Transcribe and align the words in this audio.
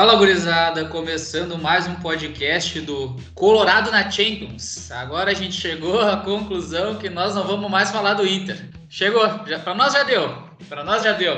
Fala, 0.00 0.14
gurizada! 0.14 0.86
Começando 0.86 1.58
mais 1.58 1.86
um 1.86 1.94
podcast 1.96 2.80
do 2.80 3.14
Colorado 3.34 3.90
na 3.90 4.10
Champions. 4.10 4.90
Agora 4.90 5.30
a 5.30 5.34
gente 5.34 5.60
chegou 5.60 6.00
à 6.00 6.16
conclusão 6.16 6.94
que 6.94 7.10
nós 7.10 7.34
não 7.34 7.46
vamos 7.46 7.70
mais 7.70 7.90
falar 7.90 8.14
do 8.14 8.26
Inter. 8.26 8.66
Chegou, 8.88 9.20
para 9.62 9.74
nós 9.74 9.92
já 9.92 10.02
deu. 10.02 10.42
Para 10.70 10.82
nós 10.82 11.02
já 11.02 11.12
deu. 11.12 11.34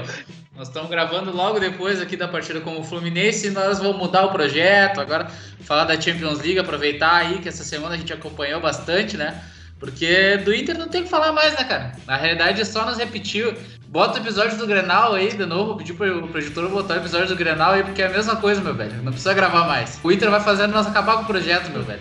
Nós 0.54 0.68
estamos 0.68 0.88
gravando 0.88 1.32
logo 1.32 1.58
depois 1.58 2.00
aqui 2.00 2.16
da 2.16 2.28
partida 2.28 2.60
com 2.60 2.78
o 2.78 2.84
Fluminense 2.84 3.48
e 3.48 3.50
nós 3.50 3.80
vamos 3.80 3.96
mudar 3.96 4.26
o 4.26 4.30
projeto. 4.30 5.00
Agora 5.00 5.26
falar 5.62 5.82
da 5.82 6.00
Champions 6.00 6.38
League, 6.38 6.60
aproveitar 6.60 7.16
aí 7.16 7.40
que 7.40 7.48
essa 7.48 7.64
semana 7.64 7.96
a 7.96 7.98
gente 7.98 8.12
acompanhou 8.12 8.60
bastante, 8.60 9.16
né? 9.16 9.42
Porque 9.82 10.36
do 10.36 10.54
Inter 10.54 10.78
não 10.78 10.86
tem 10.86 11.00
o 11.00 11.04
que 11.04 11.10
falar 11.10 11.32
mais, 11.32 11.54
né, 11.54 11.64
cara? 11.64 11.90
Na 12.06 12.16
realidade 12.16 12.60
é 12.60 12.64
só 12.64 12.86
nos 12.86 12.98
repetir 12.98 13.52
Bota 13.88 14.18
o 14.18 14.22
episódio 14.22 14.56
do 14.56 14.66
Grenal 14.66 15.12
aí 15.12 15.36
de 15.36 15.44
novo, 15.44 15.76
pedir 15.76 15.92
pro 15.92 16.26
projetor 16.28 16.66
botar 16.70 16.94
o 16.94 16.96
episódio 16.98 17.28
do 17.28 17.36
Grenal 17.36 17.72
aí, 17.72 17.82
porque 17.82 18.00
é 18.00 18.06
a 18.06 18.08
mesma 18.08 18.36
coisa, 18.36 18.58
meu 18.62 18.72
velho. 18.72 19.02
Não 19.02 19.12
precisa 19.12 19.34
gravar 19.34 19.66
mais. 19.66 20.00
O 20.02 20.10
Inter 20.10 20.30
vai 20.30 20.40
fazendo 20.40 20.72
nós 20.72 20.86
acabar 20.86 21.16
com 21.16 21.24
o 21.24 21.26
projeto, 21.26 21.68
meu 21.70 21.82
velho. 21.82 22.00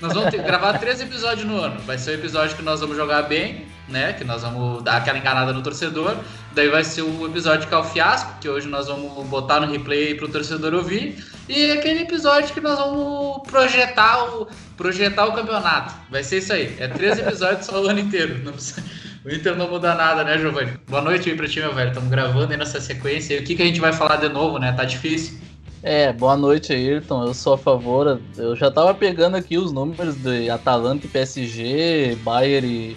Nós 0.00 0.12
vamos 0.12 0.30
ter, 0.30 0.42
gravar 0.42 0.78
três 0.78 1.00
episódios 1.00 1.46
no 1.46 1.58
ano. 1.58 1.80
Vai 1.80 1.96
ser 1.96 2.10
o 2.10 2.14
episódio 2.14 2.54
que 2.54 2.62
nós 2.62 2.80
vamos 2.80 2.96
jogar 2.96 3.22
bem, 3.22 3.66
né? 3.88 4.12
Que 4.12 4.24
nós 4.24 4.42
vamos 4.42 4.82
dar 4.82 4.98
aquela 4.98 5.18
enganada 5.18 5.52
no 5.52 5.62
torcedor. 5.62 6.16
Daí 6.54 6.68
vai 6.68 6.84
ser 6.84 7.02
o 7.02 7.26
episódio 7.26 7.66
que 7.66 7.74
é 7.74 7.76
o 7.78 7.84
fiasco, 7.84 8.38
que 8.40 8.48
hoje 8.48 8.68
nós 8.68 8.88
vamos 8.88 9.26
botar 9.26 9.60
no 9.60 9.70
replay 9.72 10.14
pro 10.14 10.28
torcedor 10.28 10.74
ouvir. 10.74 11.24
E 11.48 11.70
aquele 11.70 12.02
episódio 12.02 12.52
que 12.52 12.60
nós 12.60 12.78
vamos 12.78 13.42
projetar 13.48 14.24
o, 14.34 14.48
projetar 14.76 15.26
o 15.26 15.32
campeonato. 15.32 15.94
Vai 16.10 16.22
ser 16.22 16.38
isso 16.38 16.52
aí. 16.52 16.76
É 16.78 16.88
três 16.88 17.18
episódios 17.18 17.64
só 17.64 17.82
o 17.82 17.88
ano 17.88 18.00
inteiro. 18.00 18.38
Não 18.44 18.52
precisa. 18.52 18.84
O 19.24 19.30
Inter 19.30 19.56
não 19.56 19.68
muda 19.68 19.92
nada, 19.94 20.22
né, 20.22 20.38
Giovanni? 20.38 20.78
Boa 20.86 21.02
noite 21.02 21.28
aí 21.28 21.36
pra 21.36 21.48
ti, 21.48 21.58
meu 21.58 21.74
velho. 21.74 21.88
Estamos 21.88 22.08
gravando 22.10 22.52
aí 22.52 22.56
nessa 22.56 22.80
sequência. 22.80 23.34
E 23.34 23.40
o 23.40 23.44
que, 23.44 23.56
que 23.56 23.62
a 23.62 23.66
gente 23.66 23.80
vai 23.80 23.92
falar 23.92 24.16
de 24.16 24.28
novo, 24.28 24.58
né? 24.58 24.72
Tá 24.72 24.84
difícil. 24.84 25.38
É, 25.86 26.12
boa 26.12 26.36
noite, 26.36 26.72
Ayrton. 26.72 27.24
Eu 27.24 27.32
sou 27.32 27.54
a 27.54 27.58
favor. 27.58 28.20
Eu 28.36 28.56
já 28.56 28.72
tava 28.72 28.92
pegando 28.92 29.36
aqui 29.36 29.56
os 29.56 29.70
números 29.70 30.16
de 30.16 30.50
Atalanta 30.50 31.06
e 31.06 31.08
PSG, 31.08 32.18
Bayern 32.24 32.66
e, 32.66 32.96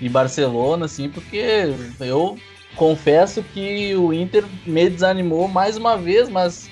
e 0.00 0.08
Barcelona, 0.08 0.84
assim, 0.84 1.08
porque 1.08 1.74
eu 1.98 2.38
confesso 2.76 3.42
que 3.42 3.96
o 3.96 4.12
Inter 4.12 4.44
me 4.64 4.88
desanimou 4.88 5.48
mais 5.48 5.76
uma 5.76 5.96
vez, 5.96 6.28
mas 6.28 6.70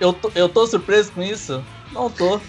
eu 0.00 0.12
tô, 0.12 0.32
eu 0.34 0.48
tô 0.48 0.66
surpreso 0.66 1.12
com 1.12 1.22
isso? 1.22 1.64
Não 1.92 2.10
tô. 2.10 2.40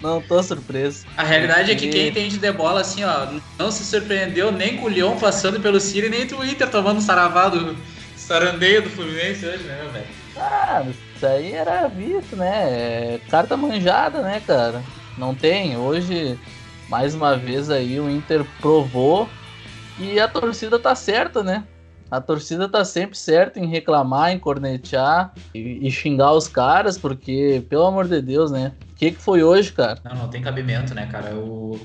Não 0.00 0.20
tô 0.20 0.40
surpreso. 0.40 1.06
A 1.16 1.24
realidade 1.24 1.72
é 1.72 1.74
que 1.74 1.88
quem 1.88 2.08
entende 2.10 2.38
de 2.38 2.52
bola, 2.52 2.82
assim, 2.82 3.02
ó, 3.02 3.26
não 3.58 3.72
se 3.72 3.84
surpreendeu 3.84 4.52
nem 4.52 4.76
com 4.76 4.86
o 4.86 4.88
Lyon 4.88 5.16
passando 5.16 5.58
pelo 5.58 5.80
Ciro, 5.80 6.08
nem 6.08 6.22
o 6.22 6.44
Inter 6.44 6.70
tomando 6.70 7.00
saravado, 7.00 7.76
sarandeio 8.16 8.82
do 8.82 8.90
Fluminense 8.90 9.44
hoje, 9.44 9.64
né, 9.64 9.90
velho? 9.92 10.06
Ah, 10.36 10.84
isso 11.14 11.26
aí 11.26 11.52
era 11.52 11.88
visto, 11.88 12.36
né? 12.36 13.14
É 13.14 13.20
carta 13.30 13.56
manjada, 13.56 14.22
né, 14.22 14.40
cara? 14.40 14.82
Não 15.16 15.34
tem. 15.34 15.76
Hoje, 15.76 16.38
mais 16.88 17.14
uma 17.14 17.36
vez 17.36 17.70
aí, 17.70 17.98
o 18.00 18.10
Inter 18.10 18.44
provou 18.60 19.28
e 19.98 20.18
a 20.18 20.26
torcida 20.26 20.78
tá 20.78 20.94
certa, 20.94 21.42
né? 21.42 21.64
A 22.10 22.20
torcida 22.20 22.68
tá 22.68 22.84
sempre 22.84 23.16
certa 23.16 23.58
em 23.58 23.66
reclamar, 23.66 24.30
em 24.32 24.38
cornetear 24.38 25.32
e, 25.54 25.86
e 25.86 25.90
xingar 25.90 26.32
os 26.32 26.46
caras, 26.46 26.98
porque, 26.98 27.64
pelo 27.68 27.86
amor 27.86 28.06
de 28.06 28.20
Deus, 28.20 28.50
né? 28.50 28.72
O 28.92 28.94
que, 28.94 29.10
que 29.12 29.20
foi 29.20 29.42
hoje, 29.42 29.72
cara? 29.72 29.98
Não, 30.04 30.14
não 30.14 30.28
tem 30.28 30.42
cabimento, 30.42 30.94
né, 30.94 31.06
cara? 31.06 31.34
O, 31.34 31.80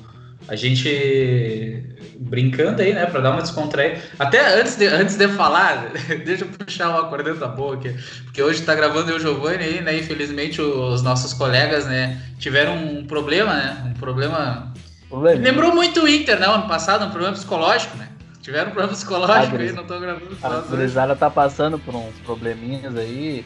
a 0.50 0.56
gente 0.56 1.84
brincando 2.20 2.82
aí, 2.82 2.94
né, 2.94 3.06
para 3.06 3.22
dar 3.22 3.32
uma 3.32 3.42
descontraída. 3.42 4.02
Até 4.18 4.60
antes 4.60 4.76
de, 4.76 4.88
antes 4.88 5.16
de 5.16 5.28
falar, 5.30 5.92
deixa 6.26 6.44
eu 6.44 6.50
puxar 6.50 6.90
uma 6.90 7.06
corneta 7.08 7.48
boa 7.48 7.76
aqui, 7.76 7.96
porque 8.26 8.42
hoje 8.42 8.64
tá 8.64 8.74
gravando 8.76 9.12
eu 9.12 9.18
o 9.18 9.20
Giovanni 9.20 9.64
aí, 9.64 9.82
né? 9.82 9.98
Infelizmente 9.98 10.62
os 10.62 11.02
nossos 11.02 11.34
colegas, 11.34 11.86
né, 11.86 12.20
tiveram 12.40 12.76
um 12.76 13.06
problema, 13.06 13.54
né? 13.54 13.84
Um 13.86 13.94
problema. 13.94 14.74
Problema. 15.08 15.42
Lembrou 15.42 15.74
muito 15.74 16.02
o 16.02 16.08
Inter, 16.08 16.40
né? 16.40 16.48
Ano 16.48 16.68
passado, 16.68 17.06
um 17.06 17.10
problema 17.10 17.34
psicológico, 17.34 17.98
né? 17.98 18.10
Tiveram 18.42 18.70
um 18.70 18.74
problema 18.74 18.94
psicológico 18.94 19.58
aí, 19.58 19.72
não 19.72 19.86
tô 19.86 20.00
gravando. 20.00 20.38
A 20.42 20.50
gurizada 20.62 21.16
tá 21.16 21.30
passando 21.30 21.78
por 21.78 21.96
uns 21.96 22.16
probleminhas 22.26 22.96
aí. 22.96 23.46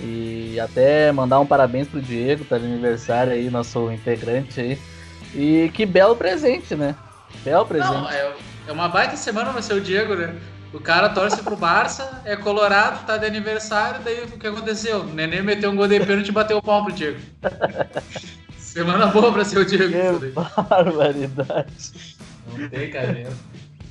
E 0.00 0.60
até 0.60 1.10
mandar 1.10 1.40
um 1.40 1.46
parabéns 1.46 1.88
pro 1.88 2.02
Diego, 2.02 2.44
tá 2.44 2.58
de 2.58 2.66
aniversário 2.66 3.32
aí, 3.32 3.48
nosso 3.48 3.90
integrante 3.90 4.60
aí. 4.60 4.78
E 5.36 5.70
que 5.74 5.84
belo 5.84 6.16
presente, 6.16 6.74
né? 6.74 6.96
Belo 7.44 7.66
presente. 7.66 7.92
Não, 7.92 8.10
é, 8.10 8.32
é 8.68 8.72
uma 8.72 8.88
baita 8.88 9.16
semana 9.16 9.52
vai 9.52 9.62
ser 9.62 9.74
o 9.74 9.80
Diego, 9.80 10.14
né? 10.14 10.34
O 10.72 10.80
cara 10.80 11.10
torce 11.10 11.42
pro 11.42 11.56
Barça, 11.56 12.22
é 12.24 12.34
colorado, 12.36 13.06
tá 13.06 13.16
de 13.16 13.26
aniversário, 13.26 14.00
daí 14.02 14.24
o 14.24 14.38
que 14.38 14.46
aconteceu? 14.46 15.00
O 15.00 15.04
Nenê 15.04 15.42
meteu 15.42 15.70
um 15.70 15.76
gol 15.76 15.86
de 15.86 16.00
pênalti 16.00 16.28
e 16.28 16.32
bateu 16.32 16.58
o 16.58 16.62
pau 16.62 16.84
pro 16.84 16.92
Diego. 16.92 17.18
semana 18.58 19.06
boa 19.06 19.32
pra 19.32 19.44
ser 19.44 19.58
o 19.58 19.64
Diego. 19.64 20.20
Que 20.20 20.30
barbaridade. 20.62 21.92
Não 22.46 22.68
tem 22.68 22.90
cabelo. 22.90 23.34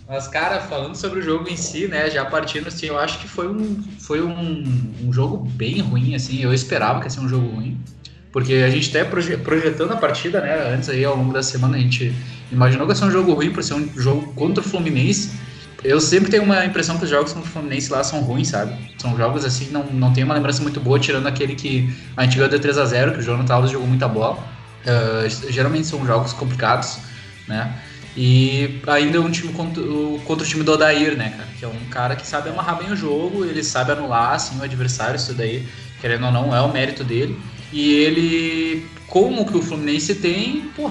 Mas, 0.07 0.27
cara, 0.27 0.62
falando 0.62 0.95
sobre 0.95 1.19
o 1.19 1.22
jogo 1.23 1.50
em 1.50 1.57
si, 1.57 1.88
né, 1.88 2.09
já 2.12 2.23
partindo 2.25 2.67
assim, 2.67 2.88
eu 2.88 3.00
acho 3.00 3.17
que 3.19 3.27
foi 3.27 3.47
um, 3.47 3.81
foi 4.00 4.22
um, 4.22 4.94
um 5.03 5.12
jogo 5.12 5.38
bem 5.38 5.79
ruim, 5.79 6.13
assim, 6.13 6.44
eu 6.44 6.53
esperava 6.53 7.00
que 7.00 7.07
ia 7.07 7.09
ser 7.09 7.22
um 7.22 7.27
jogo 7.27 7.47
ruim, 7.47 7.79
porque 8.35 8.56
a 8.56 8.69
gente 8.69 8.90
até 8.90 9.06
projetando 9.06 9.94
a 9.94 9.96
partida, 9.96 10.41
né, 10.41 10.73
antes 10.73 10.90
aí, 10.90 11.06
ao 11.06 11.16
longo 11.16 11.31
da 11.31 11.41
semana, 11.41 11.78
a 11.78 11.79
gente 11.79 12.13
imaginou 12.51 12.85
que 12.85 12.91
ia 12.91 12.96
ser 12.97 13.06
um 13.06 13.12
jogo 13.12 13.31
ruim 13.31 13.50
por 13.50 13.63
ser 13.63 13.75
um 13.75 13.90
jogo 13.96 14.34
contra 14.34 14.62
o 14.62 14.68
Fluminense, 14.68 15.31
eu 15.81 16.01
sempre 16.01 16.29
tenho 16.29 16.44
uma 16.44 16.66
impressão 16.66 16.97
que 16.97 17.06
os 17.06 17.09
jogos 17.09 17.31
contra 17.31 17.47
o 17.47 17.51
Fluminense 17.53 17.90
lá 17.90 18.03
são 18.03 18.19
ruins, 18.19 18.50
sabe? 18.50 18.75
São 18.97 19.16
jogos 19.16 19.45
assim, 19.45 19.69
não, 19.72 19.85
não 19.85 20.12
tenho 20.12 20.25
uma 20.25 20.35
lembrança 20.35 20.62
muito 20.62 20.81
boa, 20.81 21.00
tirando 21.00 21.28
aquele 21.28 21.56
que 21.56 21.90
a 22.18 22.24
gente 22.25 22.35
ganhou 22.35 22.50
de 22.50 22.59
3x0, 22.59 23.13
que 23.13 23.19
o 23.19 23.22
Jonathan 23.22 23.53
Alves 23.53 23.72
jogou 23.72 23.88
muita 23.88 24.09
bola. 24.09 24.38
Uh, 24.84 25.50
geralmente 25.50 25.88
são 25.88 26.06
jogos 26.06 26.34
complicados, 26.34 26.97
né? 27.47 27.74
E 28.18 28.81
ainda 28.85 29.22
um 29.22 29.31
time 29.31 29.53
contra, 29.53 29.81
contra 30.25 30.45
o 30.45 30.50
time 30.50 30.66
do 30.66 30.74
Odair, 30.74 31.16
né, 31.16 31.29
cara? 31.38 31.50
Que 31.57 31.63
é 31.63 31.69
um 31.69 31.90
cara 31.90 32.18
que 32.18 32.28
sabe 32.28 32.50
amarrar 32.50 32.79
bem 32.79 32.91
o 32.91 32.97
jogo, 32.97 33.45
ele 33.45 33.63
sabe 33.63 33.94
anular 33.94 34.34
assim, 34.34 34.59
o 34.59 34.63
adversário, 34.63 35.16
isso 35.16 35.34
daí, 35.34 35.66
querendo 36.01 36.25
ou 36.25 36.34
não, 36.34 36.53
é 36.53 36.59
o 36.59 36.74
mérito 36.74 37.01
dele. 37.01 37.40
E 37.71 37.91
ele, 37.93 38.87
como 39.07 39.45
que 39.45 39.57
o 39.57 39.61
Fluminense 39.61 40.15
tem, 40.15 40.61
pô, 40.75 40.89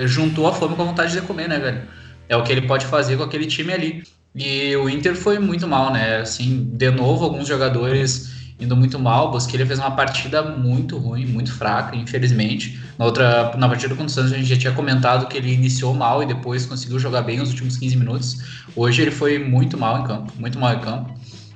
juntou 0.00 0.46
a 0.46 0.52
fome 0.52 0.76
com 0.76 0.82
a 0.82 0.86
vontade 0.86 1.12
de 1.12 1.20
comer, 1.22 1.48
né, 1.48 1.58
velho? 1.58 1.82
É 2.28 2.36
o 2.36 2.42
que 2.42 2.52
ele 2.52 2.62
pode 2.62 2.86
fazer 2.86 3.16
com 3.16 3.22
aquele 3.22 3.46
time 3.46 3.72
ali. 3.72 4.02
E 4.34 4.74
o 4.76 4.88
Inter 4.88 5.14
foi 5.14 5.38
muito 5.38 5.66
mal, 5.66 5.92
né? 5.92 6.18
Assim, 6.18 6.68
de 6.72 6.90
novo, 6.90 7.24
alguns 7.24 7.46
jogadores 7.46 8.32
indo 8.58 8.76
muito 8.76 8.98
mal. 8.98 9.30
Bosquilha 9.30 9.66
fez 9.66 9.78
uma 9.78 9.92
partida 9.92 10.42
muito 10.42 10.98
ruim, 10.98 11.26
muito 11.26 11.52
fraca, 11.52 11.94
infelizmente. 11.96 12.80
Na 12.98 13.04
outra, 13.04 13.56
na 13.56 13.68
partida 13.68 13.94
com 13.94 14.04
o 14.04 14.08
Santos, 14.08 14.32
a 14.32 14.36
gente 14.36 14.48
já 14.48 14.56
tinha 14.56 14.72
comentado 14.72 15.28
que 15.28 15.36
ele 15.36 15.52
iniciou 15.52 15.94
mal 15.94 16.22
e 16.22 16.26
depois 16.26 16.66
conseguiu 16.66 16.98
jogar 16.98 17.22
bem 17.22 17.40
os 17.40 17.50
últimos 17.50 17.76
15 17.76 17.96
minutos. 17.96 18.38
Hoje 18.74 19.02
ele 19.02 19.10
foi 19.10 19.38
muito 19.38 19.78
mal 19.78 20.00
em 20.00 20.04
campo, 20.04 20.32
muito 20.36 20.58
mal 20.58 20.74
em 20.74 20.80
campo. 20.80 21.14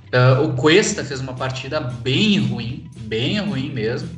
Uh, 0.08 0.44
o 0.44 0.52
Cuesta 0.54 1.04
fez 1.04 1.20
uma 1.20 1.34
partida 1.34 1.80
bem 1.80 2.38
ruim, 2.38 2.88
bem 3.00 3.38
ruim 3.40 3.70
mesmo. 3.70 4.08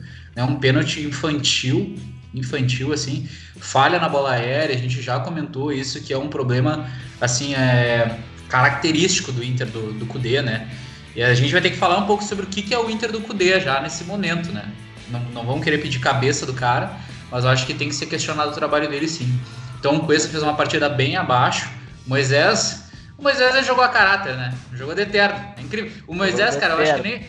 É 0.40 0.44
um 0.44 0.56
pênalti 0.56 1.02
infantil, 1.02 1.94
infantil 2.34 2.94
assim, 2.94 3.28
falha 3.60 3.98
na 3.98 4.08
bola 4.08 4.30
aérea. 4.30 4.74
A 4.74 4.78
gente 4.78 5.02
já 5.02 5.20
comentou 5.20 5.70
isso 5.70 6.00
que 6.00 6.14
é 6.14 6.18
um 6.18 6.28
problema 6.28 6.88
assim 7.20 7.54
é 7.54 8.18
característico 8.48 9.32
do 9.32 9.44
Inter 9.44 9.66
do, 9.66 9.92
do 9.92 10.06
Cudê, 10.06 10.40
né? 10.40 10.66
E 11.14 11.22
a 11.22 11.34
gente 11.34 11.52
vai 11.52 11.60
ter 11.60 11.68
que 11.68 11.76
falar 11.76 11.98
um 11.98 12.06
pouco 12.06 12.24
sobre 12.24 12.46
o 12.46 12.48
que 12.48 12.72
é 12.72 12.78
o 12.78 12.88
Inter 12.88 13.12
do 13.12 13.20
Cudê 13.20 13.60
já 13.60 13.82
nesse 13.82 14.02
momento, 14.04 14.50
né? 14.50 14.64
Não, 15.10 15.20
não 15.24 15.44
vamos 15.44 15.62
querer 15.62 15.76
pedir 15.76 15.98
cabeça 15.98 16.46
do 16.46 16.54
cara, 16.54 16.96
mas 17.30 17.44
eu 17.44 17.50
acho 17.50 17.66
que 17.66 17.74
tem 17.74 17.90
que 17.90 17.94
ser 17.94 18.06
questionado 18.06 18.50
o 18.50 18.54
trabalho 18.54 18.88
dele 18.88 19.08
sim. 19.08 19.38
Então 19.78 19.96
o 19.96 20.06
Cuesta 20.06 20.30
fez 20.30 20.42
uma 20.42 20.54
partida 20.54 20.88
bem 20.88 21.18
abaixo. 21.18 21.68
Moisés. 22.06 22.90
O 23.18 23.22
Moisés 23.22 23.66
jogou 23.66 23.84
a 23.84 23.88
caráter, 23.88 24.34
né? 24.36 24.54
Jogou 24.72 24.94
de 24.94 25.04
terno. 25.04 25.38
É 25.58 25.60
incrível. 25.60 25.92
O 26.06 26.14
Moisés, 26.14 26.56
cara, 26.56 26.72
eu 26.72 26.80
acho 26.80 26.94
que 26.94 27.02
nem, 27.02 27.20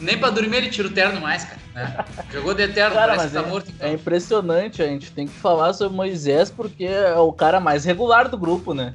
nem 0.00 0.18
pra 0.18 0.30
dormir 0.30 0.58
ele 0.58 0.70
tira 0.70 0.88
o 0.88 0.90
terno 0.90 1.20
mais, 1.20 1.44
cara. 1.44 1.60
Né? 1.74 2.04
Jogou 2.32 2.54
de 2.54 2.68
terno, 2.68 2.94
cara, 2.94 3.16
parece 3.16 3.28
que 3.28 3.34
tá 3.34 3.46
é, 3.46 3.46
morto. 3.50 3.70
Então. 3.70 3.88
É 3.88 3.92
impressionante, 3.92 4.82
a 4.82 4.86
gente 4.86 5.10
tem 5.10 5.26
que 5.26 5.34
falar 5.34 5.72
sobre 5.72 5.94
o 5.94 5.96
Moisés 5.96 6.50
porque 6.50 6.84
é 6.84 7.14
o 7.16 7.32
cara 7.32 7.60
mais 7.60 7.84
regular 7.84 8.28
do 8.28 8.36
grupo, 8.36 8.74
né? 8.74 8.94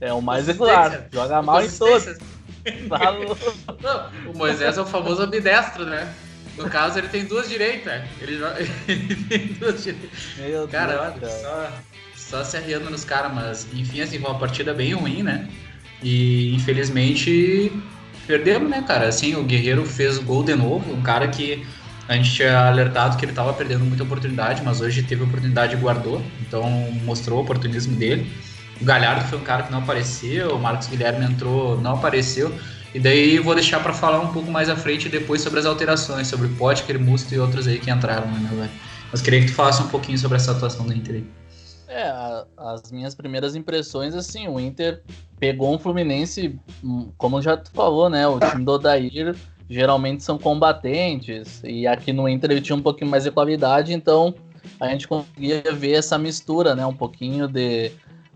É 0.00 0.12
o 0.12 0.20
mais 0.20 0.46
regular. 0.46 1.06
Joga 1.12 1.40
mal 1.42 1.64
em 1.64 1.70
todos. 1.70 2.18
Não, 3.82 4.32
o 4.32 4.36
Moisés 4.36 4.76
é 4.76 4.80
o 4.80 4.86
famoso 4.86 5.22
ambidestro, 5.22 5.86
né? 5.86 6.12
No 6.56 6.68
caso, 6.68 6.98
ele 6.98 7.08
tem 7.08 7.24
duas 7.24 7.48
direitas. 7.48 8.02
Ele, 8.20 8.38
joga... 8.38 8.60
ele 8.86 9.16
tem 9.24 9.46
duas 9.54 9.82
direitas. 9.82 10.10
cara, 10.70 11.14
olha, 11.18 11.28
só, 11.28 11.72
só 12.14 12.44
se 12.44 12.56
arriando 12.56 12.90
nos 12.90 13.04
caras, 13.04 13.32
mas 13.32 13.66
enfim, 13.72 14.00
assim, 14.00 14.18
foi 14.18 14.30
uma 14.30 14.38
partida 14.38 14.74
bem 14.74 14.92
ruim, 14.92 15.22
né? 15.22 15.48
E 16.02 16.54
infelizmente 16.54 17.72
perdemos, 18.26 18.70
né, 18.70 18.82
cara? 18.86 19.08
Assim, 19.08 19.34
o 19.34 19.42
Guerreiro 19.42 19.84
fez 19.84 20.18
o 20.18 20.22
gol 20.22 20.42
de 20.42 20.54
novo, 20.54 20.92
um 20.92 21.02
cara 21.02 21.28
que 21.28 21.66
a 22.08 22.14
gente 22.14 22.32
tinha 22.32 22.66
alertado 22.66 23.16
que 23.16 23.24
ele 23.24 23.32
estava 23.32 23.52
perdendo 23.52 23.84
muita 23.84 24.02
oportunidade, 24.02 24.62
mas 24.62 24.80
hoje 24.80 25.02
teve 25.02 25.22
oportunidade 25.22 25.74
e 25.74 25.78
guardou, 25.78 26.20
então 26.40 26.68
mostrou 27.04 27.38
o 27.38 27.42
oportunismo 27.42 27.96
dele. 27.96 28.30
O 28.80 28.84
Galhardo 28.84 29.24
foi 29.28 29.38
um 29.38 29.42
cara 29.42 29.62
que 29.62 29.70
não 29.70 29.78
apareceu, 29.78 30.56
o 30.56 30.58
Marcos 30.58 30.88
Guilherme 30.88 31.24
entrou, 31.24 31.80
não 31.80 31.94
apareceu. 31.94 32.52
E 32.94 32.98
daí 32.98 33.38
vou 33.38 33.54
deixar 33.54 33.80
para 33.80 33.92
falar 33.92 34.20
um 34.20 34.32
pouco 34.32 34.50
mais 34.50 34.68
à 34.68 34.76
frente 34.76 35.08
depois 35.08 35.40
sobre 35.40 35.60
as 35.60 35.66
alterações, 35.66 36.26
sobre 36.26 36.48
Potker, 36.48 37.00
Musto 37.00 37.34
e 37.34 37.38
outros 37.38 37.66
aí 37.66 37.78
que 37.78 37.90
entraram, 37.90 38.26
né, 38.26 38.50
velho? 38.52 38.70
Mas 39.10 39.22
queria 39.22 39.40
que 39.40 39.46
tu 39.46 39.54
falasse 39.54 39.82
um 39.82 39.88
pouquinho 39.88 40.18
sobre 40.18 40.36
essa 40.36 40.52
atuação 40.52 40.84
do 40.84 40.92
Inter 40.92 41.16
aí. 41.16 41.41
É, 41.92 42.08
a, 42.08 42.46
as 42.56 42.90
minhas 42.90 43.14
primeiras 43.14 43.54
impressões, 43.54 44.14
assim, 44.14 44.48
o 44.48 44.58
Inter 44.58 45.02
pegou 45.38 45.74
um 45.74 45.78
Fluminense, 45.78 46.58
hum, 46.82 47.12
como 47.18 47.42
já 47.42 47.54
tu 47.54 47.70
falou, 47.70 48.08
né? 48.08 48.26
O 48.26 48.40
time 48.40 48.64
do 48.64 48.72
Odair 48.72 49.36
geralmente 49.68 50.22
são 50.22 50.38
combatentes, 50.38 51.60
e 51.62 51.86
aqui 51.86 52.10
no 52.10 52.26
Inter 52.26 52.50
ele 52.50 52.62
tinha 52.62 52.76
um 52.76 52.82
pouquinho 52.82 53.10
mais 53.10 53.24
de 53.24 53.30
qualidade, 53.30 53.92
então 53.92 54.34
a 54.80 54.88
gente 54.88 55.06
conseguia 55.06 55.62
ver 55.70 55.92
essa 55.92 56.16
mistura, 56.16 56.74
né? 56.74 56.86
Um 56.86 56.94
pouquinho 56.94 57.46
de, 57.46 57.92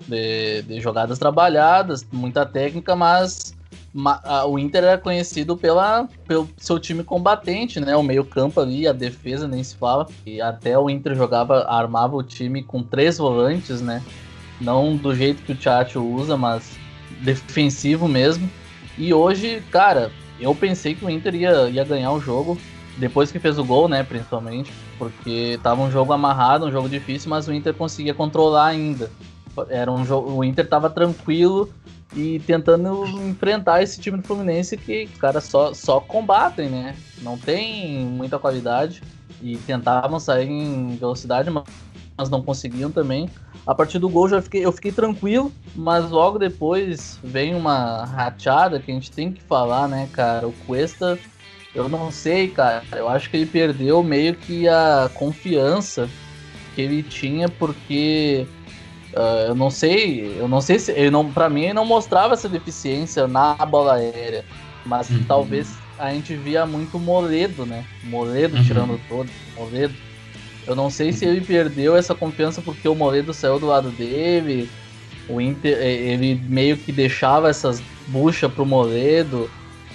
de, 0.06 0.62
de 0.62 0.78
jogadas 0.78 1.18
trabalhadas, 1.18 2.06
muita 2.12 2.44
técnica, 2.44 2.94
mas 2.94 3.55
o 4.46 4.58
Inter 4.58 4.84
era 4.84 4.98
conhecido 4.98 5.56
pela, 5.56 6.08
pelo 6.26 6.48
seu 6.56 6.78
time 6.78 7.02
combatente, 7.02 7.80
né? 7.80 7.96
O 7.96 8.02
meio-campo 8.02 8.60
ali, 8.60 8.86
a 8.86 8.92
defesa 8.92 9.48
nem 9.48 9.62
se 9.62 9.76
fala. 9.76 10.06
E 10.26 10.40
até 10.40 10.78
o 10.78 10.90
Inter 10.90 11.14
jogava, 11.14 11.64
armava 11.68 12.16
o 12.16 12.22
time 12.22 12.62
com 12.62 12.82
três 12.82 13.18
volantes, 13.18 13.80
né? 13.80 14.02
Não 14.60 14.96
do 14.96 15.14
jeito 15.14 15.42
que 15.42 15.52
o 15.52 15.56
Thiago 15.56 16.00
usa, 16.00 16.36
mas 16.36 16.78
defensivo 17.22 18.06
mesmo. 18.06 18.48
E 18.98 19.12
hoje, 19.12 19.62
cara, 19.70 20.10
eu 20.40 20.54
pensei 20.54 20.94
que 20.94 21.04
o 21.04 21.10
Inter 21.10 21.34
ia, 21.34 21.70
ia 21.70 21.84
ganhar 21.84 22.12
o 22.12 22.20
jogo. 22.20 22.58
Depois 22.98 23.30
que 23.30 23.38
fez 23.38 23.58
o 23.58 23.64
gol, 23.64 23.88
né, 23.88 24.02
principalmente, 24.02 24.72
porque 24.98 25.60
tava 25.62 25.82
um 25.82 25.90
jogo 25.90 26.14
amarrado, 26.14 26.64
um 26.64 26.72
jogo 26.72 26.88
difícil, 26.88 27.28
mas 27.28 27.46
o 27.46 27.52
Inter 27.52 27.74
conseguia 27.74 28.14
controlar 28.14 28.68
ainda. 28.68 29.10
Era 29.68 29.92
um 29.92 30.02
jogo, 30.02 30.32
o 30.32 30.42
Inter 30.42 30.66
tava 30.66 30.88
tranquilo, 30.88 31.70
e 32.16 32.40
tentando 32.40 33.06
enfrentar 33.28 33.82
esse 33.82 34.00
time 34.00 34.16
do 34.16 34.26
Fluminense 34.26 34.76
que 34.76 35.04
os 35.12 35.20
caras 35.20 35.44
só, 35.44 35.74
só 35.74 36.00
combatem, 36.00 36.70
né? 36.70 36.96
Não 37.20 37.36
tem 37.36 38.06
muita 38.06 38.38
qualidade 38.38 39.02
e 39.42 39.58
tentavam 39.58 40.18
sair 40.18 40.48
em 40.48 40.96
velocidade, 40.96 41.50
mas 41.50 42.30
não 42.30 42.42
conseguiam 42.42 42.90
também. 42.90 43.28
A 43.66 43.74
partir 43.74 43.98
do 43.98 44.08
gol 44.08 44.28
já 44.28 44.40
fiquei, 44.40 44.64
eu 44.64 44.72
fiquei 44.72 44.92
tranquilo, 44.92 45.52
mas 45.74 46.10
logo 46.10 46.38
depois 46.38 47.18
vem 47.22 47.54
uma 47.54 48.06
rachada 48.06 48.80
que 48.80 48.90
a 48.90 48.94
gente 48.94 49.10
tem 49.10 49.30
que 49.30 49.42
falar, 49.42 49.86
né, 49.86 50.08
cara? 50.12 50.48
O 50.48 50.52
Cuesta, 50.66 51.18
eu 51.74 51.88
não 51.88 52.10
sei, 52.10 52.48
cara. 52.48 52.82
Eu 52.92 53.08
acho 53.08 53.28
que 53.28 53.36
ele 53.36 53.46
perdeu 53.46 54.02
meio 54.02 54.34
que 54.34 54.66
a 54.66 55.10
confiança 55.12 56.08
que 56.74 56.80
ele 56.80 57.02
tinha, 57.02 57.48
porque 57.48 58.46
Uh, 59.16 59.48
eu 59.48 59.54
não 59.54 59.70
sei, 59.70 60.36
eu 60.38 60.46
não 60.46 60.60
sei 60.60 60.78
se, 60.78 60.92
eu 60.92 61.10
não, 61.10 61.32
para 61.32 61.48
mim 61.48 61.62
ele 61.62 61.72
não 61.72 61.86
mostrava 61.86 62.34
essa 62.34 62.50
deficiência 62.50 63.26
na 63.26 63.54
bola 63.54 63.94
aérea, 63.94 64.44
mas 64.84 65.08
uhum. 65.08 65.24
talvez 65.26 65.74
a 65.98 66.12
gente 66.12 66.36
via 66.36 66.66
muito 66.66 66.98
Moledo, 66.98 67.64
né? 67.64 67.82
Moledo 68.04 68.58
uhum. 68.58 68.64
tirando 68.64 69.00
todo, 69.08 69.30
Moledo. 69.56 69.94
Eu 70.66 70.76
não 70.76 70.90
sei 70.90 71.14
se 71.14 71.24
ele 71.24 71.40
perdeu 71.40 71.96
essa 71.96 72.14
confiança 72.14 72.60
porque 72.60 72.86
o 72.86 72.94
Moledo 72.94 73.32
saiu 73.32 73.58
do 73.58 73.64
lado 73.64 73.88
dele, 73.88 74.68
o 75.30 75.40
Inter, 75.40 75.78
ele 75.78 76.34
meio 76.46 76.76
que 76.76 76.92
deixava 76.92 77.48
essas 77.48 77.82
buchas 78.08 78.52
pro 78.52 78.66
Moledo. 78.66 79.48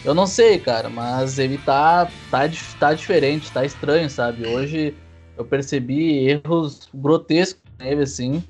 Eu 0.04 0.16
não 0.16 0.26
sei, 0.26 0.58
cara, 0.58 0.90
mas 0.90 1.38
ele 1.38 1.60
tá, 1.60 2.10
tá, 2.32 2.50
tá 2.80 2.94
diferente, 2.96 3.52
tá 3.52 3.64
estranho, 3.64 4.10
sabe? 4.10 4.48
Hoje 4.48 4.96
eu 5.38 5.46
percebi 5.46 6.28
erros 6.28 6.90
grotescos 6.92 7.62
nele, 7.78 8.02
assim 8.02 8.44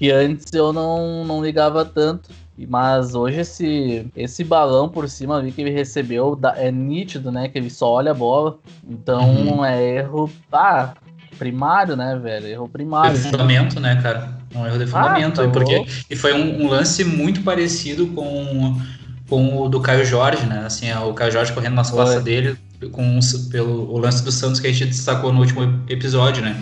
que 0.00 0.10
antes 0.10 0.50
eu 0.54 0.72
não, 0.72 1.26
não 1.26 1.44
ligava 1.44 1.84
tanto. 1.84 2.30
Mas 2.68 3.14
hoje 3.14 3.40
esse, 3.40 4.06
esse 4.16 4.42
balão 4.42 4.88
por 4.88 5.08
cima 5.08 5.36
ali 5.36 5.52
que 5.52 5.60
ele 5.60 5.70
recebeu 5.70 6.38
é 6.56 6.70
nítido, 6.70 7.30
né? 7.30 7.48
Que 7.48 7.58
ele 7.58 7.68
só 7.68 7.90
olha 7.92 8.12
a 8.12 8.14
bola. 8.14 8.58
Então 8.88 9.30
uhum. 9.30 9.64
é 9.64 9.96
erro 9.96 10.30
ah, 10.50 10.94
primário, 11.38 11.96
né, 11.96 12.18
velho? 12.22 12.46
Erro 12.46 12.68
primário. 12.68 13.14
De 13.14 13.30
fundamento, 13.30 13.78
né, 13.78 14.00
cara? 14.02 14.38
Um 14.54 14.66
erro 14.66 14.78
de 14.78 14.86
fundamento. 14.86 15.40
Ah, 15.42 15.44
tá 15.44 15.50
porque, 15.50 15.86
e 16.08 16.16
foi 16.16 16.32
um, 16.32 16.64
um, 16.64 16.68
lance 16.68 17.04
muito 17.04 17.42
parecido 17.42 18.06
com, 18.08 18.80
com 19.28 19.62
o 19.62 19.68
do 19.68 19.80
Caio 19.80 20.04
Jorge, 20.04 20.46
né? 20.46 20.62
Assim, 20.64 20.90
o 20.92 21.12
Caio 21.12 21.32
Jorge 21.32 21.52
correndo 21.52 21.74
nas 21.74 21.90
costas 21.90 22.22
dele 22.22 22.58
com 22.92 23.18
pelo 23.50 23.92
o 23.92 23.98
lance 23.98 24.24
do 24.24 24.32
Santos 24.32 24.60
que 24.60 24.66
a 24.66 24.72
gente 24.72 24.86
destacou 24.86 25.30
no 25.30 25.40
último 25.40 25.82
episódio, 25.88 26.42
né? 26.42 26.56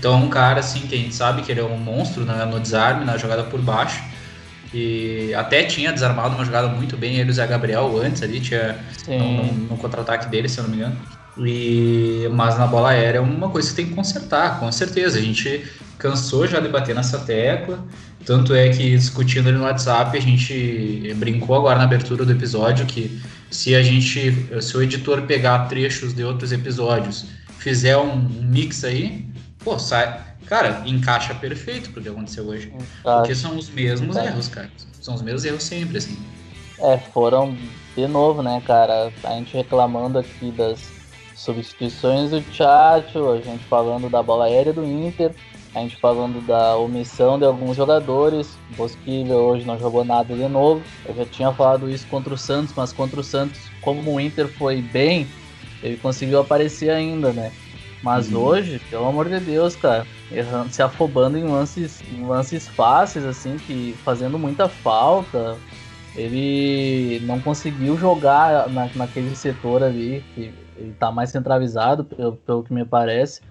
Então 0.00 0.14
é 0.14 0.16
um 0.16 0.30
cara 0.30 0.60
assim 0.60 0.80
que 0.86 0.94
a 0.94 0.98
gente 0.98 1.14
sabe 1.14 1.42
que 1.42 1.52
ele 1.52 1.60
é 1.60 1.64
um 1.64 1.76
monstro 1.76 2.24
né, 2.24 2.46
no 2.46 2.58
desarme, 2.58 3.04
na 3.04 3.18
jogada 3.18 3.42
por 3.44 3.60
baixo. 3.60 4.02
E 4.72 5.34
até 5.34 5.62
tinha 5.64 5.92
desarmado 5.92 6.34
uma 6.34 6.44
jogada 6.44 6.68
muito 6.68 6.96
bem 6.96 7.16
ele 7.16 7.28
e 7.28 7.30
o 7.30 7.34
Zé 7.34 7.46
Gabriel 7.46 8.00
antes 8.02 8.22
ali, 8.22 8.40
tinha 8.40 8.78
no, 9.06 9.18
no, 9.18 9.52
no 9.52 9.76
contra-ataque 9.76 10.28
dele, 10.28 10.48
se 10.48 10.58
eu 10.58 10.64
não 10.64 10.70
me 10.70 10.76
engano. 10.78 10.96
E, 11.36 12.28
mas 12.32 12.58
na 12.58 12.66
bola 12.66 12.90
aérea 12.90 13.18
é 13.18 13.20
uma 13.20 13.50
coisa 13.50 13.68
que 13.68 13.76
tem 13.76 13.86
que 13.86 13.94
consertar, 13.94 14.58
com 14.58 14.72
certeza. 14.72 15.18
A 15.18 15.22
gente 15.22 15.64
cansou 15.98 16.46
já 16.46 16.60
de 16.60 16.68
bater 16.68 16.94
nessa 16.94 17.18
tecla. 17.18 17.84
Tanto 18.24 18.54
é 18.54 18.70
que 18.70 18.96
discutindo 18.96 19.50
ali 19.50 19.58
no 19.58 19.64
WhatsApp, 19.64 20.16
a 20.16 20.20
gente 20.20 21.12
brincou 21.16 21.56
agora 21.56 21.76
na 21.76 21.84
abertura 21.84 22.24
do 22.24 22.32
episódio 22.32 22.86
que 22.86 23.20
se 23.50 23.74
a 23.74 23.82
gente, 23.82 24.48
se 24.62 24.76
o 24.76 24.82
editor 24.82 25.22
pegar 25.22 25.66
trechos 25.66 26.14
de 26.14 26.24
outros 26.24 26.52
episódios, 26.52 27.26
fizer 27.58 27.96
um 27.98 28.16
mix 28.16 28.84
aí, 28.84 29.29
pô, 29.62 29.78
sai. 29.78 30.20
Cara, 30.46 30.82
encaixa 30.84 31.34
perfeito 31.34 31.90
pro 31.90 32.02
que 32.02 32.08
aconteceu 32.08 32.44
hoje. 32.46 32.68
Encaixa. 32.68 32.90
Porque 33.02 33.34
são 33.34 33.56
os 33.56 33.68
mesmos 33.68 34.16
Encaixa. 34.16 34.30
erros, 34.32 34.48
cara. 34.48 34.70
São 35.00 35.14
os 35.14 35.22
mesmos 35.22 35.44
erros 35.44 35.62
sempre, 35.62 35.98
assim. 35.98 36.18
É, 36.80 36.98
foram 36.98 37.56
de 37.94 38.06
novo, 38.06 38.42
né, 38.42 38.62
cara? 38.66 39.12
A 39.22 39.30
gente 39.30 39.56
reclamando 39.56 40.18
aqui 40.18 40.50
das 40.50 40.80
substituições 41.34 42.30
do 42.30 42.40
Tchatcho, 42.40 43.30
a 43.30 43.40
gente 43.40 43.64
falando 43.64 44.10
da 44.10 44.22
bola 44.22 44.46
aérea 44.46 44.72
do 44.72 44.84
Inter, 44.84 45.32
a 45.74 45.80
gente 45.80 45.96
falando 45.96 46.44
da 46.46 46.76
omissão 46.76 47.38
de 47.38 47.44
alguns 47.44 47.76
jogadores. 47.76 48.48
Bosquilha 48.76 49.36
hoje 49.36 49.64
não 49.64 49.78
jogou 49.78 50.04
nada 50.04 50.34
de 50.34 50.48
novo. 50.48 50.82
Eu 51.06 51.14
já 51.14 51.24
tinha 51.24 51.52
falado 51.52 51.88
isso 51.88 52.06
contra 52.08 52.34
o 52.34 52.38
Santos, 52.38 52.74
mas 52.76 52.92
contra 52.92 53.20
o 53.20 53.24
Santos, 53.24 53.60
como 53.80 54.14
o 54.14 54.20
Inter 54.20 54.48
foi 54.48 54.82
bem, 54.82 55.28
ele 55.82 55.96
conseguiu 55.96 56.40
aparecer 56.40 56.90
ainda, 56.90 57.32
né? 57.32 57.52
Mas 58.02 58.32
uhum. 58.32 58.40
hoje, 58.40 58.80
pelo 58.90 59.06
amor 59.06 59.28
de 59.28 59.38
Deus, 59.40 59.76
cara, 59.76 60.06
errando, 60.32 60.72
se 60.72 60.82
afobando 60.82 61.36
em 61.36 61.44
lances, 61.44 62.02
em 62.12 62.24
lances 62.24 62.66
fáceis, 62.66 63.24
assim, 63.24 63.56
que 63.58 63.94
fazendo 64.04 64.38
muita 64.38 64.68
falta. 64.68 65.56
Ele 66.16 67.20
não 67.24 67.38
conseguiu 67.40 67.96
jogar 67.96 68.68
na, 68.68 68.90
naquele 68.94 69.34
setor 69.36 69.82
ali, 69.82 70.24
que 70.34 70.52
ele 70.76 70.94
tá 70.98 71.12
mais 71.12 71.30
centralizado, 71.30 72.04
pelo, 72.04 72.32
pelo 72.32 72.62
que 72.62 72.72
me 72.72 72.84
parece. 72.84 73.42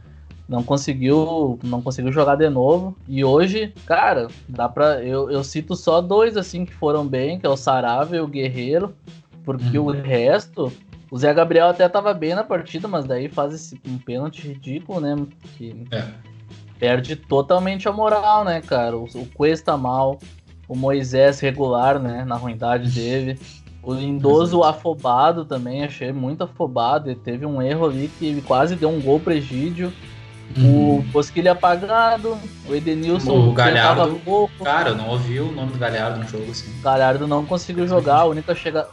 Não 0.48 0.64
conseguiu, 0.64 1.60
não 1.64 1.80
conseguiu 1.80 2.12
jogar 2.12 2.36
de 2.36 2.50
novo. 2.50 2.98
E 3.08 3.24
hoje, 3.24 3.72
cara, 3.86 4.28
dá 4.48 4.68
pra. 4.68 5.02
Eu, 5.04 5.30
eu 5.30 5.44
cito 5.44 5.76
só 5.76 6.02
dois 6.02 6.36
assim 6.36 6.66
que 6.66 6.74
foram 6.74 7.06
bem, 7.06 7.40
que 7.40 7.46
é 7.46 7.50
o 7.50 7.56
Sarave 7.56 8.18
e 8.18 8.20
o 8.20 8.28
Guerreiro. 8.28 8.96
Porque 9.46 9.78
uhum. 9.78 9.86
o 9.86 9.92
resto, 9.92 10.74
o 11.12 11.18
Zé 11.18 11.34
Gabriel 11.34 11.70
até 11.70 11.88
tava 11.90 12.14
bem 12.14 12.36
na 12.36 12.44
partida, 12.44 12.88
mas 12.88 13.06
daí 13.06 13.28
faz 13.28 13.54
esse 13.54 13.80
um 13.86 13.98
pênalti 13.98 14.48
ridículo, 14.48 15.00
né? 15.00 15.16
Que 15.58 15.86
é. 15.92 16.06
perde 16.78 17.16
totalmente 17.16 17.88
a 17.88 17.92
moral, 17.92 18.44
né, 18.44 18.62
cara? 18.62 18.96
O, 18.96 19.06
o 19.06 19.26
Cuesta 19.34 19.76
mal, 19.76 20.20
o 20.68 20.76
Moisés 20.76 21.40
regular, 21.40 22.00
né? 22.00 22.24
Na 22.26 22.36
ruindade 22.36 22.92
dele. 22.92 23.40
O 23.82 23.94
Lindoso 23.94 24.64
afobado 24.64 25.46
também, 25.46 25.84
achei 25.84 26.12
muito 26.12 26.44
afobado. 26.44 27.10
Ele 27.10 27.20
teve 27.20 27.46
um 27.46 27.62
erro 27.62 27.86
ali 27.86 28.12
que 28.20 28.42
quase 28.42 28.76
deu 28.76 28.90
um 28.90 29.02
gol 29.02 29.20
presídio. 29.20 29.92
Uhum. 30.58 31.00
O 31.00 31.02
Bosquilha 31.04 31.52
apagado, 31.52 32.38
o 32.68 32.74
Edenilson 32.74 33.50
o 33.50 33.54
Galhardo, 33.54 34.20
pouco. 34.26 34.64
Cara, 34.64 34.90
eu 34.90 34.96
não 34.96 35.10
ouvi 35.10 35.40
o 35.40 35.52
nome 35.52 35.72
do 35.72 35.78
Galhardo 35.78 36.20
no 36.20 36.28
jogo 36.28 36.52
assim. 36.52 36.72
Galhardo 36.82 37.28
não 37.28 37.46
conseguiu 37.46 37.88
jogar, 37.88 38.18
a 38.18 38.26
única 38.26 38.56
chega 38.56 38.88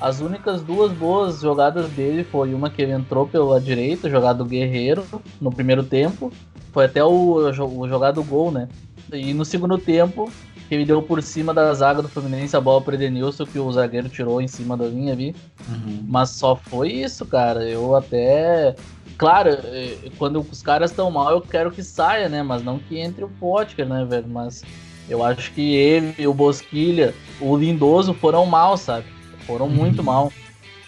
as 0.00 0.20
únicas 0.20 0.62
duas 0.62 0.92
boas 0.92 1.40
jogadas 1.40 1.88
dele 1.90 2.24
foi 2.24 2.54
uma 2.54 2.70
que 2.70 2.80
ele 2.80 2.92
entrou 2.92 3.26
pela 3.26 3.60
direita, 3.60 4.08
jogada 4.08 4.38
do 4.38 4.46
Guerreiro, 4.46 5.04
no 5.40 5.52
primeiro 5.52 5.84
tempo. 5.84 6.32
Foi 6.72 6.86
até 6.86 7.04
o, 7.04 7.36
o 7.36 7.88
jogado 7.88 8.22
gol, 8.24 8.50
né? 8.50 8.68
E 9.12 9.34
no 9.34 9.44
segundo 9.44 9.76
tempo, 9.76 10.30
que 10.68 10.74
ele 10.74 10.84
deu 10.84 11.02
por 11.02 11.20
cima 11.22 11.52
da 11.52 11.74
zaga 11.74 12.00
do 12.00 12.08
Fluminense 12.08 12.56
a 12.56 12.60
bola 12.60 12.80
pro 12.80 12.94
Edenilson, 12.94 13.44
que 13.44 13.58
o 13.58 13.72
zagueiro 13.72 14.08
tirou 14.08 14.40
em 14.40 14.48
cima 14.48 14.76
da 14.76 14.86
linha 14.86 15.12
ali. 15.12 15.34
Uhum. 15.68 16.04
Mas 16.06 16.30
só 16.30 16.56
foi 16.56 16.92
isso, 16.92 17.26
cara. 17.26 17.68
Eu 17.68 17.94
até. 17.94 18.74
Claro, 19.18 19.50
eh, 19.50 20.10
quando 20.16 20.40
os 20.40 20.62
caras 20.62 20.92
estão 20.92 21.10
mal, 21.10 21.32
eu 21.32 21.40
quero 21.40 21.70
que 21.70 21.82
saia, 21.82 22.28
né? 22.28 22.42
Mas 22.42 22.62
não 22.62 22.78
que 22.78 22.98
entre 22.98 23.24
o 23.24 23.28
Potker, 23.28 23.86
né, 23.86 24.06
velho? 24.08 24.28
Mas 24.28 24.62
eu 25.08 25.24
acho 25.24 25.52
que 25.52 25.74
ele, 25.74 26.26
o 26.26 26.32
Bosquilha, 26.32 27.12
o 27.40 27.56
Lindoso 27.56 28.14
foram 28.14 28.46
mal, 28.46 28.76
sabe? 28.76 29.04
Foram 29.46 29.66
uhum. 29.66 29.72
muito 29.72 30.02
mal 30.02 30.32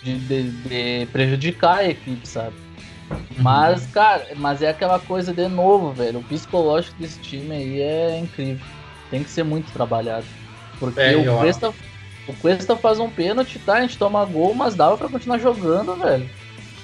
de, 0.03 0.19
de, 0.19 0.51
de, 0.51 1.07
prejudicar 1.07 1.79
a 1.79 1.89
equipe, 1.89 2.27
sabe? 2.27 2.55
Uhum. 3.11 3.19
Mas, 3.39 3.87
cara, 3.87 4.27
mas 4.37 4.63
é 4.63 4.71
aquela 4.71 4.99
coisa 4.99 5.33
de 5.33 5.49
novo, 5.49 5.93
velho. 5.93 6.21
O 6.21 6.25
psicológico 6.25 7.01
desse 7.01 7.19
time 7.21 7.55
aí 7.55 7.81
é 7.81 8.19
incrível. 8.19 8.65
Tem 9.11 9.23
que 9.23 9.31
ser 9.31 9.43
muito 9.43 9.71
trabalhado. 9.73 10.25
Porque 10.79 11.01
é, 11.01 11.17
o 11.17 11.39
Cuesta, 11.39 11.73
O 12.27 12.33
Cuesta 12.35 12.77
faz 12.77 12.99
um 12.99 13.11
pênalti, 13.11 13.59
tá? 13.59 13.75
A 13.75 13.83
gente 13.83 13.99
toma 13.99 14.25
gol, 14.25 14.55
mas 14.55 14.75
dava 14.75 14.97
pra 14.97 15.09
continuar 15.09 15.39
jogando, 15.39 15.95
velho. 15.97 16.29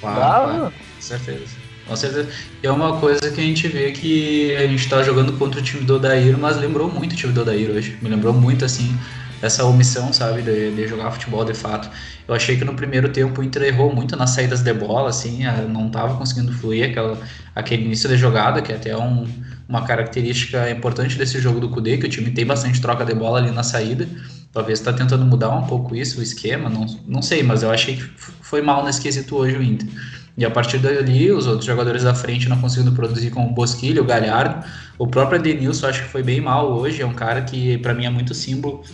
Claro, 0.00 0.20
dava. 0.20 0.52
Claro, 0.52 0.72
com 0.72 1.00
certeza. 1.00 1.68
Com 1.88 1.96
certeza. 1.96 2.28
E 2.62 2.66
é 2.66 2.70
uma 2.70 3.00
coisa 3.00 3.30
que 3.30 3.40
a 3.40 3.44
gente 3.44 3.66
vê 3.66 3.90
que 3.92 4.54
a 4.56 4.66
gente 4.66 4.88
tá 4.88 5.02
jogando 5.02 5.32
contra 5.38 5.58
o 5.58 5.62
time 5.62 5.84
do 5.84 5.96
Odair, 5.96 6.36
mas 6.36 6.58
lembrou 6.58 6.92
muito 6.92 7.14
o 7.14 7.16
time 7.16 7.32
do 7.32 7.40
Odair 7.40 7.70
hoje. 7.70 7.98
Me 8.02 8.10
lembrou 8.10 8.34
muito, 8.34 8.64
assim, 8.64 8.96
essa 9.40 9.64
omissão, 9.64 10.12
sabe, 10.12 10.42
de, 10.42 10.74
de, 10.74 10.88
jogar 10.88 11.10
futebol 11.12 11.44
de 11.44 11.54
fato. 11.54 11.88
Eu 12.26 12.34
achei 12.34 12.56
que 12.56 12.64
no 12.64 12.74
primeiro 12.74 13.08
tempo 13.08 13.40
o 13.40 13.44
Inter 13.44 13.62
errou 13.62 13.94
muito 13.94 14.16
nas 14.16 14.30
saídas 14.30 14.62
de 14.62 14.72
bola, 14.72 15.10
assim, 15.10 15.44
não 15.68 15.88
tava 15.90 16.16
conseguindo 16.16 16.52
fluir 16.52 16.90
aquela, 16.90 17.18
aquele 17.54 17.84
início 17.84 18.08
de 18.08 18.16
jogada, 18.16 18.60
que 18.60 18.72
é 18.72 18.76
até 18.76 18.96
um, 18.96 19.26
uma 19.68 19.86
característica 19.86 20.68
importante 20.70 21.16
desse 21.16 21.40
jogo 21.40 21.60
do 21.60 21.68
Kudê, 21.70 21.96
que 21.96 22.06
o 22.06 22.08
time 22.08 22.30
tem 22.30 22.44
bastante 22.44 22.80
troca 22.80 23.04
de 23.04 23.14
bola 23.14 23.38
ali 23.38 23.50
na 23.50 23.62
saída. 23.62 24.08
Talvez 24.52 24.78
está 24.78 24.92
tentando 24.92 25.24
mudar 25.24 25.50
um 25.50 25.66
pouco 25.66 25.94
isso, 25.94 26.20
o 26.20 26.22
esquema, 26.22 26.68
não, 26.68 26.86
não 27.06 27.22
sei, 27.22 27.42
mas 27.42 27.62
eu 27.62 27.70
achei 27.70 27.96
que 27.96 28.04
foi 28.42 28.60
mal 28.60 28.84
nesse 28.84 29.00
quesito 29.00 29.36
hoje 29.36 29.56
o 29.56 29.62
Inter. 29.62 29.88
E 30.36 30.44
a 30.44 30.50
partir 30.50 30.78
dali, 30.78 31.32
os 31.32 31.46
outros 31.46 31.64
jogadores 31.64 32.04
da 32.04 32.14
frente 32.14 32.48
não 32.48 32.60
conseguindo 32.60 32.92
produzir 32.92 33.30
como 33.30 33.48
o 33.48 33.52
Bosquilha, 33.52 34.00
o 34.00 34.04
Galhardo. 34.04 34.64
O 34.96 35.06
próprio 35.06 35.40
Denilson 35.40 35.88
acho 35.88 36.04
que 36.04 36.08
foi 36.08 36.22
bem 36.22 36.40
mal 36.40 36.72
hoje, 36.78 37.02
é 37.02 37.06
um 37.06 37.12
cara 37.12 37.42
que 37.42 37.76
para 37.78 37.92
mim 37.92 38.06
é 38.06 38.10
muito 38.10 38.32
símbolo 38.34 38.84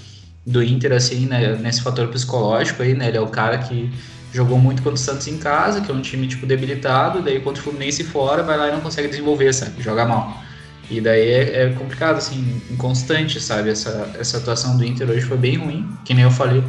do 0.46 0.62
Inter, 0.62 0.92
assim, 0.92 1.26
né, 1.26 1.56
nesse 1.56 1.82
fator 1.82 2.08
psicológico 2.08 2.82
aí, 2.82 2.94
né? 2.94 3.08
Ele 3.08 3.16
é 3.16 3.20
o 3.20 3.28
cara 3.28 3.58
que 3.58 3.90
jogou 4.32 4.58
muito 4.58 4.82
contra 4.82 4.96
o 4.96 4.98
Santos 4.98 5.26
em 5.28 5.38
casa, 5.38 5.80
que 5.80 5.90
é 5.90 5.94
um 5.94 6.02
time, 6.02 6.26
tipo, 6.26 6.44
debilitado, 6.44 7.22
daí 7.22 7.40
contra 7.40 7.60
o 7.60 7.64
Fluminense 7.64 8.02
fora, 8.04 8.42
vai 8.42 8.56
lá 8.56 8.68
e 8.68 8.72
não 8.72 8.80
consegue 8.80 9.08
desenvolver, 9.08 9.52
sabe? 9.54 9.80
Joga 9.80 10.04
mal. 10.04 10.42
E 10.90 11.00
daí 11.00 11.28
é, 11.28 11.62
é, 11.62 11.70
complicado, 11.70 12.18
assim, 12.18 12.60
inconstante, 12.70 13.40
sabe? 13.40 13.70
Essa, 13.70 14.10
essa 14.18 14.38
atuação 14.38 14.76
do 14.76 14.84
Inter 14.84 15.08
hoje 15.08 15.22
foi 15.22 15.36
bem 15.36 15.56
ruim, 15.56 15.88
que 16.04 16.12
nem 16.12 16.24
eu 16.24 16.30
falei. 16.30 16.62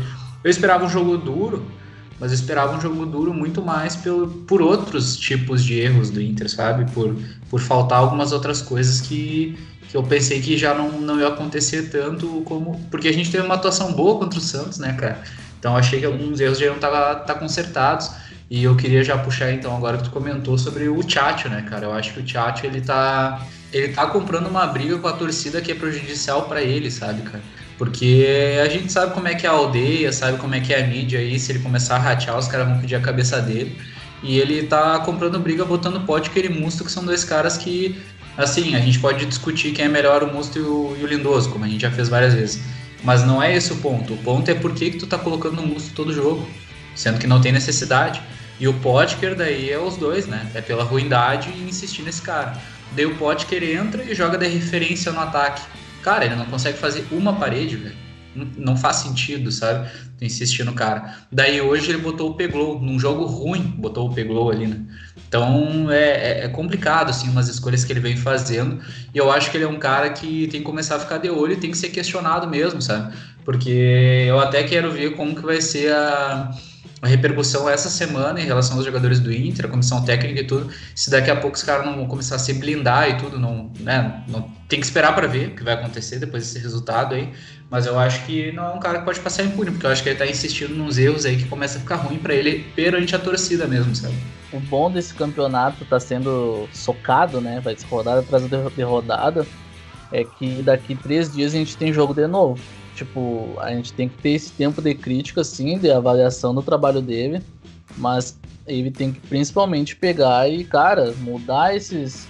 Eu 0.44 0.50
esperava 0.50 0.86
um 0.86 0.89
jogo 0.89 1.17
duro, 1.17 1.65
mas 2.20 2.32
eu 2.32 2.36
esperava 2.36 2.77
um 2.77 2.79
jogo 2.79 3.05
duro 3.05 3.34
muito 3.34 3.62
mais 3.62 3.96
pelo, 3.96 4.27
por 4.27 4.62
outros 4.62 5.17
tipos 5.17 5.63
de 5.63 5.74
erros 5.79 6.10
do 6.10 6.22
Inter, 6.22 6.50
sabe? 6.50 6.89
Por, 6.91 7.15
por 7.50 7.60
faltar 7.60 8.00
algumas 8.00 8.32
outras 8.32 8.62
coisas 8.62 9.01
que, 9.01 9.58
que 9.95 9.97
eu 9.97 10.03
pensei 10.03 10.41
que 10.41 10.57
já 10.57 10.73
não, 10.73 10.99
não 10.99 11.19
ia 11.21 11.29
acontecer 11.29 11.83
tanto 11.83 12.41
como. 12.41 12.77
Porque 12.91 13.07
a 13.07 13.13
gente 13.13 13.31
teve 13.31 13.45
uma 13.45 13.55
atuação 13.55 13.93
boa 13.93 14.19
contra 14.19 14.37
o 14.37 14.41
Santos, 14.41 14.77
né, 14.77 14.91
cara? 14.91 15.23
Então 15.57 15.75
achei 15.75 16.01
que 16.01 16.05
alguns 16.05 16.41
erros 16.41 16.59
já 16.59 16.65
iam 16.65 16.75
estar 16.75 16.89
tá, 16.89 17.15
tá 17.15 17.33
consertados. 17.35 18.11
E 18.49 18.63
eu 18.63 18.75
queria 18.75 19.03
já 19.03 19.17
puxar 19.17 19.51
então 19.53 19.75
agora 19.75 19.97
que 19.97 20.03
tu 20.03 20.11
comentou 20.11 20.57
sobre 20.57 20.89
o 20.89 21.01
Tchatcho, 21.01 21.47
né, 21.47 21.65
cara? 21.67 21.85
Eu 21.85 21.93
acho 21.93 22.13
que 22.13 22.19
o 22.19 22.23
Tchatcho 22.23 22.65
ele 22.65 22.81
tá 22.81 23.41
ele 23.71 23.93
tá 23.93 24.05
comprando 24.07 24.47
uma 24.47 24.67
briga 24.67 24.97
com 24.97 25.07
a 25.07 25.13
torcida 25.13 25.61
que 25.61 25.71
é 25.71 25.75
prejudicial 25.75 26.43
para 26.43 26.61
ele, 26.61 26.91
sabe, 26.91 27.21
cara? 27.23 27.41
Porque 27.77 28.27
a 28.61 28.67
gente 28.67 28.91
sabe 28.91 29.13
como 29.13 29.27
é 29.27 29.33
que 29.33 29.47
é 29.47 29.49
a 29.49 29.53
aldeia, 29.53 30.11
sabe 30.11 30.37
como 30.37 30.55
é 30.55 30.59
que 30.59 30.73
é 30.73 30.83
a 30.83 30.87
mídia 30.87 31.19
aí, 31.19 31.39
se 31.39 31.53
ele 31.53 31.59
começar 31.59 31.95
a 31.95 31.99
ratear, 31.99 32.37
os 32.37 32.47
caras 32.47 32.67
vão 32.67 32.79
pedir 32.79 32.95
a 32.95 33.01
cabeça 33.01 33.41
dele. 33.41 33.75
E 34.23 34.39
ele 34.39 34.63
tá 34.63 34.99
comprando 34.99 35.39
briga 35.39 35.63
botando 35.65 36.05
Potker 36.05 36.45
e 36.45 36.49
Musto, 36.49 36.83
que 36.83 36.91
são 36.91 37.03
dois 37.03 37.23
caras 37.23 37.57
que, 37.57 38.01
assim, 38.37 38.75
a 38.75 38.79
gente 38.79 38.99
pode 38.99 39.25
discutir 39.25 39.71
quem 39.71 39.85
é 39.85 39.87
melhor, 39.87 40.23
o 40.23 40.33
Musto 40.33 40.57
e 40.57 40.61
o, 40.61 40.97
e 40.99 41.03
o 41.03 41.07
Lindoso, 41.07 41.49
como 41.49 41.65
a 41.65 41.67
gente 41.67 41.81
já 41.81 41.91
fez 41.91 42.09
várias 42.09 42.33
vezes. 42.33 42.61
Mas 43.03 43.23
não 43.23 43.41
é 43.41 43.55
esse 43.55 43.71
o 43.71 43.77
ponto. 43.77 44.13
O 44.13 44.17
ponto 44.17 44.49
é 44.49 44.55
por 44.55 44.73
que, 44.73 44.91
que 44.91 44.97
tu 44.97 45.07
tá 45.07 45.17
colocando 45.17 45.59
o 45.59 45.67
Musto 45.67 45.93
todo 45.93 46.13
jogo, 46.13 46.47
sendo 46.95 47.19
que 47.19 47.27
não 47.27 47.39
tem 47.39 47.51
necessidade. 47.51 48.21
E 48.59 48.67
o 48.67 48.73
Potker 48.73 49.35
daí 49.35 49.69
é 49.69 49.79
os 49.79 49.97
dois, 49.97 50.27
né? 50.27 50.49
É 50.53 50.61
pela 50.61 50.83
ruindade 50.83 51.49
e 51.49 51.69
insistir 51.69 52.03
nesse 52.03 52.21
cara. 52.21 52.57
Daí 52.95 53.05
o 53.05 53.15
Potker 53.15 53.63
entra 53.63 54.03
e 54.03 54.15
joga 54.15 54.37
de 54.37 54.47
referência 54.47 55.11
no 55.11 55.19
ataque. 55.19 55.61
Cara, 56.01 56.25
ele 56.25 56.35
não 56.35 56.45
consegue 56.45 56.77
fazer 56.77 57.05
uma 57.11 57.33
parede, 57.33 57.75
velho. 57.75 58.05
Não, 58.57 58.75
faz 58.75 58.97
sentido, 58.97 59.51
sabe? 59.51 59.89
Insistir 60.21 60.63
no 60.63 60.73
cara. 60.73 61.19
Daí 61.31 61.61
hoje 61.61 61.89
ele 61.89 61.99
botou 61.99 62.29
o 62.29 62.33
Peglow, 62.33 62.81
num 62.81 62.99
jogo 62.99 63.25
ruim, 63.25 63.61
botou 63.77 64.09
o 64.09 64.13
Peglow 64.13 64.51
ali, 64.51 64.67
né? 64.67 64.81
Então 65.27 65.89
é, 65.91 66.41
é, 66.41 66.46
é, 66.46 66.48
complicado, 66.48 67.10
assim, 67.10 67.29
umas 67.29 67.48
escolhas 67.48 67.84
que 67.84 67.91
ele 67.91 68.00
vem 68.00 68.15
fazendo. 68.15 68.79
E 69.13 69.17
eu 69.17 69.32
acho 69.32 69.51
que 69.51 69.58
ele 69.58 69.65
é 69.65 69.67
um 69.67 69.79
cara 69.79 70.10
que 70.10 70.48
tem 70.48 70.62
que 70.62 70.65
começar 70.65 70.96
a 70.96 71.00
ficar 71.00 71.17
de 71.17 71.29
olho 71.29 71.53
e 71.53 71.58
tem 71.58 71.72
que 71.72 71.77
ser 71.77 71.89
questionado 71.89 72.48
mesmo, 72.48 72.82
sabe? 72.82 73.13
Porque 73.44 74.25
eu 74.27 74.39
até 74.39 74.63
quero 74.63 74.91
ver 74.91 75.15
como 75.15 75.36
que 75.36 75.41
vai 75.41 75.62
ser 75.62 75.91
a 75.91 76.51
a 77.05 77.08
repercussão 77.08 77.70
essa 77.70 77.88
semana 77.88 78.41
em 78.41 78.46
relação 78.46 78.77
aos 78.77 78.86
jogadores 78.86 79.20
do 79.20 79.32
Inter, 79.32 79.65
a 79.65 79.70
comissão 79.70 80.03
técnica 80.03 80.41
e 80.41 80.44
tudo. 80.44 80.72
Se 80.96 81.12
daqui 81.12 81.29
a 81.29 81.36
pouco 81.36 81.55
os 81.55 81.62
caras 81.62 81.86
não 81.86 81.96
vão 81.96 82.08
começar 82.08 82.36
a 82.36 82.39
se 82.39 82.53
blindar 82.53 83.10
e 83.10 83.17
tudo, 83.17 83.39
não, 83.39 83.72
né, 83.79 84.24
não 84.27 84.50
tem 84.67 84.79
que 84.79 84.86
esperar 84.86 85.13
para 85.13 85.27
ver 85.27 85.50
o 85.50 85.55
que 85.55 85.63
vai 85.63 85.75
acontecer 85.75 86.17
depois 86.17 86.44
desse 86.44 86.60
resultado 86.60 87.13
aí. 87.13 87.32
Mas 87.69 87.86
eu 87.86 87.98
acho 87.98 88.25
que 88.25 88.51
não 88.51 88.65
é 88.65 88.74
um 88.74 88.79
cara 88.79 89.00
que 89.00 89.05
pode 89.05 89.19
passar 89.19 89.43
impune, 89.43 89.72
porque 89.72 89.86
eu 89.86 89.89
acho 89.89 90.03
que 90.03 90.10
ele 90.10 90.17
tá 90.17 90.27
insistindo 90.27 90.75
nos 90.75 90.98
erros 90.98 91.25
aí 91.25 91.36
que 91.36 91.48
começa 91.48 91.77
a 91.77 91.81
ficar 91.81 91.95
ruim 91.95 92.17
para 92.17 92.34
ele 92.34 92.63
perante 92.75 93.15
a 93.15 93.19
torcida 93.19 93.65
mesmo, 93.65 93.95
sabe? 93.95 94.15
O 94.53 94.60
bom 94.60 94.89
desse 94.89 95.13
campeonato 95.13 95.84
tá 95.86 96.00
sendo 96.00 96.69
socado, 96.72 97.41
né? 97.41 97.60
Vai 97.60 97.75
ser 97.75 97.88
rodada 97.88 98.19
atrás 98.22 98.43
de 98.48 98.84
rodada. 98.84 99.45
É 100.12 100.24
que 100.24 100.62
daqui 100.62 100.95
três 100.95 101.34
dias 101.34 101.53
a 101.53 101.57
gente 101.57 101.75
tem 101.75 101.91
jogo 101.91 102.13
de 102.13 102.27
novo. 102.27 102.62
Tipo, 102.95 103.53
a 103.60 103.72
gente 103.72 103.91
tem 103.91 104.07
que 104.07 104.17
ter 104.17 104.29
esse 104.29 104.51
tempo 104.51 104.81
de 104.81 104.93
crítica, 104.93 105.43
sim, 105.43 105.77
de 105.77 105.91
avaliação 105.91 106.55
do 106.55 106.62
trabalho 106.62 107.01
dele, 107.01 107.41
mas 107.98 108.38
ele 108.65 108.89
tem 108.89 109.12
que 109.12 109.19
principalmente 109.19 109.95
pegar 109.95 110.50
e, 110.50 110.63
cara, 110.63 111.13
mudar 111.19 111.75
esses, 111.75 112.27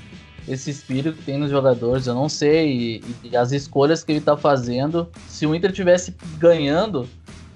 esse 0.48 0.70
espírito 0.70 1.18
que 1.18 1.24
tem 1.24 1.38
nos 1.38 1.50
jogadores. 1.50 2.08
Eu 2.08 2.16
não 2.16 2.30
sei, 2.30 3.02
e, 3.04 3.04
e 3.32 3.38
as 3.38 3.52
escolhas 3.52 4.04
que 4.04 4.12
ele 4.12 4.22
tá 4.22 4.38
fazendo. 4.38 5.10
Se 5.28 5.46
o 5.46 5.56
Inter 5.56 5.72
tivesse 5.72 6.16
ganhando, 6.38 7.08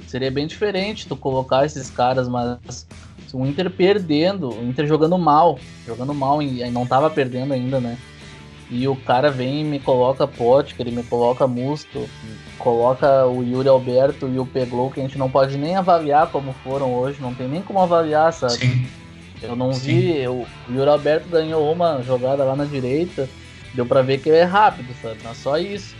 seria 0.07 0.31
bem 0.31 0.47
diferente 0.47 1.07
tu 1.07 1.15
colocar 1.15 1.65
esses 1.65 1.89
caras, 1.89 2.27
mas 2.27 2.87
o 3.33 3.45
Inter 3.45 3.69
perdendo, 3.69 4.49
o 4.49 4.63
Inter 4.63 4.87
jogando 4.87 5.17
mal, 5.17 5.59
jogando 5.85 6.13
mal 6.13 6.41
e 6.41 6.67
não 6.71 6.85
tava 6.85 7.09
perdendo 7.09 7.53
ainda, 7.53 7.79
né? 7.79 7.97
E 8.71 8.87
o 8.87 8.95
cara 8.95 9.31
vem 9.31 9.61
e 9.61 9.63
me 9.63 9.79
coloca 9.79 10.27
que 10.27 10.81
ele 10.81 10.91
me 10.91 11.01
coloca 11.01 11.47
Musto, 11.47 12.07
coloca 12.59 13.25
o 13.25 13.43
Yuri 13.43 13.67
Alberto 13.67 14.27
e 14.27 14.37
o 14.37 14.45
Peglow, 14.45 14.91
que 14.91 14.99
a 14.99 15.03
gente 15.03 15.17
não 15.17 15.29
pode 15.29 15.57
nem 15.57 15.75
avaliar 15.75 16.27
como 16.31 16.53
foram 16.63 16.93
hoje, 16.93 17.19
não 17.19 17.33
tem 17.33 17.47
nem 17.47 17.63
como 17.63 17.79
avaliar, 17.79 18.31
sabe? 18.31 18.53
Sim. 18.53 18.87
Eu 19.41 19.55
não 19.55 19.73
Sim. 19.73 20.01
vi, 20.01 20.27
o 20.27 20.45
Yuri 20.69 20.89
Alberto 20.89 21.29
ganhou 21.29 21.71
uma 21.71 22.01
jogada 22.01 22.43
lá 22.43 22.55
na 22.55 22.65
direita, 22.65 23.29
deu 23.73 23.85
pra 23.85 24.01
ver 24.01 24.19
que 24.19 24.29
ele 24.29 24.37
é 24.37 24.43
rápido, 24.43 24.93
sabe? 25.01 25.19
Não 25.23 25.31
é 25.31 25.33
só 25.33 25.57
isso. 25.57 25.95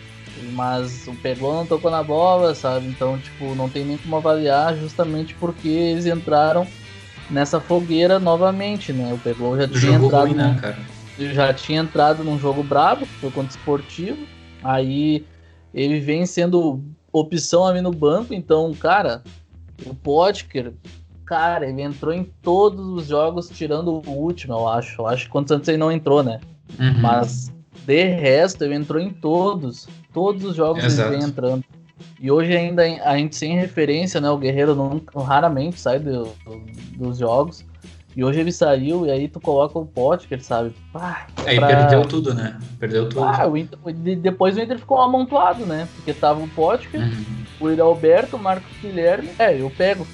Mas 0.53 1.08
o 1.08 1.13
Peglow 1.15 1.53
não 1.53 1.65
tocou 1.65 1.89
na 1.89 2.03
bola, 2.03 2.53
sabe? 2.53 2.88
Então, 2.88 3.17
tipo, 3.17 3.55
não 3.55 3.69
tem 3.69 3.84
nem 3.84 3.98
como 3.98 4.15
avaliar 4.15 4.75
justamente 4.75 5.34
porque 5.36 5.67
eles 5.67 6.05
entraram 6.05 6.67
nessa 7.29 7.60
fogueira 7.60 8.19
novamente, 8.19 8.93
né? 8.93 9.12
O 9.13 9.17
Peglow 9.17 9.58
já 9.58 9.67
tinha 9.67 9.98
entrado. 9.98 10.27
Ruim, 10.27 10.36
né, 10.36 10.58
cara? 10.60 10.77
já 11.17 11.53
tinha 11.53 11.81
entrado 11.81 12.24
num 12.24 12.39
jogo 12.39 12.63
brabo, 12.63 13.05
que 13.05 13.13
foi 13.19 13.31
contra 13.31 13.51
o 13.53 13.58
Esportivo. 13.58 14.17
Aí 14.63 15.25
ele 15.74 16.00
vem 16.00 16.25
sendo 16.25 16.81
opção 17.12 17.65
ali 17.65 17.81
no 17.81 17.91
banco, 17.91 18.34
então, 18.34 18.74
cara, 18.74 19.24
o 19.86 19.93
Potker, 19.93 20.74
cara, 21.29 21.69
ele 21.69 21.83
entrou 21.83 22.12
em 22.12 22.24
todos 22.41 22.83
os 22.88 23.05
jogos, 23.05 23.50
tirando 23.50 24.01
o 24.07 24.09
último, 24.09 24.53
eu 24.53 24.67
acho. 24.67 25.00
Eu 25.00 25.07
acho 25.07 25.25
que 25.25 25.29
quantos 25.29 25.51
antes 25.55 25.69
ele 25.69 25.77
não 25.77 25.91
entrou, 25.91 26.24
né? 26.24 26.39
Uhum. 26.79 27.00
Mas 27.00 27.53
de 27.86 28.03
resto, 28.03 28.63
ele 28.63 28.74
entrou 28.74 29.00
em 29.00 29.12
todos. 29.12 29.88
Todos 30.12 30.43
os 30.43 30.55
jogos 30.55 30.83
Exato. 30.83 31.13
ele 31.13 31.19
vem 31.19 31.29
entrando. 31.29 31.63
E 32.19 32.31
hoje 32.31 32.57
ainda 32.57 32.81
a 33.03 33.15
gente 33.15 33.36
sem 33.36 33.55
referência, 33.55 34.19
né? 34.19 34.27
O 34.31 34.39
Guerreiro 34.39 34.74
não, 34.74 35.00
raramente 35.21 35.79
sai 35.79 36.00
do, 36.00 36.24
do, 36.24 36.65
dos 36.98 37.19
jogos. 37.19 37.63
E 38.15 38.24
hoje 38.24 38.39
ele 38.39 38.51
saiu 38.51 39.05
e 39.05 39.12
aí 39.12 39.27
tu 39.27 39.39
coloca 39.39 39.77
o 39.77 39.88
ele 40.31 40.41
sabe. 40.41 40.74
Pá, 40.91 41.27
aí 41.45 41.57
pra... 41.57 41.67
perdeu 41.67 42.01
tudo, 42.07 42.33
né? 42.33 42.57
Perdeu 42.79 43.07
tudo. 43.07 43.24
Ah, 43.24 43.48
o 43.48 43.55
Inter, 43.55 43.77
depois 44.19 44.57
o 44.57 44.62
Inter 44.62 44.79
ficou 44.79 45.00
amontoado, 45.00 45.63
né? 45.63 45.88
Porque 45.95 46.12
tava 46.12 46.41
o 46.41 46.50
Pote, 46.50 46.89
uhum. 46.98 47.24
o 47.59 47.69
Iralberto, 47.69 48.36
o 48.36 48.39
Marcos 48.39 48.75
Guilherme. 48.81 49.29
É, 49.38 49.62
eu 49.62 49.69
pego. 49.69 50.07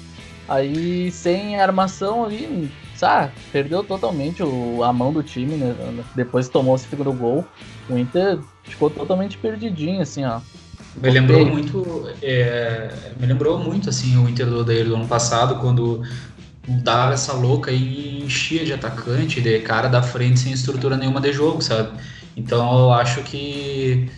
Aí 0.48 1.10
sem 1.10 1.58
armação 1.60 2.24
ali, 2.24 2.70
sabe? 2.94 3.32
Perdeu 3.52 3.82
totalmente 3.82 4.42
o, 4.42 4.82
a 4.82 4.92
mão 4.92 5.12
do 5.12 5.22
time, 5.22 5.56
né? 5.56 5.74
Depois 6.14 6.48
tomou 6.48 6.76
esse 6.76 6.88
segundo 6.88 7.12
gol. 7.12 7.46
O 7.88 7.98
Inter 7.98 8.38
ficou 8.64 8.90
totalmente 8.90 9.38
perdidinho, 9.38 10.02
assim, 10.02 10.24
ó. 10.24 10.40
Me 11.00 11.10
lembrou 11.10 11.44
muito, 11.44 12.08
é, 12.22 12.90
me 13.20 13.26
lembrou 13.26 13.58
muito 13.58 13.90
assim 13.90 14.16
o 14.16 14.28
Inter 14.28 14.46
do 14.46 14.64
do 14.64 14.94
ano 14.94 15.06
passado, 15.06 15.60
quando 15.60 16.02
dava 16.66 17.12
essa 17.12 17.32
louca 17.32 17.70
e 17.70 18.22
enchia 18.24 18.64
de 18.64 18.72
atacante, 18.72 19.40
de 19.40 19.60
cara 19.60 19.88
da 19.88 20.02
frente 20.02 20.40
sem 20.40 20.52
estrutura 20.52 20.96
nenhuma 20.96 21.20
de 21.20 21.32
jogo, 21.32 21.62
sabe? 21.62 21.98
Então 22.36 22.78
eu 22.78 22.92
acho 22.92 23.22
que 23.22 24.08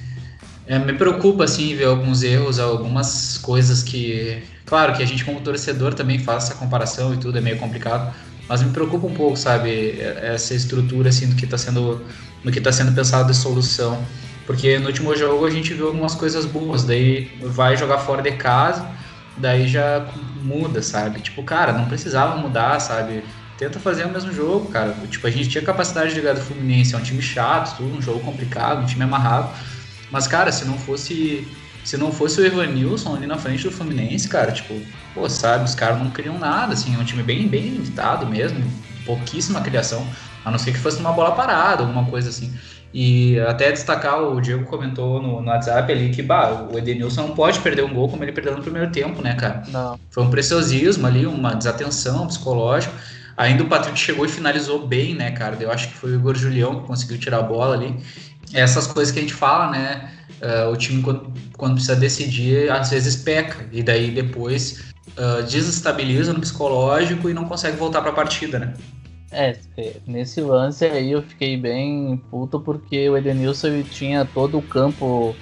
é, 0.67 0.79
me 0.79 0.93
preocupa 0.93 1.45
assim 1.45 1.75
ver 1.75 1.87
alguns 1.87 2.23
erros, 2.23 2.59
algumas 2.59 3.39
coisas 3.39 3.83
que, 3.83 4.43
claro, 4.69 4.95
que 4.95 5.03
a 5.03 5.07
gente 5.07 5.25
como 5.25 5.41
torcedor 5.41 5.95
também 5.95 6.19
faz 6.19 6.45
essa 6.45 6.55
comparação 6.55 7.15
e 7.15 7.17
tudo 7.17 7.39
é 7.39 7.41
meio 7.41 7.59
complicado, 7.59 8.15
mas 8.49 8.63
me 8.63 8.71
preocupa 8.71 9.07
um 9.07 9.15
pouco, 9.15 9.37
sabe, 9.37 10.01
essa 10.01 10.55
estrutura 10.55 11.09
assim 11.09 11.29
do 11.29 11.37
que 11.37 11.45
está 11.45 11.59
sendo, 11.59 12.05
que 12.53 12.59
está 12.59 12.73
sendo 12.73 12.93
pensado 12.93 13.31
de 13.31 13.37
solução, 13.37 14.03
porque 14.47 14.79
no 14.79 14.87
último 14.87 15.15
jogo 15.17 15.45
a 15.45 15.51
gente 15.51 15.75
viu 15.75 15.89
algumas 15.89 16.15
coisas 16.15 16.45
boas, 16.47 16.85
daí 16.85 17.31
vai 17.41 17.77
jogar 17.77 17.99
fora 17.99 18.23
de 18.23 18.33
casa 18.33 18.99
daí 19.39 19.69
já 19.69 20.07
muda, 20.43 20.83
sabe? 20.83 21.21
Tipo, 21.21 21.43
cara, 21.43 21.73
não 21.73 21.87
precisava 21.87 22.37
mudar, 22.37 22.81
sabe? 22.81 23.23
Tenta 23.57 23.79
fazer 23.79 24.05
o 24.05 24.11
mesmo 24.11 24.33
jogo, 24.33 24.69
cara. 24.69 24.95
Tipo, 25.09 25.27
a 25.27 25.31
gente 25.31 25.49
tinha 25.49 25.63
capacidade 25.63 26.11
de 26.11 26.17
ligar 26.17 26.35
do 26.35 26.41
Fluminense, 26.41 26.95
é 26.95 26.99
um 26.99 27.03
time 27.03 27.23
chato, 27.23 27.77
tudo, 27.77 27.97
um 27.97 28.03
jogo 28.03 28.21
complicado, 28.21 28.83
um 28.83 28.87
time 28.87 29.05
amarrado. 29.05 29.51
Mas, 30.11 30.27
cara, 30.27 30.53
se 30.53 30.65
não 30.65 30.79
fosse. 30.79 31.47
Se 31.89 31.97
não 31.97 32.13
fosse 32.13 32.39
o 32.39 32.45
Evanilson 32.45 33.17
ali 33.17 33.27
na 33.27 33.39
frente 33.39 33.63
do 33.63 33.71
Fluminense, 33.71 34.29
cara, 34.29 34.53
tipo, 34.53 34.75
pô, 35.15 35.27
sabe, 35.27 35.65
os 35.65 35.75
caras 35.75 35.99
não 35.99 36.11
criam 36.11 36.39
nada, 36.39 36.75
assim, 36.75 36.95
é 36.95 36.99
um 36.99 37.03
time 37.03 37.23
bem, 37.23 37.49
bem 37.49 37.63
limitado 37.63 38.27
mesmo, 38.27 38.63
pouquíssima 39.07 39.63
criação, 39.63 40.07
a 40.45 40.51
não 40.51 40.59
ser 40.59 40.73
que 40.73 40.79
fosse 40.79 41.01
uma 41.01 41.13
bola 41.13 41.33
parada, 41.33 41.81
alguma 41.83 42.05
coisa 42.05 42.29
assim. 42.29 42.53
E 42.93 43.41
até 43.41 43.73
destacar, 43.73 44.21
o 44.23 44.39
Diego 44.39 44.67
comentou 44.67 45.23
no, 45.23 45.41
no 45.41 45.49
WhatsApp 45.49 45.91
ali 45.91 46.11
que 46.11 46.21
bah, 46.21 46.69
o 46.71 46.77
Edenilson 46.77 47.29
não 47.29 47.35
pode 47.35 47.59
perder 47.61 47.87
um 47.87 47.95
gol 47.95 48.11
como 48.11 48.23
ele 48.23 48.33
perdeu 48.33 48.55
no 48.55 48.63
primeiro 48.63 48.91
tempo, 48.93 49.23
né, 49.23 49.33
cara? 49.33 49.63
Não. 49.69 49.99
Foi 50.11 50.23
um 50.23 50.29
preciosismo 50.29 51.07
ali, 51.07 51.25
uma 51.25 51.55
desatenção 51.55 52.27
psicológica. 52.27 52.93
Ainda 53.35 53.63
o 53.63 53.67
Patrick 53.67 53.99
chegou 53.99 54.27
e 54.27 54.29
finalizou 54.29 54.87
bem, 54.87 55.15
né, 55.15 55.31
cara? 55.31 55.57
Eu 55.59 55.73
acho 55.73 55.89
que 55.89 55.95
foi 55.95 56.11
o 56.11 56.17
Igor 56.17 56.35
Julião 56.35 56.83
que 56.83 56.87
conseguiu 56.87 57.17
tirar 57.17 57.39
a 57.39 57.43
bola 57.43 57.75
ali. 57.75 57.97
Essas 58.53 58.87
coisas 58.87 59.11
que 59.11 59.19
a 59.19 59.23
gente 59.23 59.35
fala, 59.35 59.71
né? 59.71 60.18
Uh, 60.41 60.71
o 60.71 60.77
time, 60.77 61.03
quando, 61.03 61.33
quando, 61.57 61.73
precisa 61.75 61.97
decidir, 61.97 62.71
às 62.71 62.91
vezes 62.91 63.17
peca. 63.17 63.69
E 63.73 63.83
daí 63.83 64.11
depois 64.11 64.93
uh, 65.17 65.43
desestabiliza 65.43 66.33
no 66.33 66.41
psicológico 66.41 67.29
e 67.29 67.35
não 67.35 67.45
consegue 67.45 67.77
voltar 67.77 68.01
para 68.03 68.11
a 68.11 68.15
partida, 68.15 68.59
né? 68.59 68.75
É, 69.31 69.57
nesse 70.07 70.41
lance 70.41 70.87
aí 70.87 71.13
eu 71.13 71.23
fiquei 71.23 71.55
bem 71.55 72.17
puto 72.31 72.59
porque 72.59 73.11
o 73.11 73.17
Edenilson 73.17 73.83
tinha 73.83 74.25
todo 74.25 74.57
o 74.57 74.63
campo 74.63 75.37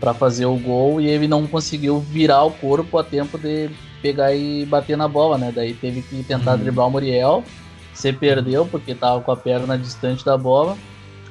para 0.00 0.14
fazer 0.14 0.46
o 0.46 0.56
gol 0.56 1.00
e 1.00 1.08
ele 1.08 1.28
não 1.28 1.46
conseguiu 1.46 2.00
virar 2.00 2.44
o 2.44 2.50
corpo 2.50 2.98
a 2.98 3.04
tempo 3.04 3.38
de 3.38 3.68
pegar 4.00 4.34
e 4.34 4.64
bater 4.64 4.96
na 4.96 5.08
bola, 5.08 5.36
né? 5.36 5.52
Daí 5.54 5.74
teve 5.74 6.00
que 6.02 6.22
tentar 6.22 6.52
uhum. 6.52 6.58
driblar 6.58 6.86
o 6.86 6.90
Muriel, 6.90 7.44
se 7.92 8.12
perdeu 8.12 8.66
porque 8.66 8.94
tava 8.94 9.20
com 9.20 9.32
a 9.32 9.36
perna 9.36 9.76
distante 9.76 10.24
da 10.24 10.36
bola. 10.36 10.76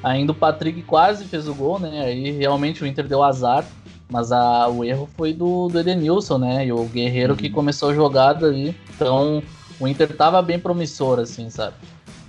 Ainda 0.06 0.34
o 0.34 0.36
Patrick 0.36 0.84
quase 0.84 1.26
fez 1.26 1.48
o 1.48 1.56
gol, 1.56 1.80
né? 1.80 2.02
Aí 2.06 2.30
realmente 2.30 2.84
o 2.84 2.86
Inter 2.86 3.08
deu 3.08 3.24
azar, 3.24 3.66
mas 4.08 4.32
a, 4.32 4.68
o 4.70 4.84
erro 4.84 5.10
foi 5.18 5.34
do, 5.34 5.68
do 5.68 5.80
Edenilson, 5.80 6.38
né? 6.38 6.68
E 6.68 6.72
o 6.72 6.86
Guerreiro 6.86 7.34
uhum. 7.34 7.38
que 7.38 7.50
começou 7.50 7.90
a 7.90 7.94
jogada 7.96 8.46
ali. 8.46 8.78
Então 8.94 9.42
o 9.80 9.88
Inter 9.88 10.16
tava 10.16 10.40
bem 10.44 10.60
promissor, 10.60 11.18
assim, 11.20 11.50
sabe? 11.50 11.74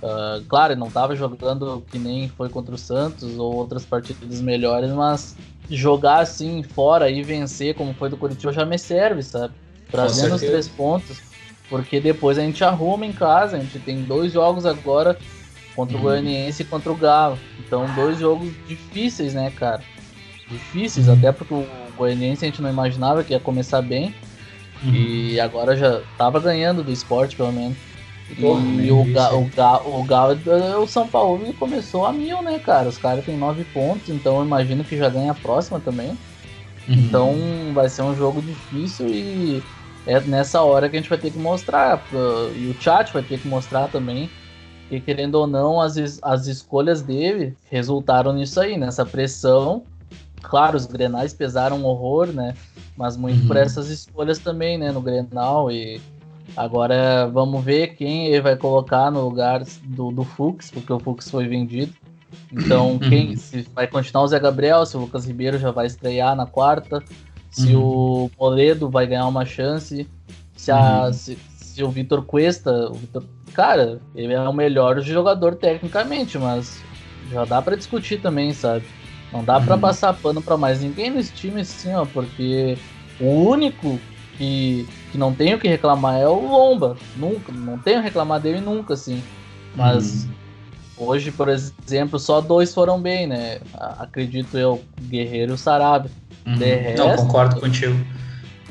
Uh, 0.01 0.43
claro, 0.49 0.75
não 0.75 0.87
estava 0.87 1.15
jogando 1.15 1.83
que 1.91 1.99
nem 1.99 2.27
foi 2.29 2.49
contra 2.49 2.73
o 2.73 2.79
Santos 2.79 3.37
ou 3.37 3.53
outras 3.53 3.85
partidas 3.85 4.41
melhores, 4.41 4.89
mas 4.89 5.35
jogar 5.69 6.21
assim 6.21 6.63
fora 6.63 7.11
e 7.11 7.21
vencer 7.21 7.75
como 7.75 7.93
foi 7.93 8.09
do 8.09 8.17
Curitiba 8.17 8.51
já 8.51 8.65
me 8.65 8.79
serve, 8.79 9.21
sabe? 9.21 9.53
Trazendo 9.91 10.33
os 10.33 10.41
três 10.41 10.67
pontos, 10.67 11.19
porque 11.69 11.99
depois 11.99 12.39
a 12.39 12.41
gente 12.41 12.63
arruma 12.63 13.05
em 13.05 13.13
casa, 13.13 13.55
a 13.55 13.59
gente 13.59 13.77
tem 13.77 14.01
dois 14.01 14.33
jogos 14.33 14.65
agora 14.65 15.15
contra 15.77 15.95
uhum. 15.95 16.01
o 16.01 16.05
Goianiense 16.05 16.63
e 16.63 16.65
contra 16.65 16.91
o 16.91 16.95
Galo. 16.95 17.37
Então, 17.59 17.85
dois 17.93 18.17
jogos 18.17 18.51
difíceis, 18.67 19.35
né, 19.35 19.53
cara? 19.55 19.83
Difíceis, 20.49 21.07
uhum. 21.07 21.13
até 21.13 21.31
porque 21.31 21.53
o 21.53 21.67
Goianiense 21.95 22.43
a 22.43 22.47
gente 22.47 22.63
não 22.63 22.69
imaginava 22.69 23.23
que 23.23 23.31
ia 23.31 23.39
começar 23.39 23.83
bem. 23.83 24.13
Uhum. 24.83 24.93
E 24.93 25.39
agora 25.39 25.77
já 25.77 26.01
tava 26.17 26.39
ganhando 26.39 26.83
do 26.83 26.91
esporte, 26.91 27.35
pelo 27.35 27.51
menos. 27.51 27.77
Porra, 28.41 28.61
e 28.81 28.91
o, 28.91 29.05
Ga, 29.05 29.33
o, 29.35 29.45
Ga, 29.45 29.77
o 29.85 30.03
Galo, 30.03 30.37
o 30.81 30.87
São 30.87 31.07
Paulo 31.07 31.53
começou 31.53 32.05
a 32.05 32.11
mil, 32.11 32.41
né, 32.41 32.59
cara? 32.59 32.89
Os 32.89 32.97
caras 32.97 33.23
têm 33.23 33.37
nove 33.37 33.63
pontos, 33.65 34.09
então 34.09 34.37
eu 34.39 34.45
imagino 34.45 34.83
que 34.83 34.97
já 34.97 35.09
ganha 35.09 35.31
a 35.31 35.35
próxima 35.35 35.79
também. 35.79 36.09
Uhum. 36.09 36.17
Então 36.95 37.35
vai 37.73 37.87
ser 37.87 38.01
um 38.01 38.15
jogo 38.15 38.41
difícil 38.41 39.07
e 39.07 39.63
é 40.05 40.19
nessa 40.21 40.61
hora 40.61 40.89
que 40.89 40.97
a 40.97 40.99
gente 40.99 41.09
vai 41.09 41.17
ter 41.17 41.31
que 41.31 41.37
mostrar. 41.37 42.03
E 42.55 42.67
o 42.67 42.81
chat 42.81 43.13
vai 43.13 43.21
ter 43.21 43.39
que 43.39 43.47
mostrar 43.47 43.87
também. 43.87 44.29
Que 44.89 44.99
querendo 44.99 45.35
ou 45.35 45.47
não, 45.47 45.81
as, 45.81 45.97
as 46.21 46.47
escolhas 46.47 47.01
dele 47.01 47.55
resultaram 47.69 48.33
nisso 48.33 48.59
aí, 48.59 48.77
nessa 48.77 49.05
pressão. 49.05 49.83
Claro, 50.41 50.77
os 50.77 50.85
grenais 50.85 51.33
pesaram 51.33 51.77
um 51.77 51.85
horror, 51.85 52.27
né? 52.27 52.53
Mas 52.95 53.17
muito 53.17 53.41
uhum. 53.41 53.47
por 53.47 53.57
essas 53.57 53.89
escolhas 53.89 54.39
também, 54.39 54.77
né? 54.77 54.91
No 54.91 55.01
Grenal 55.01 55.71
e 55.71 55.99
Agora 56.57 57.27
vamos 57.27 57.63
ver 57.63 57.95
quem 57.95 58.27
ele 58.27 58.41
vai 58.41 58.55
colocar 58.55 59.11
no 59.11 59.21
lugar 59.21 59.63
do, 59.83 60.11
do 60.11 60.23
Fux, 60.23 60.71
porque 60.71 60.91
o 60.91 60.99
Fux 60.99 61.29
foi 61.29 61.47
vendido. 61.47 61.93
Então, 62.51 62.93
uhum. 62.93 62.99
quem 62.99 63.35
se 63.35 63.61
vai 63.75 63.87
continuar 63.87 64.23
o 64.23 64.27
Zé 64.27 64.39
Gabriel, 64.39 64.83
se 64.85 64.97
o 64.97 65.01
Lucas 65.01 65.27
Ribeiro 65.27 65.59
já 65.59 65.69
vai 65.69 65.85
estrear 65.85 66.35
na 66.35 66.47
quarta, 66.47 67.03
se 67.51 67.75
uhum. 67.75 68.27
o 68.27 68.31
Moledo 68.39 68.89
vai 68.89 69.05
ganhar 69.05 69.27
uma 69.27 69.45
chance, 69.45 70.07
se, 70.55 70.71
a, 70.71 71.05
uhum. 71.05 71.13
se, 71.13 71.37
se, 71.57 71.83
o 71.83 71.89
Vitor 71.89 72.23
Cuesta, 72.23 72.89
o 72.89 72.95
Vitor, 72.95 73.23
cara, 73.57 73.99
ele 74.13 74.33
é 74.33 74.39
o 74.39 74.53
melhor 74.53 75.01
jogador 75.01 75.55
tecnicamente, 75.55 76.37
mas 76.37 76.79
já 77.31 77.43
dá 77.43 77.59
para 77.59 77.75
discutir 77.75 78.21
também, 78.21 78.53
sabe? 78.53 78.85
Não 79.33 79.43
dá 79.43 79.59
para 79.59 79.73
uhum. 79.73 79.81
passar 79.81 80.13
pano 80.13 80.43
para 80.43 80.55
mais 80.55 80.79
ninguém 80.79 81.09
nesse 81.09 81.33
time 81.33 81.61
assim, 81.61 81.91
ó, 81.95 82.05
porque 82.05 82.77
o 83.19 83.25
único 83.25 83.99
que, 84.37 84.87
que 85.11 85.17
não 85.17 85.33
tenho 85.33 85.57
que 85.57 85.67
reclamar 85.67 86.19
é 86.19 86.27
o 86.27 86.39
Lomba. 86.39 86.95
Nunca, 87.15 87.51
não 87.51 87.79
tenho 87.79 87.99
reclamar 87.99 88.39
dele 88.39 88.61
nunca, 88.61 88.93
assim. 88.93 89.23
Mas 89.75 90.25
hum. 90.25 90.29
hoje, 90.95 91.31
por 91.31 91.49
exemplo, 91.49 92.19
só 92.19 92.39
dois 92.39 92.71
foram 92.71 93.01
bem, 93.01 93.25
né? 93.25 93.59
Acredito 93.73 94.55
eu, 94.55 94.83
Guerreiro 95.01 95.53
e 95.53 95.55
o 95.55 95.57
Sarabia. 95.57 96.11
Uhum. 96.45 96.57
Resto, 96.57 97.07
não, 97.07 97.15
concordo 97.15 97.59
contigo. 97.59 97.97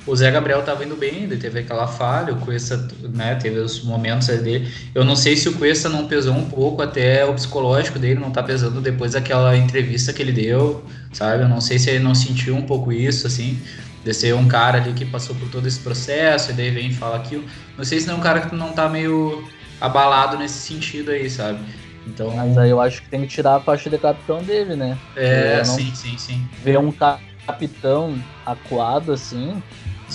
O 0.06 0.14
Zé 0.14 0.30
Gabriel 0.30 0.60
estava 0.60 0.84
indo 0.84 0.94
bem, 0.96 1.24
ele 1.24 1.36
teve 1.36 1.58
aquela 1.58 1.88
falha, 1.88 2.32
o 2.32 2.36
Cuesta, 2.36 2.88
né, 3.12 3.34
teve 3.34 3.58
os 3.58 3.82
momentos 3.82 4.28
dele. 4.28 4.72
Eu 4.94 5.04
não 5.04 5.16
sei 5.16 5.36
se 5.36 5.48
o 5.48 5.54
Cuesta 5.54 5.88
não 5.88 6.06
pesou 6.06 6.34
um 6.34 6.48
pouco, 6.48 6.80
até 6.80 7.24
o 7.24 7.34
psicológico 7.34 7.98
dele 7.98 8.20
não 8.20 8.30
tá 8.30 8.42
pesando 8.42 8.80
depois 8.80 9.12
daquela 9.12 9.56
entrevista 9.56 10.12
que 10.12 10.22
ele 10.22 10.32
deu, 10.32 10.84
sabe? 11.12 11.42
Eu 11.42 11.48
não 11.48 11.60
sei 11.60 11.78
se 11.78 11.90
ele 11.90 12.04
não 12.04 12.14
sentiu 12.14 12.54
um 12.54 12.62
pouco 12.62 12.92
isso, 12.92 13.26
assim 13.26 13.60
de 14.06 14.14
ser 14.14 14.32
um 14.36 14.46
cara 14.46 14.80
ali 14.80 14.92
que 14.92 15.04
passou 15.04 15.34
por 15.34 15.48
todo 15.48 15.66
esse 15.66 15.80
processo 15.80 16.52
e 16.52 16.54
daí 16.54 16.70
vem 16.70 16.90
e 16.90 16.94
fala 16.94 17.16
aquilo. 17.16 17.44
Não 17.76 17.84
sei 17.84 17.98
se 17.98 18.06
não 18.06 18.14
é 18.14 18.18
um 18.18 18.20
cara 18.20 18.42
que 18.42 18.54
não 18.54 18.72
tá 18.72 18.88
meio 18.88 19.44
abalado 19.80 20.38
nesse 20.38 20.60
sentido 20.60 21.10
aí, 21.10 21.28
sabe? 21.28 21.58
Então... 22.06 22.30
Mas 22.36 22.56
aí 22.56 22.70
eu 22.70 22.80
acho 22.80 23.02
que 23.02 23.08
tem 23.08 23.22
que 23.22 23.26
tirar 23.26 23.56
a 23.56 23.60
faixa 23.60 23.90
de 23.90 23.98
capitão 23.98 24.40
dele, 24.44 24.76
né? 24.76 24.96
É, 25.16 25.64
sim, 25.64 25.92
sim, 25.92 26.16
sim. 26.16 26.46
Ver 26.62 26.78
um 26.78 26.92
capitão 26.92 28.16
acuado 28.44 29.12
assim, 29.12 29.60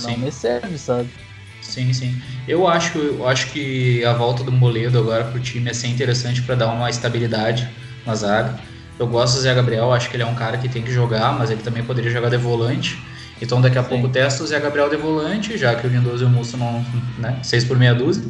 sim. 0.01 0.15
não 0.15 0.17
me 0.17 0.31
serve, 0.31 0.77
sabe? 0.77 1.13
Sim, 1.59 1.93
sim. 1.93 2.19
Eu 2.47 2.67
acho, 2.67 2.97
eu 2.97 3.27
acho 3.27 3.51
que 3.51 4.03
a 4.03 4.13
volta 4.13 4.43
do 4.43 4.51
Moledo 4.51 4.97
agora 4.97 5.25
pro 5.29 5.39
time 5.39 5.69
é 5.69 5.73
ser 5.73 5.87
interessante 5.87 6.41
para 6.41 6.55
dar 6.55 6.67
uma 6.73 6.89
estabilidade 6.89 7.69
na 8.03 8.15
zaga. 8.15 8.63
Eu 8.97 9.07
gosto 9.07 9.35
do 9.35 9.41
Zé 9.41 9.53
Gabriel, 9.53 9.91
acho 9.93 10.09
que 10.09 10.15
ele 10.15 10.23
é 10.23 10.25
um 10.25 10.35
cara 10.35 10.57
que 10.57 10.67
tem 10.69 10.83
que 10.83 10.91
jogar, 10.91 11.37
mas 11.37 11.51
ele 11.51 11.61
também 11.61 11.83
poderia 11.85 12.09
jogar 12.09 12.29
de 12.29 12.37
volante. 12.37 13.07
Então 13.39 13.61
daqui 13.61 13.77
a 13.77 13.83
Sim. 13.83 13.89
pouco 13.89 14.09
testa 14.09 14.43
o 14.43 14.47
Zé 14.47 14.59
Gabriel 14.59 14.89
de 14.89 14.97
volante, 14.97 15.55
já 15.57 15.75
que 15.75 15.85
o 15.85 15.89
Lindoso 15.89 16.23
e 16.23 16.27
o 16.27 16.29
Musso 16.29 16.57
não, 16.57 16.83
né, 17.17 17.39
6 17.43 17.63
por 17.63 17.77
meia 17.77 17.93
dúzia, 17.93 18.23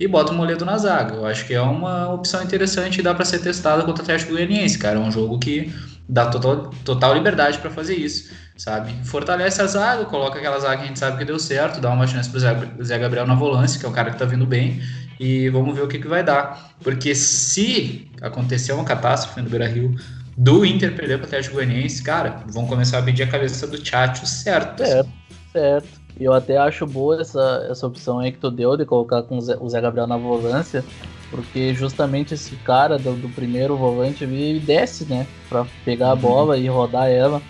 e 0.00 0.06
bota 0.08 0.32
o 0.32 0.34
Moledo 0.34 0.64
na 0.64 0.76
zaga. 0.78 1.14
Eu 1.14 1.26
acho 1.26 1.46
que 1.46 1.54
é 1.54 1.60
uma 1.60 2.12
opção 2.12 2.42
interessante 2.42 3.00
e 3.00 3.02
dá 3.02 3.14
para 3.14 3.24
ser 3.24 3.38
testada 3.40 3.82
contra 3.84 4.02
o 4.02 4.04
Atlético 4.04 4.32
Goianiense, 4.32 4.78
cara. 4.78 4.96
É 4.98 5.02
um 5.02 5.10
jogo 5.10 5.38
que 5.38 5.72
dá 6.08 6.26
total, 6.30 6.70
total 6.84 7.14
liberdade 7.14 7.58
para 7.58 7.70
fazer 7.70 7.94
isso, 7.96 8.30
sabe? 8.58 8.92
Fortalece 9.04 9.62
a 9.62 9.66
zaga, 9.66 10.04
coloca 10.04 10.38
aquela 10.38 10.58
zaga 10.58 10.78
que 10.78 10.82
a 10.82 10.86
gente 10.88 10.98
sabe 10.98 11.16
que 11.16 11.24
deu 11.24 11.38
certo, 11.38 11.80
dá 11.80 11.90
uma 11.90 12.06
chance 12.06 12.28
pro 12.28 12.40
Zé, 12.40 12.54
Zé 12.82 12.98
Gabriel 12.98 13.26
na 13.26 13.34
volância, 13.34 13.78
que 13.78 13.86
é 13.86 13.88
o 13.88 13.92
cara 13.92 14.10
que 14.10 14.18
tá 14.18 14.24
vindo 14.24 14.44
bem, 14.44 14.82
e 15.18 15.48
vamos 15.48 15.74
ver 15.74 15.82
o 15.82 15.88
que, 15.88 15.98
que 15.98 16.08
vai 16.08 16.24
dar. 16.24 16.72
Porque 16.82 17.14
se 17.14 18.10
acontecer 18.20 18.72
uma 18.72 18.84
catástrofe 18.84 19.40
no 19.40 19.48
Beira-Rio, 19.48 19.94
do 20.36 20.64
Inter 20.66 20.94
perder 20.94 21.18
para 21.18 21.24
o 21.24 21.26
Atlético 21.28 21.54
Goianiense, 21.54 22.02
cara, 22.02 22.42
vão 22.48 22.66
começar 22.66 22.98
a 22.98 23.02
pedir 23.02 23.22
a 23.22 23.28
cabeça 23.28 23.66
do 23.66 23.78
Tchatcho 23.78 24.26
certo. 24.26 24.84
Certo, 24.84 25.10
certo. 25.52 25.88
E 26.18 26.24
eu 26.24 26.32
até 26.32 26.56
acho 26.56 26.84
boa 26.84 27.20
essa, 27.20 27.66
essa 27.70 27.86
opção 27.86 28.18
aí 28.18 28.32
que 28.32 28.38
tu 28.38 28.50
deu 28.50 28.76
de 28.76 28.84
colocar 28.84 29.22
com 29.22 29.38
o 29.38 29.40
Zé, 29.40 29.56
o 29.60 29.68
Zé 29.68 29.80
Gabriel 29.80 30.06
na 30.06 30.16
volância, 30.16 30.84
porque 31.30 31.74
justamente 31.74 32.34
esse 32.34 32.56
cara 32.56 32.98
do, 32.98 33.14
do 33.14 33.28
primeiro 33.28 33.76
volante 33.76 34.24
ele 34.24 34.58
desce, 34.58 35.04
né, 35.04 35.26
para 35.48 35.64
pegar 35.84 36.08
a 36.08 36.14
uhum. 36.14 36.20
bola 36.20 36.58
e 36.58 36.68
rodar 36.68 37.08
ela. 37.08 37.40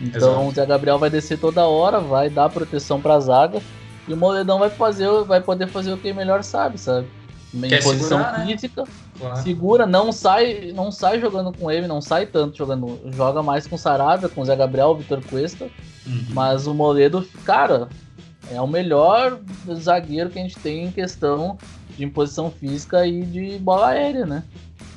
Então 0.00 0.32
Exato. 0.32 0.48
o 0.48 0.52
Zé 0.52 0.66
Gabriel 0.66 0.98
vai 0.98 1.10
descer 1.10 1.38
toda 1.38 1.64
hora, 1.64 2.00
vai 2.00 2.28
dar 2.28 2.50
proteção 2.50 3.00
para 3.00 3.14
a 3.14 3.20
zaga 3.20 3.62
e 4.06 4.12
o 4.12 4.16
Moledão 4.16 4.58
vai 4.58 4.70
fazer, 4.70 5.08
vai 5.24 5.40
poder 5.40 5.68
fazer 5.68 5.92
o 5.92 5.96
que 5.96 6.12
melhor 6.12 6.42
sabe, 6.42 6.78
sabe? 6.78 7.06
em 7.54 7.68
Quer 7.68 7.82
posição 7.82 8.18
segurar, 8.18 8.38
né? 8.38 8.46
física, 8.46 8.82
né? 8.82 8.88
claro. 9.18 9.42
segura, 9.42 9.86
não 9.86 10.12
sai, 10.12 10.72
não 10.74 10.90
sai 10.90 11.20
jogando 11.20 11.52
com 11.52 11.70
ele, 11.70 11.86
não 11.86 12.00
sai 12.00 12.26
tanto 12.26 12.56
jogando, 12.56 13.00
joga 13.14 13.42
mais 13.42 13.66
com 13.66 13.78
Sarabia, 13.78 14.28
com 14.28 14.44
Zé 14.44 14.54
Gabriel, 14.54 14.94
Vitor 14.96 15.22
Cuesta, 15.24 15.68
uhum. 16.06 16.26
mas 16.30 16.66
o 16.66 16.74
Moledo, 16.74 17.26
cara, 17.44 17.88
é 18.50 18.60
o 18.60 18.66
melhor 18.66 19.38
zagueiro 19.74 20.30
que 20.30 20.38
a 20.38 20.42
gente 20.42 20.58
tem 20.58 20.84
em 20.84 20.92
questão 20.92 21.56
de 21.96 22.04
imposição 22.04 22.50
física 22.50 23.06
e 23.06 23.22
de 23.22 23.58
bola 23.58 23.88
aérea, 23.88 24.26
né? 24.26 24.42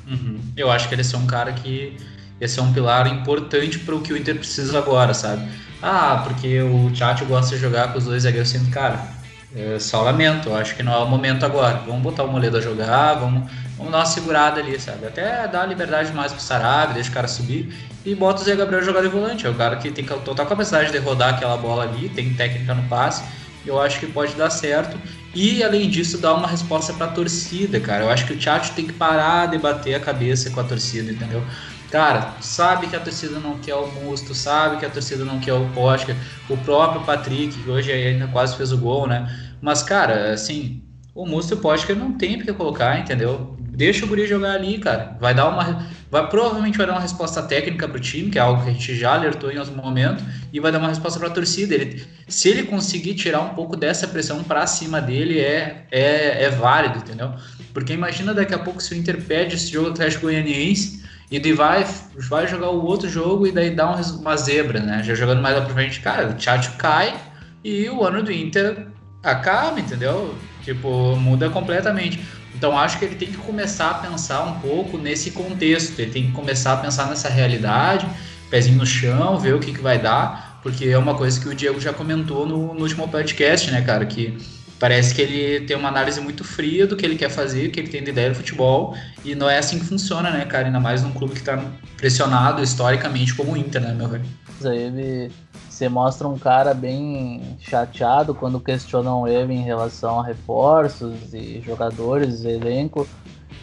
Uhum. 0.06 0.40
Eu 0.56 0.70
acho 0.70 0.88
que 0.88 0.94
ele 0.94 1.02
é 1.02 1.16
um 1.16 1.26
cara 1.26 1.52
que 1.52 1.96
esse 2.40 2.58
é 2.58 2.62
um 2.62 2.72
pilar 2.72 3.06
importante 3.06 3.78
para 3.80 3.94
o 3.94 4.00
que 4.02 4.12
o 4.12 4.16
Inter 4.16 4.36
precisa 4.36 4.78
agora, 4.78 5.14
sabe? 5.14 5.44
Ah, 5.82 6.22
porque 6.24 6.60
o 6.62 6.90
Tchatcho 6.92 7.26
gosta 7.26 7.54
de 7.54 7.60
jogar 7.60 7.92
com 7.92 7.98
os 7.98 8.04
dois 8.04 8.22
zagueiros 8.24 8.50
sendo 8.50 8.70
cara 8.70 9.18
É, 9.52 9.78
só 9.80 10.02
lamento, 10.02 10.48
eu 10.50 10.56
acho 10.56 10.76
que 10.76 10.82
não 10.82 10.92
é 10.92 10.98
o 10.98 11.06
momento 11.06 11.44
agora. 11.44 11.78
Vamos 11.86 12.02
botar 12.02 12.22
o 12.24 12.28
Moledo 12.30 12.56
a 12.58 12.60
jogar, 12.60 13.14
vamos, 13.14 13.50
vamos 13.76 13.90
dar 13.92 13.98
uma 13.98 14.06
segurada 14.06 14.60
ali, 14.60 14.78
sabe? 14.80 15.06
Até 15.06 15.48
dar 15.48 15.66
liberdade 15.66 16.12
mais 16.12 16.32
pro 16.32 16.40
Sarabia, 16.40 16.94
deixa 16.94 17.10
o 17.10 17.12
cara 17.12 17.26
subir 17.28 17.74
e 18.04 18.14
bota 18.14 18.42
o 18.42 18.44
Zé 18.44 18.54
Gabriel 18.54 18.82
jogar 18.84 19.02
de 19.02 19.08
volante. 19.08 19.46
É 19.46 19.50
o 19.50 19.54
cara 19.54 19.76
que 19.76 19.90
tem 19.90 20.04
total 20.04 20.46
capacidade 20.46 20.92
de 20.92 20.98
rodar 20.98 21.34
aquela 21.34 21.56
bola 21.56 21.82
ali, 21.84 22.08
tem 22.08 22.32
técnica 22.34 22.74
no 22.74 22.84
passe. 22.88 23.24
Eu 23.64 23.80
acho 23.80 23.98
que 24.00 24.06
pode 24.06 24.34
dar 24.36 24.50
certo. 24.50 24.98
E 25.34 25.62
além 25.62 25.88
disso, 25.90 26.18
dar 26.18 26.34
uma 26.34 26.48
resposta 26.48 26.92
para 26.94 27.06
a 27.06 27.10
torcida, 27.12 27.80
cara. 27.80 28.04
Eu 28.04 28.10
acho 28.10 28.26
que 28.26 28.32
o 28.32 28.38
Tchatcho 28.38 28.72
tem 28.74 28.86
que 28.86 28.92
parar 28.92 29.46
de 29.46 29.58
bater 29.58 29.94
a 29.94 30.00
cabeça 30.00 30.50
com 30.50 30.60
a 30.60 30.64
torcida, 30.64 31.10
entendeu? 31.12 31.44
Cara, 31.90 32.34
sabe 32.40 32.86
que 32.86 32.94
a 32.94 33.00
torcida 33.00 33.40
não 33.40 33.58
quer 33.58 33.74
o 33.74 33.86
Musto, 33.88 34.32
sabe 34.32 34.76
que 34.76 34.86
a 34.86 34.90
torcida 34.90 35.24
não 35.24 35.40
quer 35.40 35.54
o 35.54 35.68
Posca, 35.70 36.16
o 36.48 36.56
próprio 36.58 37.02
Patrick, 37.02 37.58
que 37.58 37.68
hoje 37.68 37.90
ainda 37.90 38.28
quase 38.28 38.56
fez 38.56 38.70
o 38.70 38.78
gol, 38.78 39.08
né? 39.08 39.28
Mas, 39.60 39.82
cara, 39.82 40.32
assim, 40.32 40.84
o 41.12 41.26
Musto 41.26 41.54
e 41.54 41.56
o 41.56 41.60
Posca 41.60 41.92
não 41.92 42.12
tem 42.12 42.36
porque 42.36 42.52
colocar, 42.52 42.96
entendeu? 43.00 43.56
Deixa 43.58 44.04
o 44.04 44.08
Guri 44.08 44.26
jogar 44.26 44.52
ali, 44.52 44.78
cara. 44.78 45.16
Vai 45.20 45.34
dar 45.34 45.48
uma. 45.48 45.88
Vai, 46.08 46.28
provavelmente 46.28 46.78
vai 46.78 46.86
dar 46.86 46.92
uma 46.92 47.00
resposta 47.00 47.42
técnica 47.42 47.88
pro 47.88 47.98
time, 47.98 48.30
que 48.30 48.38
é 48.38 48.40
algo 48.40 48.62
que 48.62 48.70
a 48.70 48.72
gente 48.72 48.94
já 48.94 49.14
alertou 49.14 49.50
em 49.50 49.56
algum 49.56 49.74
momento, 49.74 50.22
e 50.52 50.60
vai 50.60 50.70
dar 50.70 50.78
uma 50.78 50.88
resposta 50.88 51.18
para 51.18 51.28
a 51.28 51.32
torcida. 51.32 51.74
Ele, 51.74 52.04
se 52.28 52.48
ele 52.48 52.64
conseguir 52.64 53.14
tirar 53.14 53.40
um 53.40 53.48
pouco 53.50 53.76
dessa 53.76 54.06
pressão 54.06 54.44
para 54.44 54.64
cima 54.66 55.00
dele, 55.00 55.40
é, 55.40 55.86
é, 55.90 56.44
é 56.44 56.50
válido, 56.50 56.98
entendeu? 56.98 57.32
Porque 57.72 57.92
imagina 57.92 58.32
daqui 58.32 58.54
a 58.54 58.58
pouco 58.58 58.80
se 58.80 58.94
o 58.94 58.96
Inter 58.96 59.20
perde 59.22 59.56
esse 59.56 59.72
jogo 59.72 59.90
Atlético 59.90 60.22
Goianiense 60.22 61.00
e 61.30 61.38
daí 61.38 61.52
vai, 61.52 61.86
vai 62.28 62.48
jogar 62.48 62.70
o 62.70 62.84
outro 62.84 63.08
jogo 63.08 63.46
e 63.46 63.52
daí 63.52 63.70
dá 63.70 63.94
uma 63.94 64.36
zebra, 64.36 64.80
né? 64.80 65.02
Já 65.04 65.14
jogando 65.14 65.40
mais 65.40 65.56
lá 65.56 65.62
pra 65.62 65.74
frente, 65.74 66.00
cara, 66.00 66.28
o 66.28 66.34
Tchatcho 66.34 66.72
cai 66.76 67.14
e 67.62 67.88
o 67.88 68.04
ano 68.04 68.22
do 68.22 68.32
Inter 68.32 68.88
acaba, 69.22 69.78
entendeu? 69.78 70.34
Tipo, 70.64 71.14
muda 71.16 71.48
completamente. 71.48 72.20
Então 72.54 72.76
acho 72.76 72.98
que 72.98 73.04
ele 73.04 73.14
tem 73.14 73.28
que 73.28 73.36
começar 73.36 73.90
a 73.90 73.94
pensar 73.94 74.42
um 74.42 74.58
pouco 74.60 74.98
nesse 74.98 75.30
contexto, 75.30 75.98
ele 76.00 76.10
tem 76.10 76.26
que 76.26 76.32
começar 76.32 76.72
a 76.72 76.76
pensar 76.78 77.06
nessa 77.08 77.28
realidade, 77.28 78.08
pezinho 78.50 78.78
no 78.78 78.86
chão, 78.86 79.38
ver 79.38 79.54
o 79.54 79.60
que, 79.60 79.72
que 79.72 79.80
vai 79.80 79.98
dar, 79.98 80.58
porque 80.62 80.86
é 80.86 80.98
uma 80.98 81.14
coisa 81.14 81.40
que 81.40 81.48
o 81.48 81.54
Diego 81.54 81.80
já 81.80 81.92
comentou 81.92 82.44
no, 82.44 82.74
no 82.74 82.82
último 82.82 83.06
podcast, 83.08 83.70
né, 83.70 83.82
cara, 83.82 84.04
que 84.04 84.36
parece 84.80 85.14
que 85.14 85.20
ele 85.20 85.66
tem 85.66 85.76
uma 85.76 85.90
análise 85.90 86.18
muito 86.22 86.42
fria 86.42 86.86
do 86.86 86.96
que 86.96 87.04
ele 87.04 87.14
quer 87.14 87.28
fazer, 87.28 87.70
que 87.70 87.78
ele 87.78 87.88
tem 87.88 88.02
de 88.02 88.10
ideia 88.10 88.30
do 88.30 88.36
futebol, 88.36 88.96
e 89.22 89.34
não 89.34 89.48
é 89.48 89.58
assim 89.58 89.78
que 89.78 89.84
funciona, 89.84 90.30
né, 90.30 90.46
cara, 90.46 90.66
ainda 90.66 90.80
mais 90.80 91.02
num 91.02 91.12
clube 91.12 91.34
que 91.34 91.40
está 91.40 91.62
pressionado 91.98 92.62
historicamente 92.62 93.34
como 93.34 93.52
o 93.52 93.56
Inter, 93.56 93.82
né, 93.82 93.92
meu 93.92 94.08
velho. 94.08 94.24
Ele 94.64 95.30
você 95.68 95.88
mostra 95.88 96.28
um 96.28 96.38
cara 96.38 96.74
bem 96.74 97.56
chateado 97.58 98.34
quando 98.34 98.60
questionam 98.60 99.26
ele 99.26 99.54
em 99.54 99.62
relação 99.62 100.20
a 100.20 100.26
reforços 100.26 101.32
e 101.32 101.62
jogadores, 101.64 102.44
elenco, 102.44 103.08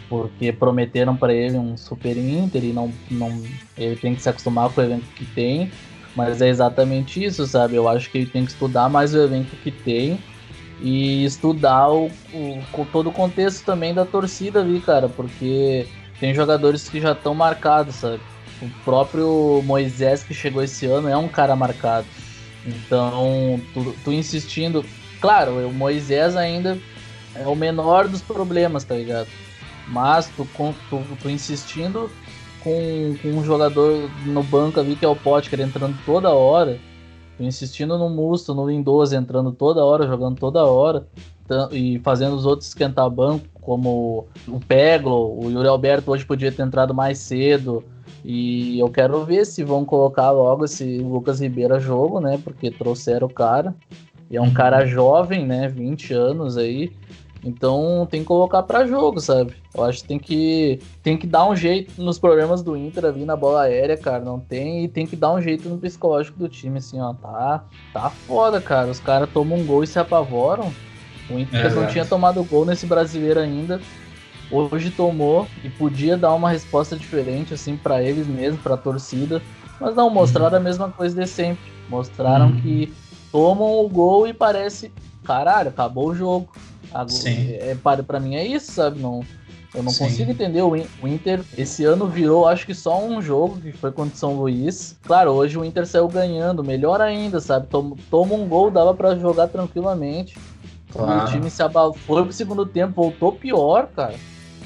porque 0.10 0.52
prometeram 0.52 1.16
para 1.16 1.32
ele 1.32 1.58
um 1.58 1.78
super 1.78 2.18
Inter 2.18 2.64
e 2.64 2.74
não, 2.74 2.92
não, 3.12 3.44
ele 3.78 3.96
tem 3.96 4.16
que 4.16 4.22
se 4.22 4.30
acostumar 4.30 4.70
com 4.72 4.82
o 4.82 4.84
elenco 4.84 5.06
que 5.16 5.26
tem. 5.26 5.72
Mas 6.16 6.42
é 6.42 6.48
exatamente 6.48 7.24
isso, 7.24 7.46
sabe? 7.46 7.76
Eu 7.76 7.88
acho 7.88 8.10
que 8.10 8.18
ele 8.18 8.26
tem 8.26 8.44
que 8.44 8.52
estudar 8.52 8.90
mais 8.90 9.14
o 9.14 9.20
elenco 9.20 9.56
que 9.58 9.70
tem 9.70 10.18
e 10.82 11.26
estudar 11.26 11.90
o, 11.90 12.12
o 12.34 12.86
todo 12.92 13.10
o 13.10 13.13
contexto 13.13 13.66
também 13.66 13.94
da 13.94 14.06
torcida 14.06 14.62
ali, 14.62 14.80
cara, 14.80 15.10
porque 15.10 15.88
tem 16.20 16.34
jogadores 16.34 16.88
que 16.90 17.00
já 17.00 17.12
estão 17.12 17.34
marcados, 17.34 17.96
sabe? 17.96 18.20
O 18.62 18.70
próprio 18.84 19.62
Moisés 19.63 20.24
que 20.24 20.34
chegou 20.34 20.63
esse 20.63 20.86
ano 20.86 21.08
é 21.08 21.18
um 21.18 21.28
cara 21.28 21.56
marcado. 21.56 22.08
Então, 22.66 23.62
tu, 23.74 23.96
tu 24.04 24.12
insistindo. 24.12 24.84
Claro, 25.22 25.68
o 25.68 25.74
Moisés 25.74 26.36
ainda 26.36 26.78
é 27.36 27.48
o 27.48 27.56
menor 27.56 28.08
dos 28.08 28.22
problemas, 28.22 28.84
tá 28.84 28.96
ligado? 28.96 29.28
Mas 29.88 30.30
tu, 30.36 30.48
tu, 30.90 31.04
tu 31.22 31.30
insistindo 31.30 32.10
com, 32.62 33.16
com, 33.22 33.30
um 33.30 33.44
jogador 33.44 34.10
no 34.26 34.44
banco 34.44 34.80
ali 34.80 34.96
que 34.96 35.06
é 35.06 35.08
o 35.08 35.16
Potker 35.16 35.62
entrando 35.62 35.98
toda 36.06 36.30
hora, 36.30 36.80
insistindo 37.39 37.97
no 37.97 38.10
Musto, 38.10 38.54
no 38.54 38.65
Windows 38.65 39.13
entrando 39.13 39.52
toda 39.52 39.84
hora, 39.84 40.08
jogando 40.08 40.38
toda 40.38 40.65
hora, 40.65 41.08
e 41.71 42.00
fazendo 42.00 42.36
os 42.36 42.45
outros 42.45 42.69
esquentar 42.69 43.10
banco, 43.10 43.45
como 43.62 44.28
o 44.47 44.60
Peglo, 44.60 45.39
o 45.43 45.50
Yuri 45.50 45.67
Alberto 45.67 46.12
hoje 46.12 46.26
podia 46.26 46.52
ter 46.52 46.63
entrado 46.63 46.93
mais 46.93 47.19
cedo, 47.19 47.84
e 48.30 48.78
eu 48.78 48.89
quero 48.89 49.23
ver 49.23 49.45
se 49.45 49.63
vão 49.63 49.86
colocar 49.86 50.32
logo 50.32 50.65
esse 50.65 50.97
Lucas 50.97 51.39
Ribeiro 51.39 51.76
a 51.76 51.80
jogo, 51.80 52.19
né? 52.19 52.38
Porque 52.43 52.69
trouxeram 52.69 53.28
o 53.28 53.34
cara. 53.34 53.73
E 54.30 54.36
é 54.36 54.41
um 54.41 54.54
cara 54.54 54.86
jovem, 54.86 55.45
né? 55.45 55.69
20 55.69 56.13
anos 56.13 56.58
aí. 56.58 56.91
Então 57.43 58.08
tem 58.10 58.21
que 58.21 58.26
colocar 58.26 58.63
para 58.63 58.88
jogo, 58.88 59.19
sabe? 59.19 59.54
Eu 59.73 59.84
acho 59.84 60.02
que 60.02 60.08
tem 60.08 60.19
que 60.19 60.80
tem 61.04 61.17
que 61.17 61.28
dar 61.28 61.47
um 61.47 61.56
jeito 61.56 62.02
nos 62.02 62.17
problemas 62.17 62.62
do 62.62 62.76
Inter 62.76 63.06
ali 63.06 63.26
na 63.26 63.36
bola 63.36 63.63
aérea, 63.63 63.95
cara. 63.97 64.23
Não 64.23 64.39
tem 64.39 64.84
e 64.84 64.88
tem 64.88 65.06
que 65.06 65.15
dar 65.15 65.34
um 65.34 65.41
jeito 65.41 65.69
no 65.69 65.78
psicológico 65.78 66.39
do 66.39 66.50
time, 66.50 66.80
assim, 66.80 67.00
ó. 67.00 67.13
Tá, 67.13 67.63
tá 67.93 68.10
foda, 68.10 68.60
cara. 68.60 68.88
Os 68.89 69.00
caras 69.00 69.30
tomam 69.32 69.60
um 69.60 69.65
gol 69.65 69.84
e 69.84 69.88
se 69.88 70.00
apavoram. 70.00 70.71
O 71.30 71.38
Inter 71.38 71.65
é, 71.65 71.69
não 71.69 71.88
tinha 71.88 72.06
tomado 72.06 72.43
gol 72.43 72.65
nesse 72.65 72.86
brasileiro 72.86 73.39
ainda 73.39 73.80
hoje 74.52 74.89
tomou 74.91 75.47
e 75.63 75.69
podia 75.69 76.17
dar 76.17 76.34
uma 76.34 76.50
resposta 76.50 76.95
diferente 76.95 77.54
assim 77.54 77.76
para 77.76 78.02
eles 78.02 78.28
mesmos, 78.28 78.62
para 78.62 78.76
a 78.76 78.78
torcida, 78.78 79.41
mas 79.80 79.95
não 79.95 80.10
mostraram 80.10 80.56
uhum. 80.56 80.62
a 80.62 80.63
mesma 80.63 80.89
coisa 80.89 81.21
de 81.21 81.28
sempre. 81.28 81.71
Mostraram 81.89 82.47
uhum. 82.47 82.62
que 82.62 82.93
tomam 83.32 83.80
o 83.80 83.89
gol 83.89 84.28
e 84.28 84.34
parece, 84.34 84.91
caralho, 85.23 85.69
acabou 85.69 86.10
o 86.10 86.15
jogo. 86.15 86.50
Agora, 86.91 87.10
Sim. 87.10 87.52
É, 87.52 87.76
para 88.04 88.19
mim 88.19 88.36
é 88.36 88.45
isso, 88.45 88.71
sabe? 88.71 89.00
Não, 89.00 89.23
eu 89.73 89.84
não 89.84 89.91
Sim. 89.91 90.06
consigo 90.06 90.32
entender. 90.32 90.62
O 90.62 91.08
Inter 91.08 91.41
esse 91.58 91.84
ano 91.84 92.08
virou, 92.08 92.47
acho 92.47 92.65
que 92.65 92.73
só 92.73 93.04
um 93.04 93.21
jogo, 93.21 93.60
que 93.60 93.71
foi 93.71 93.91
contra 93.91 94.15
o 94.15 94.17
São 94.17 94.34
Luís. 94.34 94.97
Claro, 95.04 95.32
hoje 95.32 95.58
o 95.58 95.65
Inter 95.65 95.86
saiu 95.86 96.08
ganhando, 96.08 96.63
melhor 96.63 97.02
ainda, 97.02 97.39
sabe? 97.39 97.67
Toma, 97.67 97.95
toma 98.10 98.34
um 98.36 98.47
gol, 98.47 98.71
dava 98.71 98.93
para 98.93 99.15
jogar 99.15 99.47
tranquilamente. 99.47 100.38
Claro. 100.91 101.28
O 101.28 101.32
time 101.32 101.50
se 101.50 101.62
abalou. 101.62 101.93
Foi 101.93 102.23
pro 102.23 102.34
segundo 102.34 102.65
tempo, 102.65 102.93
voltou 102.95 103.34
pior, 103.34 103.88
cara. 103.88 104.15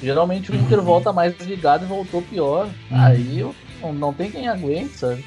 Geralmente 0.00 0.50
o 0.50 0.56
Inter 0.56 0.80
volta 0.80 1.12
mais 1.12 1.36
ligado 1.40 1.84
e 1.84 1.88
voltou 1.88 2.22
pior. 2.22 2.66
Uhum. 2.90 3.00
Aí 3.00 3.54
não, 3.80 3.92
não 3.92 4.12
tem 4.12 4.30
quem 4.30 4.48
aguente, 4.48 4.98
sabe? 4.98 5.24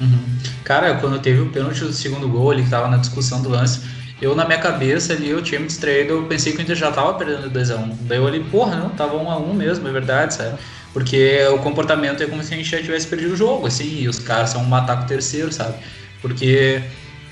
Uhum. 0.00 0.38
Cara, 0.64 0.94
quando 0.96 1.18
teve 1.20 1.40
o 1.40 1.50
pênalti 1.50 1.80
do 1.80 1.92
segundo 1.92 2.28
gol, 2.28 2.52
ele 2.52 2.68
tava 2.68 2.88
na 2.88 2.96
discussão 2.96 3.42
do 3.42 3.48
lance. 3.48 3.80
Eu, 4.20 4.34
na 4.34 4.44
minha 4.46 4.58
cabeça 4.58 5.12
ali, 5.12 5.28
eu 5.28 5.42
tinha 5.42 5.60
me 5.60 5.66
distraído, 5.66 6.14
eu 6.14 6.22
pensei 6.24 6.52
que 6.52 6.58
o 6.58 6.62
Inter 6.62 6.74
já 6.74 6.90
tava 6.90 7.14
perdendo 7.14 7.50
2x1. 7.50 7.96
Daí 8.02 8.18
eu 8.18 8.24
olhei, 8.24 8.42
porra, 8.42 8.76
não, 8.76 8.90
tava 8.90 9.14
1x1 9.16 9.54
mesmo, 9.54 9.86
é 9.86 9.92
verdade, 9.92 10.34
sabe? 10.34 10.58
Porque 10.92 11.46
o 11.52 11.58
comportamento 11.58 12.22
é 12.22 12.26
como 12.26 12.42
se 12.42 12.54
a 12.54 12.56
gente 12.56 12.70
já 12.70 12.78
tivesse 12.78 13.06
perdido 13.06 13.34
o 13.34 13.36
jogo, 13.36 13.66
assim, 13.66 14.00
e 14.00 14.08
os 14.08 14.18
caras 14.18 14.50
são 14.50 14.62
um 14.62 14.64
matar 14.64 14.96
com 14.96 15.04
o 15.04 15.06
terceiro, 15.06 15.52
sabe? 15.52 15.74
Porque, 16.22 16.82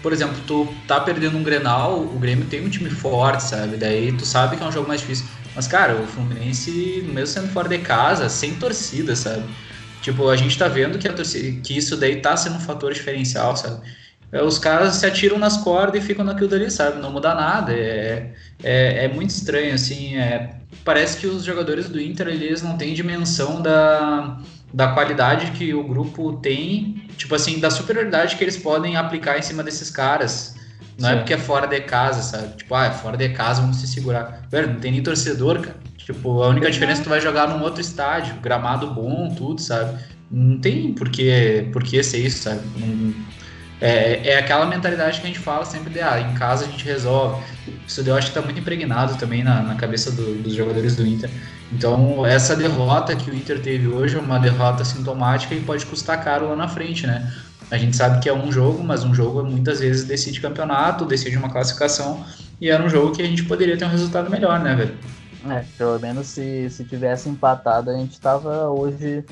por 0.02 0.12
exemplo, 0.12 0.36
tu 0.46 0.68
tá 0.86 1.00
perdendo 1.00 1.38
um 1.38 1.42
Grenal, 1.42 1.98
o 1.98 2.18
Grêmio 2.18 2.44
tem 2.44 2.64
um 2.64 2.68
time 2.68 2.90
forte, 2.90 3.44
sabe? 3.44 3.78
Daí 3.78 4.12
tu 4.12 4.26
sabe 4.26 4.56
que 4.58 4.62
é 4.62 4.66
um 4.66 4.72
jogo 4.72 4.86
mais 4.86 5.00
difícil. 5.00 5.24
Mas, 5.56 5.66
cara, 5.66 5.96
o 5.96 6.06
Fluminense, 6.06 7.02
mesmo 7.06 7.26
sendo 7.28 7.48
fora 7.48 7.68
de 7.68 7.78
casa, 7.78 8.28
sem 8.28 8.56
torcida, 8.56 9.16
sabe? 9.16 9.44
Tipo, 10.04 10.28
a 10.28 10.36
gente 10.36 10.58
tá 10.58 10.68
vendo 10.68 10.98
que, 10.98 11.08
a 11.08 11.14
torcida, 11.14 11.62
que 11.62 11.74
isso 11.74 11.96
daí 11.96 12.20
tá 12.20 12.36
sendo 12.36 12.56
um 12.56 12.60
fator 12.60 12.92
diferencial, 12.92 13.56
sabe? 13.56 13.80
É, 14.30 14.42
os 14.42 14.58
caras 14.58 14.96
se 14.96 15.06
atiram 15.06 15.38
nas 15.38 15.56
cordas 15.56 16.02
e 16.02 16.06
ficam 16.06 16.22
naquilo 16.22 16.46
dali, 16.46 16.70
sabe? 16.70 17.00
Não 17.00 17.10
muda 17.10 17.34
nada. 17.34 17.72
É, 17.72 18.34
é, 18.62 19.06
é 19.06 19.08
muito 19.08 19.30
estranho, 19.30 19.72
assim. 19.72 20.14
É, 20.18 20.56
parece 20.84 21.16
que 21.16 21.26
os 21.26 21.42
jogadores 21.42 21.88
do 21.88 21.98
Inter, 21.98 22.28
eles 22.28 22.60
não 22.60 22.76
têm 22.76 22.92
dimensão 22.92 23.62
da, 23.62 24.40
da 24.74 24.88
qualidade 24.88 25.52
que 25.52 25.72
o 25.72 25.82
grupo 25.82 26.34
tem, 26.34 27.08
tipo 27.16 27.34
assim, 27.34 27.58
da 27.58 27.70
superioridade 27.70 28.36
que 28.36 28.44
eles 28.44 28.58
podem 28.58 28.96
aplicar 28.96 29.38
em 29.38 29.42
cima 29.42 29.62
desses 29.62 29.88
caras. 29.88 30.54
Não 30.98 31.08
é 31.08 31.12
Sim. 31.12 31.16
é 31.16 31.20
porque 31.20 31.32
é 31.32 31.38
fora 31.38 31.66
de 31.66 31.80
casa, 31.80 32.20
sabe? 32.20 32.58
Tipo, 32.58 32.74
ah, 32.74 32.88
é 32.88 32.90
fora 32.90 33.16
de 33.16 33.30
casa, 33.30 33.62
vamos 33.62 33.78
se 33.78 33.86
segurar. 33.86 34.42
Velho, 34.50 34.74
não 34.74 34.80
tem 34.80 34.92
nem 34.92 35.02
torcedor, 35.02 35.62
cara. 35.62 35.83
Tipo, 36.04 36.42
a 36.42 36.48
única 36.48 36.70
diferença 36.70 37.00
é 37.00 37.02
que 37.02 37.08
tu 37.08 37.10
vai 37.10 37.20
jogar 37.20 37.48
num 37.48 37.62
outro 37.62 37.80
estádio, 37.80 38.34
gramado 38.42 38.88
bom, 38.88 39.34
tudo, 39.34 39.60
sabe? 39.60 39.98
Não 40.30 40.58
tem 40.58 40.92
por 40.92 41.08
que, 41.08 42.02
ser 42.02 42.18
isso, 42.18 42.42
sabe? 42.42 42.60
Não, 42.76 43.14
é, 43.80 44.28
é 44.32 44.38
aquela 44.38 44.66
mentalidade 44.66 45.20
que 45.20 45.24
a 45.24 45.28
gente 45.28 45.38
fala 45.38 45.64
sempre 45.64 45.92
de, 45.92 46.00
ah, 46.00 46.20
em 46.20 46.34
casa 46.34 46.66
a 46.66 46.68
gente 46.68 46.84
resolve. 46.84 47.42
Isso 47.86 48.02
eu 48.02 48.14
acho 48.14 48.28
que 48.28 48.34
tá 48.34 48.42
muito 48.42 48.60
impregnado 48.60 49.16
também 49.16 49.42
na, 49.42 49.62
na 49.62 49.74
cabeça 49.76 50.10
do, 50.10 50.42
dos 50.42 50.54
jogadores 50.54 50.94
do 50.94 51.06
Inter. 51.06 51.30
Então, 51.72 52.24
essa 52.24 52.54
derrota 52.54 53.16
que 53.16 53.30
o 53.30 53.34
Inter 53.34 53.60
teve 53.60 53.88
hoje 53.88 54.16
é 54.16 54.20
uma 54.20 54.38
derrota 54.38 54.84
sintomática 54.84 55.54
e 55.54 55.60
pode 55.60 55.86
custar 55.86 56.22
caro 56.22 56.48
lá 56.50 56.56
na 56.56 56.68
frente, 56.68 57.06
né? 57.06 57.32
A 57.70 57.78
gente 57.78 57.96
sabe 57.96 58.20
que 58.20 58.28
é 58.28 58.34
um 58.34 58.52
jogo, 58.52 58.84
mas 58.84 59.04
um 59.04 59.14
jogo 59.14 59.42
muitas 59.42 59.80
vezes 59.80 60.04
decide 60.04 60.40
campeonato, 60.40 61.06
decide 61.06 61.36
uma 61.36 61.48
classificação, 61.48 62.24
e 62.60 62.68
era 62.68 62.82
um 62.82 62.88
jogo 62.88 63.14
que 63.14 63.22
a 63.22 63.26
gente 63.26 63.42
poderia 63.44 63.76
ter 63.76 63.86
um 63.86 63.88
resultado 63.88 64.30
melhor, 64.30 64.60
né, 64.60 64.74
velho? 64.74 64.94
É, 65.50 65.64
pelo 65.76 65.98
menos 65.98 66.26
se, 66.28 66.70
se 66.70 66.84
tivesse 66.84 67.28
empatado, 67.28 67.90
a 67.90 67.94
gente 67.94 68.20
tava 68.20 68.68
hoje 68.70 69.24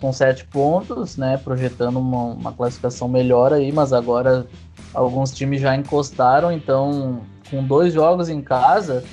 com 0.00 0.12
sete 0.12 0.44
pontos, 0.44 1.16
né, 1.16 1.36
projetando 1.36 2.00
uma, 2.00 2.24
uma 2.24 2.52
classificação 2.52 3.08
melhor 3.08 3.52
aí, 3.52 3.70
mas 3.70 3.92
agora 3.92 4.46
alguns 4.92 5.30
times 5.30 5.60
já 5.60 5.76
encostaram, 5.76 6.50
então 6.50 7.22
com 7.48 7.62
dois 7.62 7.94
jogos 7.94 8.28
em 8.28 8.42
casa, 8.42 9.04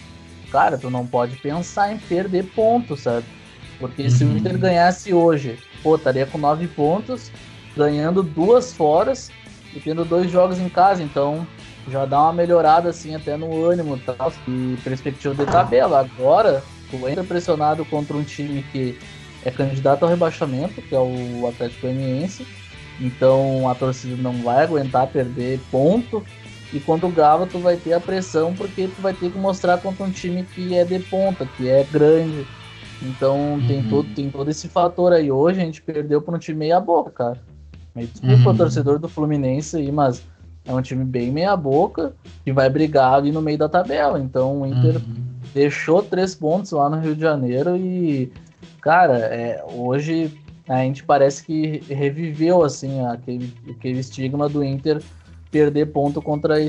cara, 0.51 0.77
tu 0.77 0.89
não 0.89 1.05
pode 1.05 1.35
pensar 1.37 1.93
em 1.93 1.99
perder 1.99 2.45
pontos, 2.55 3.01
sabe? 3.01 3.25
Porque 3.79 4.03
uhum. 4.03 4.09
se 4.09 4.23
o 4.23 4.27
uhum. 4.27 4.37
Inter 4.37 4.57
ganhasse 4.57 5.13
hoje, 5.13 5.59
pô, 5.83 5.95
estaria 5.95 6.25
com 6.25 6.37
nove 6.37 6.67
pontos, 6.67 7.31
ganhando 7.77 8.23
duas 8.23 8.73
foras 8.73 9.29
e 9.75 9.79
tendo 9.79 10.03
dois 10.03 10.31
jogos 10.31 10.59
em 10.59 10.69
casa, 10.69 11.03
então 11.03 11.45
já 11.89 12.05
dá 12.05 12.21
uma 12.21 12.33
melhorada 12.33 12.89
assim 12.89 13.15
até 13.15 13.35
no 13.37 13.65
ânimo 13.65 13.95
e 13.95 13.99
tal, 13.99 14.31
e 14.47 14.77
perspectiva 14.83 15.33
de 15.35 15.45
tabela. 15.49 15.99
Agora, 15.99 16.63
tu 16.89 17.07
entra 17.07 17.23
pressionado 17.23 17.85
contra 17.85 18.15
um 18.15 18.23
time 18.23 18.63
que 18.71 18.97
é 19.43 19.51
candidato 19.51 20.03
ao 20.03 20.09
rebaixamento, 20.09 20.81
que 20.81 20.93
é 20.93 20.99
o 20.99 21.47
Atlético 21.47 21.81
Goianiense. 21.81 22.45
Então 22.99 23.69
a 23.69 23.75
torcida 23.75 24.21
não 24.21 24.33
vai 24.41 24.63
aguentar 24.63 25.07
perder 25.07 25.59
ponto. 25.71 26.23
E 26.71 26.79
quando 26.79 27.07
o 27.07 27.11
Galo, 27.11 27.47
tu 27.47 27.57
vai 27.59 27.77
ter 27.77 27.93
a 27.93 27.99
pressão, 27.99 28.53
porque 28.53 28.87
tu 28.87 29.01
vai 29.01 29.13
ter 29.13 29.31
que 29.31 29.37
mostrar 29.37 29.79
contra 29.79 30.05
um 30.05 30.11
time 30.11 30.43
que 30.43 30.75
é 30.75 30.83
de 30.83 30.99
ponta, 30.99 31.47
que 31.57 31.67
é 31.67 31.83
grande. 31.91 32.45
Então 33.01 33.53
uhum. 33.53 33.67
tem, 33.67 33.83
todo, 33.83 34.13
tem 34.13 34.29
todo 34.29 34.51
esse 34.51 34.67
fator 34.67 35.13
aí. 35.13 35.31
Hoje 35.31 35.61
a 35.61 35.65
gente 35.65 35.81
perdeu 35.81 36.21
para 36.21 36.35
um 36.35 36.39
time 36.39 36.59
meia 36.59 36.79
boca, 36.79 37.09
cara. 37.11 37.41
Me 37.95 38.05
desculpa 38.05 38.49
uhum. 38.49 38.55
o 38.55 38.57
torcedor 38.57 38.99
do 38.99 39.09
Fluminense 39.09 39.77
aí, 39.77 39.91
mas 39.91 40.21
é 40.69 40.73
um 40.73 40.81
time 40.81 41.03
bem 41.03 41.31
meia 41.31 41.55
boca 41.57 42.13
que 42.43 42.53
vai 42.53 42.69
brigar 42.69 43.15
ali 43.15 43.31
no 43.31 43.41
meio 43.41 43.57
da 43.57 43.67
tabela. 43.67 44.19
Então 44.19 44.61
o 44.61 44.65
Inter 44.67 44.97
uhum. 44.97 45.15
deixou 45.53 46.03
três 46.03 46.35
pontos 46.35 46.71
lá 46.71 46.87
no 46.89 46.99
Rio 46.99 47.15
de 47.15 47.21
Janeiro 47.21 47.75
e, 47.75 48.31
cara, 48.79 49.17
é, 49.17 49.63
hoje 49.67 50.31
a 50.67 50.77
gente 50.77 51.03
parece 51.03 51.43
que 51.43 51.83
reviveu 51.89 52.63
assim 52.63 53.03
aquele, 53.05 53.51
aquele 53.67 53.99
estigma 53.99 54.47
do 54.47 54.63
Inter 54.63 55.01
perder 55.49 55.87
ponto 55.87 56.21
contra 56.21 56.57
a, 56.57 56.59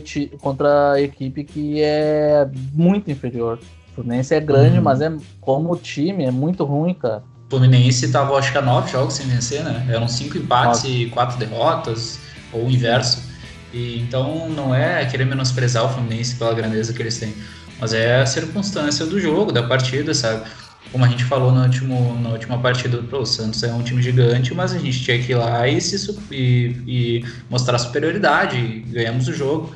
contra 0.40 0.92
a 0.92 1.02
equipe 1.02 1.44
que 1.44 1.82
é 1.82 2.48
muito 2.72 3.10
inferior. 3.10 3.58
O 3.92 3.96
Fluminense 3.96 4.34
é 4.34 4.40
grande, 4.40 4.78
uhum. 4.78 4.84
mas 4.84 5.02
é 5.02 5.14
como 5.42 5.76
time 5.76 6.24
é 6.24 6.30
muito 6.30 6.64
ruim, 6.64 6.94
cara. 6.94 7.22
O 7.48 7.50
Fluminense 7.50 8.06
estava 8.06 8.34
acho 8.36 8.50
que 8.50 8.56
há 8.56 8.62
nove 8.62 8.90
jogos 8.90 9.14
sem 9.14 9.26
vencer, 9.26 9.62
né? 9.62 9.86
Eram 9.90 10.08
cinco 10.08 10.38
empates 10.38 10.84
Nossa. 10.84 10.88
e 10.88 11.10
quatro 11.10 11.36
derrotas, 11.38 12.18
ou 12.52 12.64
o 12.64 12.70
inverso. 12.70 13.29
E, 13.72 14.00
então 14.00 14.48
não 14.48 14.74
é 14.74 15.04
querer 15.06 15.24
menosprezar 15.24 15.84
o 15.84 15.88
Fluminense 15.88 16.36
pela 16.36 16.54
grandeza 16.54 16.92
que 16.92 17.02
eles 17.02 17.18
têm, 17.18 17.34
mas 17.80 17.92
é 17.92 18.20
a 18.20 18.26
circunstância 18.26 19.06
do 19.06 19.20
jogo, 19.20 19.52
da 19.52 19.62
partida, 19.62 20.12
sabe? 20.12 20.48
Como 20.92 21.04
a 21.04 21.08
gente 21.08 21.24
falou 21.24 21.52
no 21.52 21.62
último, 21.62 22.18
na 22.20 22.30
última 22.30 22.58
partida, 22.58 22.98
o 22.98 23.24
Santos 23.24 23.62
é 23.62 23.72
um 23.72 23.82
time 23.82 24.02
gigante, 24.02 24.52
mas 24.52 24.72
a 24.72 24.78
gente 24.78 25.00
tinha 25.04 25.18
que 25.22 25.32
ir 25.32 25.36
lá 25.36 25.68
e, 25.68 25.80
se, 25.80 26.18
e, 26.32 26.74
e 26.86 27.24
mostrar 27.48 27.78
superioridade, 27.78 28.56
e 28.56 28.80
ganhamos 28.80 29.28
o 29.28 29.32
jogo. 29.32 29.72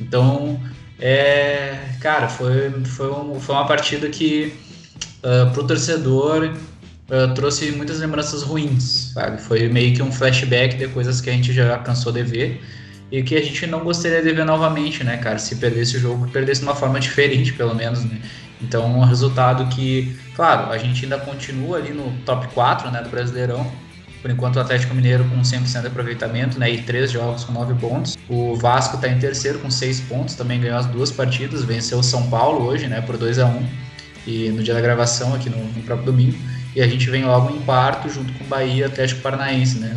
Então, 0.00 0.60
é, 0.98 1.78
cara, 2.00 2.28
foi, 2.28 2.70
foi, 2.84 3.10
um, 3.10 3.38
foi 3.38 3.54
uma 3.54 3.66
partida 3.66 4.08
que 4.08 4.52
uh, 5.22 5.52
pro 5.52 5.64
torcedor 5.64 6.52
uh, 6.52 7.34
trouxe 7.34 7.70
muitas 7.70 8.00
lembranças 8.00 8.42
ruins, 8.42 9.12
sabe? 9.14 9.40
Foi 9.40 9.68
meio 9.68 9.94
que 9.94 10.02
um 10.02 10.10
flashback 10.10 10.76
de 10.76 10.88
coisas 10.88 11.20
que 11.20 11.30
a 11.30 11.32
gente 11.32 11.52
já 11.52 11.78
cansou 11.78 12.12
de 12.12 12.24
ver 12.24 12.60
e 13.10 13.22
que 13.22 13.36
a 13.36 13.42
gente 13.42 13.66
não 13.66 13.80
gostaria 13.80 14.22
de 14.22 14.32
ver 14.32 14.44
novamente, 14.44 15.04
né, 15.04 15.16
cara? 15.16 15.38
Se 15.38 15.56
perdesse 15.56 15.96
o 15.96 16.00
jogo, 16.00 16.28
perdesse 16.28 16.60
de 16.60 16.66
uma 16.66 16.74
forma 16.74 16.98
diferente, 16.98 17.52
pelo 17.52 17.74
menos, 17.74 18.04
né? 18.04 18.20
Então, 18.60 18.86
um 18.86 19.04
resultado 19.04 19.66
que, 19.74 20.16
claro, 20.34 20.72
a 20.72 20.78
gente 20.78 21.04
ainda 21.04 21.18
continua 21.18 21.76
ali 21.76 21.92
no 21.92 22.10
top 22.24 22.48
4, 22.48 22.90
né, 22.90 23.02
do 23.02 23.10
Brasileirão. 23.10 23.70
Por 24.22 24.30
enquanto, 24.30 24.56
o 24.56 24.60
Atlético 24.60 24.94
Mineiro 24.94 25.24
com 25.24 25.40
100% 25.40 25.82
de 25.82 25.86
aproveitamento, 25.86 26.58
né, 26.58 26.70
e 26.70 26.82
três 26.82 27.12
jogos 27.12 27.44
com 27.44 27.52
9 27.52 27.74
pontos. 27.74 28.16
O 28.28 28.56
Vasco 28.56 28.96
está 28.96 29.08
em 29.08 29.18
terceiro 29.18 29.58
com 29.58 29.70
6 29.70 30.00
pontos, 30.00 30.34
também 30.34 30.60
ganhou 30.60 30.78
as 30.78 30.86
duas 30.86 31.12
partidas, 31.12 31.62
venceu 31.64 31.98
o 31.98 32.02
São 32.02 32.28
Paulo 32.28 32.64
hoje, 32.64 32.88
né, 32.88 33.02
por 33.02 33.16
2 33.16 33.38
a 33.38 33.46
1 33.46 33.68
e 34.26 34.48
no 34.48 34.62
dia 34.62 34.74
da 34.74 34.80
gravação, 34.80 35.34
aqui 35.34 35.48
no, 35.48 35.58
no 35.58 35.82
próprio 35.82 36.06
domingo. 36.06 36.36
E 36.76 36.82
a 36.82 36.86
gente 36.86 37.08
vem 37.08 37.24
logo 37.24 37.56
em 37.56 37.58
quarto, 37.62 38.06
junto 38.10 38.30
com 38.34 38.44
o 38.44 38.46
Bahia 38.48 38.84
Atlético 38.84 39.22
Paranaense, 39.22 39.78
né? 39.78 39.96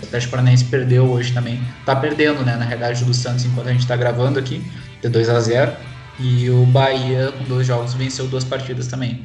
O 0.00 0.04
Atlético 0.04 0.30
Paranaense 0.30 0.64
perdeu 0.66 1.10
hoje 1.10 1.32
também. 1.32 1.60
Tá 1.84 1.96
perdendo, 1.96 2.44
né? 2.44 2.54
Na 2.54 2.64
realidade, 2.64 3.04
do 3.04 3.12
Santos 3.12 3.44
enquanto 3.44 3.66
a 3.66 3.72
gente 3.72 3.84
tá 3.88 3.96
gravando 3.96 4.38
aqui, 4.38 4.62
de 5.02 5.08
2 5.08 5.28
a 5.28 5.40
0 5.40 5.72
E 6.20 6.48
o 6.48 6.64
Bahia, 6.66 7.32
com 7.32 7.42
dois 7.42 7.66
jogos, 7.66 7.94
venceu 7.94 8.28
duas 8.28 8.44
partidas 8.44 8.86
também. 8.86 9.24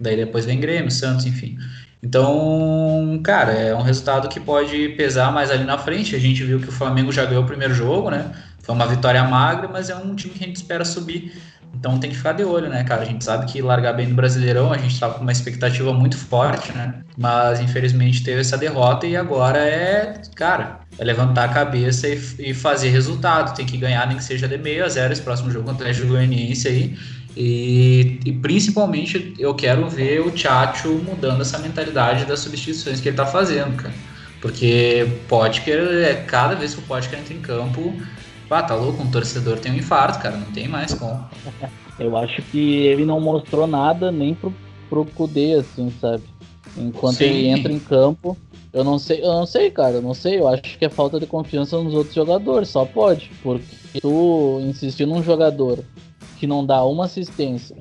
Daí 0.00 0.16
depois 0.16 0.46
vem 0.46 0.58
Grêmio, 0.58 0.90
Santos, 0.90 1.26
enfim. 1.26 1.58
Então, 2.02 3.20
cara, 3.22 3.52
é 3.52 3.74
um 3.74 3.82
resultado 3.82 4.26
que 4.26 4.40
pode 4.40 4.88
pesar 4.96 5.30
mais 5.30 5.50
ali 5.50 5.64
na 5.64 5.76
frente. 5.76 6.16
A 6.16 6.18
gente 6.18 6.42
viu 6.42 6.58
que 6.60 6.70
o 6.70 6.72
Flamengo 6.72 7.12
já 7.12 7.26
ganhou 7.26 7.42
o 7.42 7.46
primeiro 7.46 7.74
jogo, 7.74 8.08
né? 8.08 8.32
Foi 8.62 8.74
uma 8.74 8.86
vitória 8.86 9.22
magra, 9.22 9.68
mas 9.68 9.90
é 9.90 9.96
um 9.96 10.14
time 10.14 10.32
que 10.32 10.44
a 10.44 10.46
gente 10.46 10.56
espera 10.56 10.86
subir 10.86 11.30
então 11.74 11.98
tem 11.98 12.10
que 12.10 12.16
ficar 12.16 12.32
de 12.32 12.42
olho, 12.42 12.68
né, 12.68 12.82
cara? 12.82 13.02
A 13.02 13.04
gente 13.04 13.24
sabe 13.24 13.46
que 13.46 13.62
largar 13.62 13.92
bem 13.92 14.08
no 14.08 14.14
Brasileirão, 14.14 14.72
a 14.72 14.78
gente 14.78 14.94
estava 14.94 15.14
com 15.14 15.22
uma 15.22 15.32
expectativa 15.32 15.92
muito 15.92 16.16
forte, 16.16 16.72
né? 16.72 17.02
Mas 17.16 17.60
infelizmente 17.60 18.24
teve 18.24 18.40
essa 18.40 18.58
derrota 18.58 19.06
e 19.06 19.16
agora 19.16 19.58
é, 19.58 20.20
cara, 20.34 20.80
é 20.98 21.04
levantar 21.04 21.44
a 21.44 21.48
cabeça 21.48 22.08
e, 22.08 22.20
e 22.38 22.54
fazer 22.54 22.88
resultado. 22.88 23.54
Tem 23.54 23.64
que 23.64 23.76
ganhar, 23.76 24.06
nem 24.08 24.16
que 24.16 24.24
seja 24.24 24.48
de 24.48 24.58
meio 24.58 24.84
a 24.84 24.88
zero 24.88 25.12
esse 25.12 25.22
próximo 25.22 25.50
jogo 25.50 25.66
contra 25.66 25.86
o 25.86 25.88
Atlético 25.88 26.08
Goianiense 26.08 26.66
aí. 26.68 26.98
E, 27.36 28.18
e, 28.24 28.32
principalmente 28.32 29.34
eu 29.38 29.54
quero 29.54 29.88
ver 29.88 30.20
o 30.20 30.30
Tchatcho 30.32 30.88
mudando 30.88 31.42
essa 31.42 31.58
mentalidade 31.58 32.24
das 32.24 32.40
substituições 32.40 33.00
que 33.00 33.08
ele 33.08 33.16
tá 33.16 33.26
fazendo, 33.26 33.76
cara. 33.76 33.94
Porque 34.40 35.06
Potker, 35.28 35.78
é, 36.04 36.14
cada 36.26 36.54
vez 36.56 36.74
que 36.74 36.80
o 36.80 36.82
Potker 36.82 37.18
entra 37.18 37.34
em 37.34 37.40
campo, 37.40 37.94
ah, 38.50 38.62
tá 38.62 38.74
louco, 38.74 39.02
um 39.02 39.10
torcedor 39.10 39.58
tem 39.58 39.72
um 39.72 39.76
infarto, 39.76 40.18
cara, 40.20 40.36
não 40.36 40.50
tem 40.52 40.68
mais 40.68 40.94
como. 40.94 41.28
Eu 41.98 42.16
acho 42.16 42.40
que 42.42 42.58
ele 42.58 43.04
não 43.04 43.20
mostrou 43.20 43.66
nada 43.66 44.12
nem 44.12 44.34
pro, 44.34 44.54
pro 44.88 45.04
Kudê, 45.04 45.54
assim, 45.54 45.92
sabe? 46.00 46.22
Enquanto 46.76 47.16
Sim. 47.16 47.24
ele 47.24 47.48
entra 47.48 47.72
em 47.72 47.78
campo, 47.80 48.36
eu 48.72 48.84
não 48.84 48.98
sei, 48.98 49.20
eu 49.20 49.32
não 49.32 49.46
sei, 49.46 49.70
cara, 49.70 49.96
eu 49.96 50.02
não 50.02 50.14
sei, 50.14 50.38
eu 50.38 50.46
acho 50.46 50.78
que 50.78 50.84
é 50.84 50.88
falta 50.88 51.18
de 51.18 51.26
confiança 51.26 51.82
nos 51.82 51.94
outros 51.94 52.14
jogadores, 52.14 52.68
só 52.68 52.84
pode. 52.84 53.30
Porque 53.42 54.00
tu 54.00 54.60
insistir 54.62 55.06
num 55.06 55.22
jogador 55.22 55.80
que 56.38 56.46
não 56.46 56.64
dá 56.64 56.84
uma 56.84 57.06
assistência, 57.06 57.76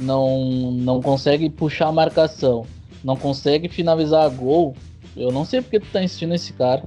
não, 0.00 0.72
não 0.72 1.00
consegue 1.00 1.48
puxar 1.48 1.88
a 1.88 1.92
marcação, 1.92 2.66
não 3.04 3.16
consegue 3.16 3.68
finalizar 3.68 4.24
a 4.24 4.28
gol, 4.28 4.74
eu 5.16 5.30
não 5.30 5.44
sei 5.44 5.60
porque 5.60 5.78
tu 5.78 5.86
tá 5.92 6.02
insistindo 6.02 6.30
nesse 6.30 6.52
cara. 6.52 6.82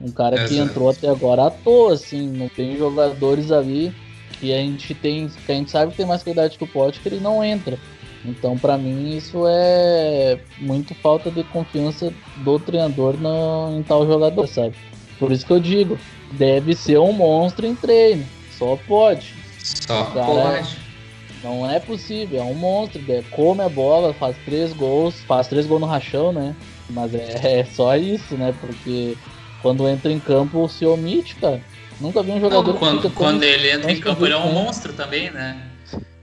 Um 0.00 0.10
cara 0.10 0.36
Exato. 0.36 0.50
que 0.50 0.58
entrou 0.58 0.90
até 0.90 1.08
agora 1.08 1.46
à 1.46 1.50
toa, 1.50 1.94
assim, 1.94 2.28
não 2.28 2.48
tem 2.48 2.76
jogadores 2.76 3.50
ali 3.50 3.94
que 4.38 4.52
a 4.52 4.58
gente 4.58 4.94
tem, 4.94 5.28
que 5.28 5.52
a 5.52 5.54
gente 5.54 5.70
sabe 5.70 5.90
que 5.90 5.96
tem 5.96 6.06
mais 6.06 6.22
qualidade 6.22 6.58
que 6.58 6.64
o 6.64 6.66
Pote 6.66 7.00
que 7.00 7.08
ele 7.08 7.20
não 7.20 7.42
entra. 7.42 7.78
Então, 8.24 8.58
para 8.58 8.76
mim, 8.76 9.16
isso 9.16 9.44
é 9.46 10.38
muito 10.58 10.94
falta 10.96 11.30
de 11.30 11.44
confiança 11.44 12.12
do 12.38 12.58
treinador 12.58 13.16
no, 13.16 13.78
em 13.78 13.82
tal 13.82 14.06
jogador, 14.06 14.46
sabe? 14.48 14.74
Por 15.18 15.32
isso 15.32 15.46
que 15.46 15.52
eu 15.52 15.60
digo, 15.60 15.98
deve 16.32 16.74
ser 16.74 16.98
um 16.98 17.12
monstro 17.12 17.66
em 17.66 17.74
treino. 17.74 18.26
Só 18.58 18.76
pode. 18.86 19.34
Só 19.62 20.04
pode. 20.04 20.76
Não 21.42 21.70
é 21.70 21.78
possível, 21.78 22.40
é 22.40 22.44
um 22.44 22.54
monstro. 22.54 23.00
Come 23.30 23.62
a 23.62 23.68
bola, 23.68 24.12
faz 24.12 24.36
três 24.44 24.72
gols, 24.72 25.14
faz 25.22 25.46
três 25.46 25.66
gols 25.66 25.80
no 25.80 25.86
rachão, 25.86 26.32
né? 26.32 26.54
Mas 26.90 27.14
é, 27.14 27.60
é 27.60 27.64
só 27.64 27.96
isso, 27.96 28.34
né? 28.36 28.52
Porque 28.60 29.16
quando 29.66 29.88
entra 29.88 30.12
em 30.12 30.20
campo 30.20 30.68
se 30.68 30.86
omite, 30.86 31.34
cara. 31.34 31.60
Nunca 32.00 32.22
vi 32.22 32.30
um 32.30 32.40
jogador 32.40 32.72
Não, 32.72 32.78
quando, 32.78 33.10
quando 33.10 33.42
ele 33.42 33.68
entra 33.68 33.90
em 33.90 33.98
campo, 33.98 34.24
ele 34.24 34.34
é 34.34 34.38
um 34.38 34.52
monstro 34.52 34.92
também, 34.92 35.28
né? 35.32 35.60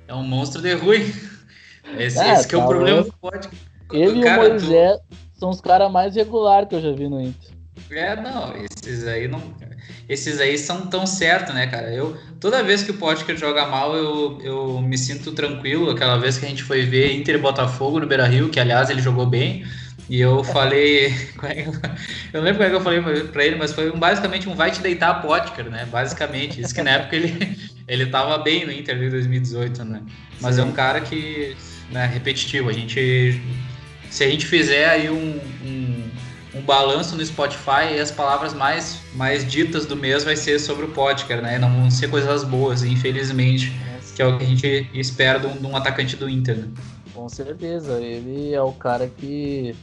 É 0.08 0.14
um 0.14 0.24
monstro 0.24 0.62
de 0.62 0.74
ruim. 0.74 1.14
Esse, 1.98 2.20
é, 2.20 2.34
esse 2.34 2.48
que 2.48 2.56
é 2.56 2.58
o 2.58 2.66
problema 2.66 3.04
do 3.04 3.14
pode. 3.20 3.50
Ele 3.92 4.22
e 4.22 4.26
o 4.26 4.36
Moisés 4.36 4.98
tu... 5.10 5.18
são 5.38 5.50
os 5.50 5.60
caras 5.60 5.92
mais 5.92 6.16
regulares 6.16 6.70
que 6.70 6.76
eu 6.76 6.82
já 6.82 6.94
vi 6.94 7.10
no 7.10 7.20
Inter. 7.20 7.52
É, 7.92 8.16
não, 8.16 8.54
esses 8.56 9.06
aí 9.06 9.28
não. 9.28 9.42
Esses 10.08 10.40
aí 10.40 10.58
são 10.58 10.88
tão 10.88 11.06
certos, 11.06 11.54
né, 11.54 11.68
cara? 11.68 11.94
Eu, 11.94 12.16
toda 12.40 12.64
vez 12.64 12.82
que 12.82 12.92
o 12.92 12.94
Potker 12.94 13.36
joga 13.36 13.68
mal, 13.68 13.94
eu, 13.94 14.40
eu 14.42 14.82
me 14.82 14.98
sinto 14.98 15.34
tranquilo. 15.34 15.90
Aquela 15.90 16.16
vez 16.18 16.38
que 16.38 16.46
a 16.46 16.50
gente 16.50 16.64
foi 16.64 16.84
ver 16.84 17.14
Inter 17.14 17.36
e 17.36 17.40
Botafogo 17.40 18.00
no 18.00 18.08
Beira 18.08 18.26
Rio, 18.26 18.50
que 18.50 18.60
aliás 18.60 18.90
ele 18.90 19.02
jogou 19.02 19.26
bem. 19.26 19.66
E 20.10 20.20
eu 20.20 20.44
falei. 20.44 21.14
É 21.44 21.68
eu 22.38 22.42
não 22.42 22.46
lembro 22.46 22.54
como 22.54 22.64
é 22.64 22.70
que 22.70 22.76
eu 22.76 22.82
falei 22.82 23.24
pra 23.26 23.46
ele, 23.46 23.58
mas 23.58 23.74
foi 23.74 23.92
basicamente 23.92 24.48
um 24.48 24.56
vai 24.56 24.72
te 24.72 24.82
deitar 24.82 25.22
Potker, 25.22 25.66
né? 25.70 25.86
Basicamente. 25.92 26.62
Isso 26.62 26.74
que 26.74 26.82
na 26.82 26.92
época 26.92 27.16
ele, 27.16 27.58
ele 27.88 28.06
tava 28.06 28.38
bem 28.38 28.66
no 28.66 28.72
Inter 28.72 28.98
de 28.98 29.10
2018, 29.10 29.84
né? 29.84 30.02
Mas 30.40 30.56
Sim. 30.56 30.62
é 30.62 30.64
um 30.64 30.72
cara 30.72 31.02
que. 31.02 31.56
Né, 31.92 32.06
repetitivo. 32.06 32.70
A 32.70 32.74
gente. 32.74 33.42
Se 34.10 34.24
a 34.24 34.30
gente 34.30 34.46
fizer 34.46 34.88
aí 34.88 35.10
um, 35.10 35.40
um, 35.66 36.10
um 36.56 36.62
balanço 36.62 37.16
no 37.16 37.26
Spotify, 37.26 38.00
as 38.02 38.12
palavras 38.12 38.54
mais, 38.54 39.00
mais 39.16 39.46
ditas 39.46 39.86
do 39.86 39.96
mês 39.96 40.24
vai 40.24 40.36
ser 40.36 40.60
sobre 40.60 40.86
o 40.86 40.90
Potker, 40.90 41.42
né? 41.42 41.60
Não 41.60 41.70
vão 41.70 41.92
ser 41.92 42.10
coisas 42.10 42.44
boas, 42.44 42.84
infelizmente. 42.84 43.74
Que 44.16 44.22
é 44.22 44.26
o 44.26 44.38
que 44.38 44.44
a 44.44 44.48
gente 44.48 44.90
espera 44.94 45.40
de 45.40 45.48
um, 45.48 45.58
de 45.58 45.66
um 45.66 45.76
atacante 45.76 46.16
do 46.16 46.30
Inter, 46.30 46.58
né? 46.58 46.68
Com 47.24 47.30
certeza, 47.30 48.02
ele 48.02 48.54
é 48.54 48.62
o 48.62 48.74
cara 48.74 49.08
que 49.08 49.74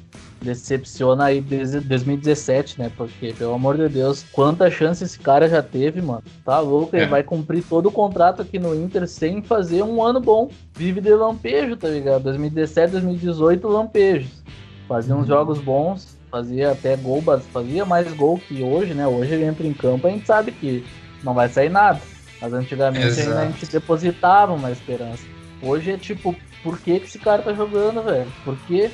decepciona 0.42 1.24
aí 1.24 1.40
desde 1.40 1.80
2017, 1.80 2.78
né? 2.78 2.92
Porque, 2.94 3.32
pelo 3.32 3.54
amor 3.54 3.78
de 3.78 3.88
Deus, 3.88 4.26
quanta 4.30 4.70
chance 4.70 5.02
esse 5.02 5.18
cara 5.18 5.48
já 5.48 5.62
teve, 5.62 6.02
mano. 6.02 6.22
Tá 6.44 6.58
louco, 6.60 6.94
ele 6.94 7.06
é. 7.06 7.08
vai 7.08 7.22
cumprir 7.22 7.64
todo 7.66 7.86
o 7.86 7.90
contrato 7.90 8.42
aqui 8.42 8.58
no 8.58 8.74
Inter 8.74 9.08
sem 9.08 9.40
fazer 9.40 9.82
um 9.82 10.04
ano 10.04 10.20
bom. 10.20 10.50
Vive 10.74 11.00
de 11.00 11.14
lampejo, 11.14 11.78
tá 11.78 11.88
ligado? 11.88 12.24
2017, 12.24 12.92
2018, 12.92 13.66
lampejos. 13.66 14.44
Fazia 14.86 15.14
uns 15.14 15.20
uhum. 15.20 15.26
jogos 15.26 15.60
bons, 15.60 16.18
fazia 16.30 16.72
até 16.72 16.94
gol, 16.94 17.22
fazia 17.22 17.86
mais 17.86 18.12
gol 18.12 18.38
que 18.38 18.62
hoje, 18.62 18.92
né? 18.92 19.06
Hoje 19.06 19.32
ele 19.32 19.46
entra 19.46 19.66
em 19.66 19.72
campo, 19.72 20.06
a 20.06 20.10
gente 20.10 20.26
sabe 20.26 20.52
que 20.52 20.84
não 21.24 21.32
vai 21.32 21.48
sair 21.48 21.70
nada. 21.70 22.02
Mas 22.38 22.52
antigamente 22.52 23.18
ainda 23.18 23.40
a 23.40 23.46
gente 23.46 23.64
depositava 23.64 24.52
uma 24.52 24.70
esperança. 24.70 25.24
Hoje 25.62 25.92
é 25.92 25.96
tipo, 25.96 26.34
por 26.62 26.78
que, 26.78 27.00
que 27.00 27.06
esse 27.06 27.18
cara 27.18 27.42
tá 27.42 27.52
jogando, 27.52 28.02
velho? 28.02 28.30
Por 28.44 28.56
quê? 28.66 28.90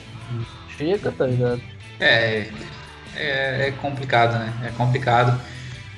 Chega, 0.77 1.11
tá 1.13 1.27
ligado? 1.27 1.61
É, 1.99 2.49
é, 3.15 3.69
é 3.69 3.75
complicado, 3.81 4.39
né? 4.39 4.53
É 4.65 4.69
complicado. 4.71 5.41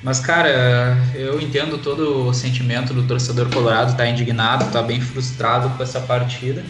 Mas, 0.01 0.19
cara, 0.19 0.97
eu 1.13 1.41
entendo 1.41 1.77
todo 1.77 2.27
o 2.27 2.33
sentimento 2.33 2.93
do 2.93 3.03
torcedor 3.05 3.49
colorado, 3.49 3.97
tá 3.97 4.07
indignado, 4.07 4.71
tá 4.71 4.81
bem 4.81 5.01
frustrado 5.01 5.69
com 5.75 5.83
essa 5.83 5.99
partida. 5.99 6.63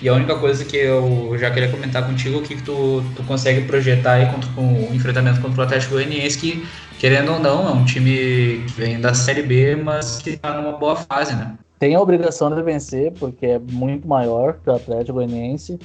E 0.00 0.08
a 0.08 0.14
única 0.14 0.34
coisa 0.34 0.64
que 0.64 0.76
eu 0.76 1.36
já 1.38 1.48
queria 1.48 1.70
comentar 1.70 2.04
contigo 2.04 2.40
é 2.40 2.42
que, 2.42 2.56
que 2.56 2.62
tu, 2.62 3.04
tu 3.14 3.22
consegue 3.22 3.60
projetar 3.68 4.14
aí 4.14 4.26
contra, 4.26 4.50
com 4.50 4.90
o 4.90 4.94
enfrentamento 4.94 5.40
contra 5.40 5.60
o 5.60 5.64
Atlético 5.64 5.94
Goianiense, 5.94 6.36
que, 6.36 6.66
querendo 6.98 7.34
ou 7.34 7.38
não, 7.38 7.68
é 7.68 7.72
um 7.72 7.84
time 7.84 8.64
que 8.66 8.72
vem 8.76 9.00
da 9.00 9.14
Série 9.14 9.42
B, 9.42 9.76
mas 9.76 10.18
que 10.18 10.36
tá 10.36 10.60
numa 10.60 10.72
boa 10.72 10.96
fase, 10.96 11.36
né? 11.36 11.52
Tem 11.82 11.96
a 11.96 12.00
obrigação 12.00 12.48
de 12.54 12.62
vencer, 12.62 13.10
porque 13.14 13.44
é 13.44 13.58
muito 13.58 14.06
maior 14.06 14.60
que 14.60 14.70
o 14.70 14.72
Atlético 14.72 15.14
Goianiense. 15.14 15.80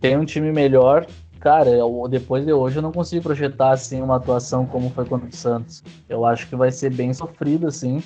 Tem 0.00 0.16
um 0.16 0.24
time 0.24 0.52
melhor. 0.52 1.04
Cara, 1.40 1.68
eu, 1.68 2.06
depois 2.08 2.46
de 2.46 2.52
hoje 2.52 2.76
eu 2.76 2.82
não 2.82 2.92
consigo 2.92 3.24
projetar 3.24 3.72
assim 3.72 4.00
uma 4.00 4.14
atuação 4.14 4.64
como 4.64 4.90
foi 4.90 5.04
contra 5.06 5.28
o 5.28 5.34
Santos. 5.34 5.82
Eu 6.08 6.24
acho 6.24 6.48
que 6.48 6.54
vai 6.54 6.70
ser 6.70 6.94
bem 6.94 7.12
sofrido, 7.12 7.66
assim. 7.66 8.00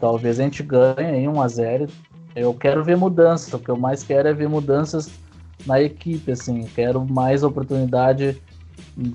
Talvez 0.00 0.40
a 0.40 0.42
gente 0.42 0.64
ganhe 0.64 0.96
aí 0.98 1.28
1 1.28 1.40
a 1.40 1.46
0 1.46 1.86
eu 2.34 2.52
quero 2.52 2.82
ver 2.82 2.96
mudanças, 2.96 3.54
o 3.54 3.58
que 3.60 3.68
eu 3.68 3.76
mais 3.76 4.02
quero 4.02 4.26
é 4.26 4.32
ver 4.32 4.48
mudanças 4.48 5.08
na 5.64 5.80
equipe, 5.80 6.32
assim, 6.32 6.64
quero 6.74 7.06
mais 7.08 7.44
oportunidade 7.44 8.42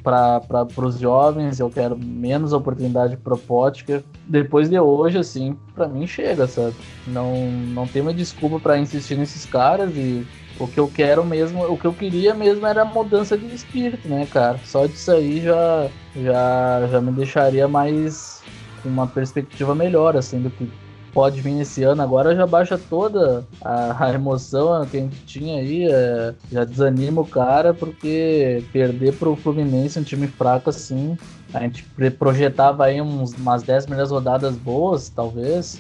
para 0.04 0.68
os 0.78 1.00
jovens, 1.00 1.60
eu 1.60 1.70
quero 1.70 1.98
menos 1.98 2.54
oportunidade 2.54 3.16
para 3.18 3.38
Potker. 3.38 4.04
Depois 4.28 4.70
de 4.70 4.80
hoje, 4.80 5.18
assim, 5.18 5.56
para 5.74 5.88
mim 5.88 6.06
chega, 6.06 6.48
sabe? 6.48 6.76
Não, 7.08 7.50
não 7.50 7.88
tem 7.88 8.02
uma 8.02 8.14
desculpa 8.14 8.60
para 8.60 8.78
insistir 8.78 9.18
nesses 9.18 9.46
caras 9.46 9.96
e 9.96 10.26
o 10.60 10.68
que 10.68 10.80
eu 10.80 10.88
quero 10.88 11.26
mesmo, 11.26 11.64
o 11.64 11.78
que 11.78 11.86
eu 11.86 11.94
queria 11.94 12.34
mesmo 12.34 12.66
era 12.68 12.84
mudança 12.84 13.38
de 13.38 13.46
espírito, 13.54 14.08
né, 14.08 14.28
cara? 14.30 14.60
Só 14.66 14.86
disso 14.86 15.12
aí 15.12 15.42
já, 15.42 15.90
já, 16.16 16.88
já 16.92 17.02
me 17.02 17.12
deixaria 17.12 17.68
mais 17.68 18.44
com 18.84 18.90
uma 18.90 19.08
perspectiva 19.08 19.74
melhor, 19.74 20.18
assim, 20.18 20.42
do 20.42 20.50
que 20.50 20.70
pode 21.14 21.42
vir 21.42 21.52
nesse 21.52 21.84
ano 21.84 22.02
agora 22.02 22.36
já 22.36 22.46
baixa 22.46 22.78
toda 22.78 23.46
a, 23.62 24.06
a 24.06 24.14
emoção 24.14 24.86
que 24.86 24.98
a 24.98 25.00
gente 25.02 25.26
tinha 25.26 25.60
aí, 25.60 25.88
é, 25.90 26.34
já 26.52 26.64
desanima 26.64 27.22
o 27.22 27.26
cara, 27.26 27.74
porque 27.74 28.64
perder 28.72 29.14
pro 29.14 29.36
Fluminense, 29.36 30.00
um 30.00 30.04
time 30.04 30.28
fraco 30.28 30.70
assim, 30.70 31.18
a 31.54 31.60
gente 31.62 31.84
projetava 32.18 32.86
aí 32.86 33.02
uns, 33.02 33.34
umas 33.34 33.64
10 33.64 33.86
primeiras 33.86 34.12
rodadas 34.12 34.56
boas, 34.56 35.10
talvez, 35.10 35.78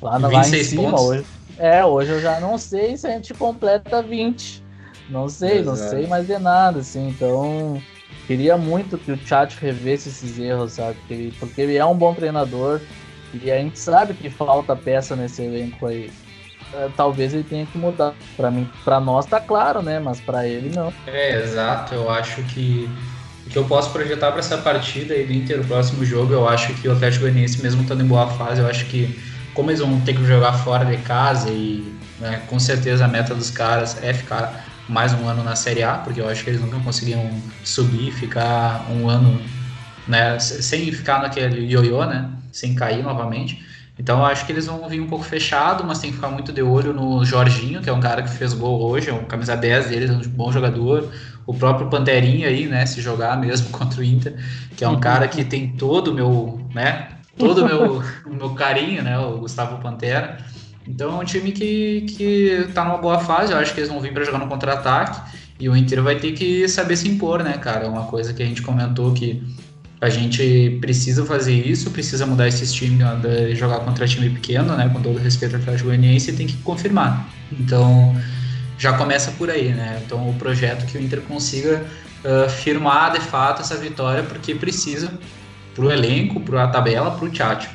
lá, 0.00 0.18
na, 0.18 0.28
lá 0.28 0.40
em 0.40 0.64
cima 0.64 0.90
pontos. 0.90 1.02
hoje. 1.02 1.24
É, 1.58 1.84
hoje 1.84 2.10
eu 2.10 2.20
já 2.20 2.40
não 2.40 2.56
sei 2.56 2.96
se 2.96 3.06
a 3.06 3.10
gente 3.10 3.34
completa 3.34 4.02
20. 4.02 4.62
Não 5.08 5.28
sei, 5.28 5.58
Exato. 5.58 5.66
não 5.66 5.76
sei 5.76 6.06
mais 6.06 6.26
de 6.26 6.38
nada, 6.38 6.80
assim, 6.80 7.08
então 7.08 7.80
queria 8.26 8.56
muito 8.56 8.96
que 8.96 9.12
o 9.12 9.18
chat 9.18 9.56
revesse 9.60 10.08
esses 10.08 10.38
erros, 10.38 10.72
sabe? 10.72 10.96
Porque 11.38 11.60
ele 11.60 11.76
é 11.76 11.84
um 11.84 11.94
bom 11.94 12.14
treinador, 12.14 12.80
e 13.42 13.50
a 13.50 13.58
gente 13.58 13.78
sabe 13.78 14.14
que 14.14 14.28
falta 14.30 14.74
peça 14.74 15.16
nesse 15.16 15.42
elenco 15.42 15.86
aí. 15.86 16.10
É, 16.74 16.88
talvez 16.96 17.34
ele 17.34 17.44
tenha 17.44 17.66
que 17.66 17.76
mudar. 17.76 18.14
Para 18.36 18.50
mim, 18.50 18.68
para 18.84 18.98
nós 18.98 19.26
tá 19.26 19.40
claro, 19.40 19.82
né? 19.82 19.98
Mas 19.98 20.20
para 20.20 20.46
ele 20.46 20.74
não. 20.74 20.92
É, 21.06 21.42
exato. 21.42 21.94
Eu 21.94 22.10
acho 22.10 22.42
que 22.44 22.88
o 23.46 23.50
que 23.50 23.58
eu 23.58 23.64
posso 23.64 23.90
projetar 23.90 24.30
para 24.30 24.40
essa 24.40 24.58
partida 24.58 25.14
aí 25.14 25.26
do 25.26 25.32
Inter, 25.32 25.60
o 25.60 25.64
próximo 25.64 26.04
jogo, 26.04 26.32
eu 26.32 26.48
acho 26.48 26.72
que 26.74 26.88
o 26.88 26.92
Atlético 26.92 27.22
Goianiense, 27.22 27.62
mesmo 27.62 27.82
estando 27.82 28.02
em 28.02 28.06
boa 28.06 28.26
fase, 28.28 28.60
eu 28.60 28.66
acho 28.66 28.86
que 28.86 29.18
como 29.52 29.70
eles 29.70 29.80
vão 29.80 30.00
ter 30.00 30.14
que 30.14 30.24
jogar 30.24 30.52
fora 30.54 30.84
de 30.84 30.96
casa 31.02 31.50
e 31.50 31.94
né, 32.18 32.42
com 32.48 32.58
certeza 32.58 33.04
a 33.04 33.08
meta 33.08 33.34
dos 33.34 33.50
caras 33.50 34.02
é 34.02 34.14
ficar 34.14 34.64
mais 34.88 35.12
um 35.12 35.28
ano 35.28 35.42
na 35.42 35.56
Série 35.56 35.82
A, 35.82 35.94
porque 35.94 36.20
eu 36.20 36.28
acho 36.28 36.42
que 36.44 36.50
eles 36.50 36.60
nunca 36.60 36.78
conseguiram 36.80 37.30
subir 37.64 38.08
e 38.08 38.12
ficar 38.12 38.86
um 38.90 39.08
ano 39.08 39.40
né, 40.06 40.38
sem 40.38 40.90
ficar 40.92 41.20
naquele 41.20 41.66
ioiô, 41.66 42.04
né? 42.04 42.30
Sem 42.52 42.74
cair 42.74 43.02
novamente. 43.02 43.64
Então 43.98 44.18
eu 44.20 44.24
acho 44.24 44.46
que 44.46 44.52
eles 44.52 44.66
vão 44.66 44.88
vir 44.88 45.00
um 45.00 45.06
pouco 45.06 45.24
fechado, 45.24 45.84
mas 45.84 45.98
tem 45.98 46.10
que 46.10 46.16
ficar 46.16 46.28
muito 46.28 46.52
de 46.52 46.62
olho 46.62 46.92
no 46.92 47.24
Jorginho, 47.24 47.80
que 47.80 47.90
é 47.90 47.92
um 47.92 48.00
cara 48.00 48.22
que 48.22 48.30
fez 48.30 48.54
gol 48.54 48.80
hoje, 48.82 49.10
é 49.10 49.12
um 49.12 49.24
camisa 49.24 49.56
10 49.56 49.88
deles, 49.88 50.10
é 50.10 50.12
um 50.12 50.20
bom 50.20 50.50
jogador. 50.50 51.10
O 51.46 51.52
próprio 51.52 51.88
Panterinha 51.88 52.48
aí, 52.48 52.66
né, 52.66 52.86
se 52.86 53.00
jogar 53.00 53.38
mesmo 53.38 53.70
contra 53.76 54.00
o 54.00 54.04
Inter, 54.04 54.34
que 54.76 54.84
é 54.84 54.88
um 54.88 54.98
cara 54.98 55.28
que 55.28 55.44
tem 55.44 55.68
todo 55.76 56.08
o 56.08 56.14
meu, 56.14 56.60
né, 56.74 57.08
todo 57.36 57.62
o 57.62 57.66
meu, 57.66 58.02
o 58.26 58.34
meu 58.34 58.50
carinho, 58.50 59.02
né, 59.02 59.18
o 59.18 59.38
Gustavo 59.38 59.80
Pantera. 59.82 60.38
Então 60.86 61.12
é 61.12 61.22
um 61.22 61.24
time 61.24 61.52
que, 61.52 62.02
que 62.02 62.68
tá 62.74 62.84
numa 62.84 62.98
boa 62.98 63.20
fase, 63.20 63.52
eu 63.52 63.58
acho 63.58 63.72
que 63.72 63.80
eles 63.80 63.90
vão 63.90 64.00
vir 64.00 64.12
para 64.12 64.24
jogar 64.24 64.38
no 64.38 64.48
contra-ataque. 64.48 65.32
E 65.60 65.68
o 65.68 65.76
Inter 65.76 66.02
vai 66.02 66.16
ter 66.16 66.32
que 66.32 66.66
saber 66.66 66.96
se 66.96 67.08
impor, 67.08 67.44
né, 67.44 67.56
cara? 67.58 67.88
Uma 67.88 68.06
coisa 68.06 68.32
que 68.32 68.42
a 68.42 68.46
gente 68.46 68.62
comentou 68.62 69.12
que 69.12 69.40
a 70.02 70.08
gente 70.08 70.78
precisa 70.80 71.24
fazer 71.24 71.54
isso, 71.54 71.88
precisa 71.92 72.26
mudar 72.26 72.48
esse 72.48 72.66
time 72.74 72.98
de 73.20 73.54
jogar 73.54 73.78
contra 73.78 74.04
time 74.04 74.28
pequeno, 74.30 74.76
né? 74.76 74.90
Com 74.92 75.00
todo 75.00 75.16
respeito 75.16 75.54
ao 75.54 75.62
Atlético 75.62 75.90
Goianiense, 75.90 76.32
tem 76.32 76.44
que 76.44 76.56
confirmar. 76.56 77.28
Então, 77.52 78.20
já 78.76 78.94
começa 78.94 79.30
por 79.38 79.48
aí, 79.48 79.68
né? 79.68 80.02
Então, 80.04 80.28
o 80.28 80.34
projeto 80.34 80.86
que 80.86 80.98
o 80.98 81.00
Inter 81.00 81.20
consiga 81.20 81.86
uh, 82.24 82.50
firmar 82.50 83.12
de 83.12 83.20
fato 83.20 83.62
essa 83.62 83.76
vitória, 83.76 84.24
porque 84.24 84.56
precisa 84.56 85.08
para 85.72 85.84
o 85.84 85.92
elenco, 85.92 86.40
para 86.40 86.64
a 86.64 86.66
tabela, 86.66 87.12
para 87.12 87.24
o 87.24 87.30
Tchatcho. 87.30 87.70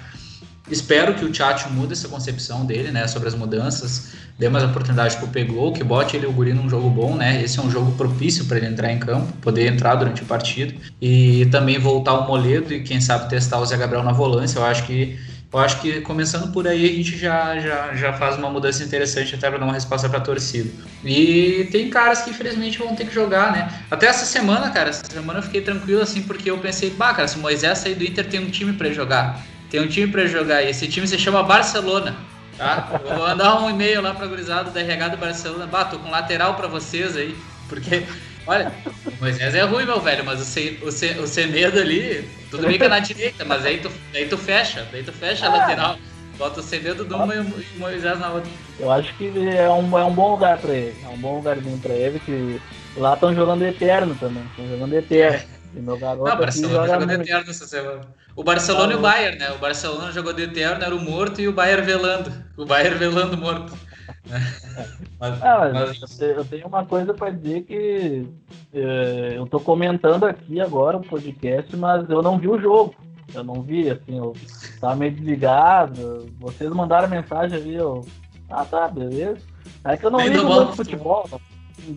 Espero 0.69 1.13
que 1.13 1.23
o 1.23 1.32
Tchatcho 1.32 1.69
mude 1.69 1.93
essa 1.93 2.08
concepção 2.08 2.65
dele, 2.65 2.91
né? 2.91 3.08
Sobre 3.08 3.27
as 3.27 3.36
mudanças, 3.36 4.13
dê 4.38 4.49
mais 4.49 4.63
oportunidade 4.63 5.17
pro 5.17 5.27
Pegou, 5.27 5.71
que 5.71 5.84
bote 5.84 6.15
ele 6.15 6.25
o 6.25 6.32
guri 6.32 6.53
num 6.53 6.69
jogo 6.69 6.89
bom, 6.89 7.15
né? 7.15 7.41
Esse 7.41 7.60
é 7.60 7.62
um 7.62 7.71
jogo 7.71 7.91
propício 7.93 8.45
para 8.45 8.58
ele 8.58 8.67
entrar 8.67 8.91
em 8.91 8.99
campo, 8.99 9.32
poder 9.41 9.71
entrar 9.71 9.95
durante 9.95 10.23
o 10.23 10.25
partido 10.25 10.73
e 11.01 11.45
também 11.47 11.80
voltar 11.80 12.13
o 12.13 12.27
Moledo 12.27 12.73
e 12.73 12.84
quem 12.84 12.99
sabe 12.99 13.30
testar 13.30 13.60
o 13.60 13.65
Zé 13.65 13.77
Gabriel 13.77 14.03
na 14.03 14.12
volância. 14.12 14.60
Eu 14.60 14.65
acho 14.65 14.86
que 14.86 15.17
eu 15.51 15.60
acho 15.60 15.80
que 15.80 16.01
começando 16.01 16.51
por 16.51 16.67
aí 16.67 16.86
a 16.86 16.93
gente 16.93 17.17
já, 17.17 17.58
já, 17.60 17.95
já 17.95 18.13
faz 18.13 18.38
uma 18.38 18.49
mudança 18.49 18.84
interessante 18.84 19.34
até 19.34 19.49
para 19.49 19.58
dar 19.58 19.65
uma 19.65 19.73
resposta 19.73 20.10
para 20.10 20.17
a 20.17 20.21
torcida. 20.21 20.69
E 21.06 21.69
tem 21.71 21.89
caras 21.89 22.21
que 22.21 22.32
infelizmente 22.32 22.77
vão 22.77 22.93
ter 22.93 23.08
que 23.08 23.13
jogar, 23.15 23.53
né? 23.53 23.84
Até 23.89 24.08
essa 24.08 24.25
semana, 24.25 24.69
cara, 24.71 24.89
essa 24.89 25.06
semana 25.10 25.39
eu 25.39 25.43
fiquei 25.43 25.62
tranquilo 25.62 26.01
assim 26.01 26.21
porque 26.21 26.51
eu 26.51 26.58
pensei, 26.58 26.89
bah, 26.89 27.13
cara, 27.13 27.30
se 27.30 27.38
o 27.38 27.41
Moisés 27.41 27.77
sair 27.77 27.95
do 27.95 28.03
Inter 28.03 28.27
tem 28.27 28.41
um 28.41 28.49
time 28.49 28.73
para 28.73 28.91
jogar. 28.91 29.41
Tem 29.69 29.82
um 29.82 29.88
time 29.88 30.12
para 30.12 30.25
jogar 30.25 30.63
e 30.63 30.69
esse 30.69 30.88
time 30.88 31.08
se 31.08 31.17
chama 31.17 31.43
Barcelona. 31.43 32.15
Tá? 32.58 32.99
vou 33.03 33.19
mandar 33.19 33.62
um 33.62 33.69
e-mail 33.69 34.01
lá 34.01 34.13
pra 34.13 34.25
gurizada 34.25 34.71
da 34.71 34.80
RH 34.80 35.10
do 35.10 35.17
Barcelona. 35.17 35.67
Bah, 35.67 35.86
tô 35.86 35.99
com 35.99 36.10
lateral 36.10 36.56
pra 36.56 36.67
vocês 36.67 37.15
aí. 37.15 37.38
Porque, 37.69 38.03
olha, 38.47 38.71
o 39.06 39.21
Moisés 39.21 39.53
é 39.53 39.62
ruim, 39.62 39.86
meu 39.86 39.99
velho, 39.99 40.25
mas 40.25 40.41
o, 40.41 40.45
C, 40.45 40.80
o, 40.82 40.88
o 40.88 41.80
ali, 41.80 42.28
tudo 42.49 42.65
bem 42.65 42.78
que 42.78 42.86
é 42.86 42.88
na 42.88 42.99
direita, 42.99 43.43
mas 43.45 43.65
aí 43.65 43.80
tu, 43.80 43.91
aí 44.15 44.26
tu 44.28 44.38
fecha, 44.38 44.88
aí 44.91 45.03
tu 45.03 45.11
fecha 45.11 45.45
a 45.45 45.49
lateral. 45.49 45.97
Bota 46.38 46.59
o 46.59 46.63
Semedo 46.63 47.03
de 47.03 47.13
uma 47.13 47.34
e 47.36 47.39
o 47.39 47.63
Moisés 47.78 48.20
na 48.20 48.30
outra. 48.30 48.49
Eu 48.80 48.91
acho 48.91 49.13
que 49.15 49.26
é 49.49 49.70
um, 49.70 49.97
é 49.97 50.03
um 50.05 50.13
bom 50.13 50.32
lugar 50.32 50.57
pra 50.59 50.74
ele. 50.74 50.95
É 51.03 51.07
um 51.07 51.18
bom 51.18 51.38
lugarzinho 51.38 51.78
pra 51.80 51.93
ele, 51.93 52.20
que 52.20 52.61
lá 52.95 53.15
estão 53.15 53.34
jogando 53.34 53.65
eterno 53.65 54.15
também. 54.15 54.43
Estão 54.51 54.68
jogando 54.70 54.93
eterno. 54.93 55.47
E 55.78 55.82
meu 55.82 55.97
garoto 55.97 56.28
Não, 56.28 56.36
o 56.36 56.39
Barcelona 56.39 56.88
jogou 56.88 57.07
de 57.07 57.13
eterno 57.13 57.49
essa 57.51 57.67
semana. 57.67 58.01
O 58.36 58.43
Barcelona 58.43 58.93
ah, 58.93 58.95
e 58.95 58.97
o 58.97 59.01
Bayern, 59.01 59.38
né? 59.38 59.51
O 59.51 59.57
Barcelona 59.59 60.11
jogou 60.11 60.34
de 60.34 60.43
eterno, 60.43 60.84
era 60.84 60.95
o 60.95 60.99
morto, 60.99 61.39
e 61.39 61.47
o 61.47 61.53
Bayern 61.53 61.86
velando. 61.86 62.32
O 62.57 62.65
Bayern 62.65 62.97
velando 62.97 63.38
morto. 63.38 63.78
mas, 65.19 65.43
ah, 65.43 65.71
mas... 65.73 66.21
Eu 66.21 66.45
tenho 66.45 66.67
uma 66.67 66.86
coisa 66.86 67.13
para 67.13 67.30
dizer 67.30 67.63
que 67.63 68.28
é, 68.73 69.34
eu 69.38 69.45
tô 69.45 69.59
comentando 69.59 70.25
aqui 70.25 70.59
agora 70.59 70.97
o 70.97 71.01
podcast, 71.01 71.75
mas 71.75 72.09
eu 72.09 72.21
não 72.21 72.39
vi 72.39 72.47
o 72.47 72.59
jogo. 72.59 72.95
Eu 73.34 73.43
não 73.43 73.61
vi, 73.61 73.89
assim, 73.89 74.17
eu 74.17 74.34
tava 74.80 74.95
meio 74.95 75.11
desligado. 75.11 76.28
Vocês 76.39 76.69
mandaram 76.71 77.07
mensagem 77.07 77.57
ali, 77.57 77.75
eu. 77.75 78.05
Ah 78.49 78.65
tá, 78.65 78.88
beleza. 78.88 79.41
É 79.84 79.95
que 79.95 80.05
eu 80.05 80.11
não 80.11 80.19
vi 80.19 80.38
o 80.38 80.73
futebol. 80.73 81.30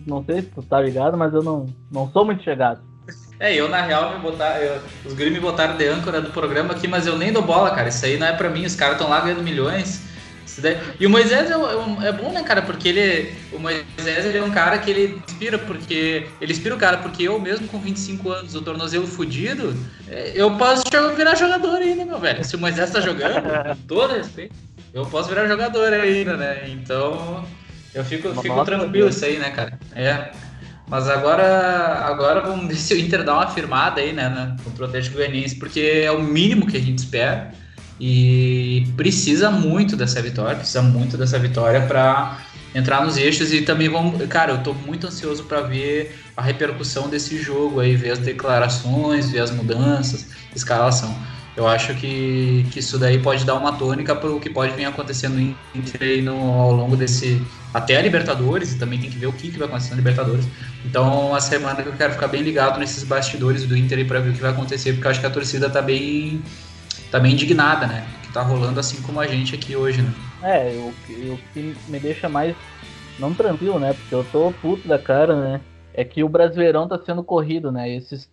Não 0.05 0.23
sei 0.23 0.41
se 0.41 0.49
tu 0.49 0.61
tá 0.61 0.79
ligado, 0.79 1.17
mas 1.17 1.33
eu 1.33 1.41
não, 1.41 1.65
não 1.91 2.11
sou 2.11 2.25
muito 2.25 2.43
chegado. 2.43 2.90
É, 3.41 3.55
eu 3.55 3.67
na 3.67 3.81
real 3.81 4.13
me 4.13 4.19
botar, 4.19 4.61
eu, 4.61 4.79
os 5.03 5.15
guri 5.15 5.31
me 5.31 5.39
botaram 5.39 5.75
de 5.75 5.87
âncora 5.87 6.21
do 6.21 6.29
programa 6.29 6.75
aqui, 6.75 6.87
mas 6.87 7.07
eu 7.07 7.17
nem 7.17 7.33
dou 7.33 7.41
bola, 7.41 7.71
cara. 7.71 7.89
Isso 7.89 8.05
aí 8.05 8.15
não 8.15 8.27
é 8.27 8.33
pra 8.33 8.51
mim, 8.51 8.63
os 8.67 8.75
caras 8.75 8.93
estão 8.93 9.09
lá 9.09 9.19
ganhando 9.19 9.41
milhões. 9.41 10.03
Daí... 10.59 10.77
E 10.99 11.07
o 11.07 11.09
Moisés 11.09 11.49
é, 11.49 11.53
é, 11.55 12.07
é, 12.09 12.11
bom, 12.11 12.31
né, 12.31 12.43
cara? 12.43 12.61
Porque 12.61 12.87
ele. 12.89 13.33
O 13.51 13.57
Moisés 13.57 14.25
ele 14.25 14.37
é 14.37 14.43
um 14.43 14.51
cara 14.51 14.77
que 14.77 14.91
ele 14.91 15.19
inspira 15.27 15.57
porque 15.57 16.27
ele 16.39 16.51
inspira 16.51 16.75
o 16.75 16.77
cara 16.77 16.97
porque 16.97 17.23
eu 17.23 17.39
mesmo 17.39 17.67
com 17.67 17.79
25 17.79 18.29
anos, 18.29 18.53
o 18.53 18.61
tornozelo 18.61 19.07
fudido, 19.07 19.75
é, 20.07 20.33
eu 20.35 20.55
posso 20.57 20.83
virar 21.15 21.33
jogador 21.33 21.77
ainda, 21.77 22.05
meu 22.05 22.19
velho. 22.19 22.45
Se 22.45 22.55
o 22.55 22.59
Moisés 22.59 22.91
tá 22.91 23.01
jogando, 23.01 23.41
com 23.41 23.75
todo 23.87 24.13
respeito, 24.13 24.53
eu 24.93 25.03
posso 25.07 25.29
virar 25.29 25.47
jogador 25.47 25.91
ainda, 25.91 26.37
né? 26.37 26.69
Então, 26.69 27.43
eu 27.91 28.05
fico, 28.05 28.39
fico 28.39 28.63
tranquilo 28.65 29.09
isso 29.09 29.25
aí, 29.25 29.39
né, 29.39 29.49
cara? 29.49 29.79
É. 29.95 30.29
Mas 30.91 31.07
agora, 31.07 32.03
agora 32.05 32.41
vamos 32.41 32.67
ver 32.67 32.75
se 32.75 32.93
o 32.93 32.99
Inter 32.99 33.23
dá 33.23 33.33
uma 33.35 33.47
firmada 33.47 34.01
aí, 34.01 34.11
né, 34.11 34.27
né 34.27 34.57
contra 34.61 34.83
o 34.83 34.87
Atlético 34.89 35.15
Goianiense, 35.15 35.55
porque 35.55 35.79
é 35.79 36.11
o 36.11 36.21
mínimo 36.21 36.67
que 36.67 36.75
a 36.75 36.81
gente 36.81 36.97
espera 36.97 37.53
e 37.97 38.85
precisa 38.97 39.49
muito 39.49 39.95
dessa 39.95 40.21
vitória, 40.21 40.57
precisa 40.57 40.81
muito 40.81 41.17
dessa 41.17 41.39
vitória 41.39 41.79
para 41.81 42.39
entrar 42.75 43.05
nos 43.05 43.15
eixos 43.15 43.53
e 43.53 43.61
também 43.61 43.87
vamos, 43.87 44.27
cara, 44.27 44.51
eu 44.51 44.63
tô 44.63 44.73
muito 44.73 45.07
ansioso 45.07 45.45
para 45.45 45.61
ver 45.61 46.19
a 46.35 46.41
repercussão 46.41 47.07
desse 47.07 47.37
jogo 47.37 47.79
aí, 47.79 47.95
ver 47.95 48.11
as 48.11 48.19
declarações, 48.19 49.29
ver 49.29 49.39
as 49.39 49.51
mudanças, 49.51 50.27
escalação. 50.53 51.15
Eu 51.55 51.67
acho 51.67 51.93
que, 51.95 52.65
que 52.71 52.79
isso 52.79 52.97
daí 52.97 53.19
pode 53.19 53.43
dar 53.43 53.55
uma 53.55 53.73
tônica 53.73 54.15
para 54.15 54.29
o 54.29 54.39
que 54.39 54.49
pode 54.49 54.73
vir 54.73 54.85
acontecendo 54.85 55.39
em 55.39 55.55
Inter 55.75 56.23
no, 56.23 56.33
ao 56.33 56.71
longo 56.71 56.95
desse. 56.95 57.41
Até 57.73 57.97
a 57.97 58.01
Libertadores, 58.01 58.73
e 58.73 58.79
também 58.79 58.99
tem 58.99 59.09
que 59.09 59.17
ver 59.17 59.27
o 59.27 59.33
que, 59.33 59.49
que 59.49 59.57
vai 59.57 59.67
acontecer 59.67 59.91
na 59.91 59.97
Libertadores. 59.97 60.45
Então, 60.85 61.33
a 61.33 61.39
semana 61.39 61.81
que 61.81 61.87
eu 61.87 61.93
quero 61.93 62.13
ficar 62.13 62.27
bem 62.27 62.41
ligado 62.41 62.79
nesses 62.79 63.03
bastidores 63.03 63.65
do 63.65 63.77
Inter 63.77 64.05
para 64.05 64.19
ver 64.19 64.29
o 64.31 64.33
que 64.33 64.41
vai 64.41 64.51
acontecer, 64.51 64.93
porque 64.93 65.07
eu 65.07 65.11
acho 65.11 65.19
que 65.19 65.25
a 65.25 65.29
torcida 65.29 65.69
tá 65.69 65.81
bem, 65.81 66.41
tá 67.09 67.19
bem 67.19 67.33
indignada, 67.33 67.87
né? 67.87 68.05
Que 68.23 68.33
tá 68.33 68.41
rolando 68.41 68.79
assim 68.79 69.01
como 69.01 69.19
a 69.19 69.27
gente 69.27 69.55
aqui 69.55 69.75
hoje, 69.75 70.01
né? 70.01 70.13
É, 70.43 70.73
o, 70.73 70.89
o 71.33 71.37
que 71.53 71.73
me 71.87 71.99
deixa 71.99 72.27
mais. 72.27 72.55
Não 73.19 73.33
tranquilo, 73.33 73.79
né? 73.79 73.93
Porque 73.93 74.15
eu 74.15 74.23
tô 74.23 74.51
puto 74.51 74.87
da 74.87 74.97
cara, 74.97 75.35
né? 75.39 75.61
É 75.93 76.03
que 76.03 76.23
o 76.23 76.29
Brasileirão 76.29 76.87
tá 76.87 76.97
sendo 76.97 77.23
corrido, 77.23 77.71
né? 77.71 77.89
Esses 77.89 78.25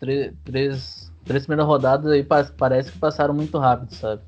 três 0.45 1.08
três 1.29 1.45
primeiras 1.45 1.67
rodadas 1.67 2.11
aí 2.11 2.27
parece 2.57 2.91
que 2.91 2.99
passaram 2.99 3.35
muito 3.35 3.59
rápido, 3.59 3.95
sabe? 3.95 4.23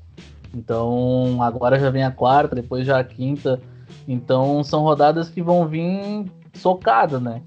Então 0.53 1.41
agora 1.41 1.79
já 1.79 1.89
vem 1.89 2.03
a 2.03 2.11
quarta, 2.11 2.55
depois 2.55 2.85
já 2.85 2.99
a 2.99 3.03
quinta. 3.03 3.59
Então 4.07 4.63
são 4.63 4.83
rodadas 4.83 5.27
que 5.27 5.41
vão 5.41 5.67
vir 5.67 6.25
socadas, 6.53 7.21
né? 7.21 7.41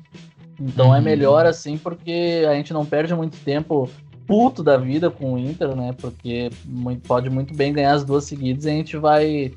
Então 0.60 0.86
é 0.86 0.88
uhum. 0.88 0.94
é 0.96 1.00
melhor 1.00 1.46
assim 1.46 1.78
porque 1.78 2.44
a 2.48 2.54
gente 2.54 2.72
não 2.72 2.84
perde 2.84 3.14
muito 3.14 3.38
tempo 3.38 3.88
puto 4.26 4.62
da 4.62 4.76
vida 4.76 5.10
com 5.10 5.34
o 5.34 5.38
Inter, 5.38 5.76
né? 5.76 5.94
Porque 6.00 6.50
pode 7.06 7.30
muito 7.30 7.54
bem 7.54 7.72
ganhar 7.72 7.92
as 7.92 8.04
duas 8.04 8.24
seguidas 8.24 8.64
e 8.64 8.70
a 8.70 8.72
gente 8.72 8.96
vai 8.96 9.52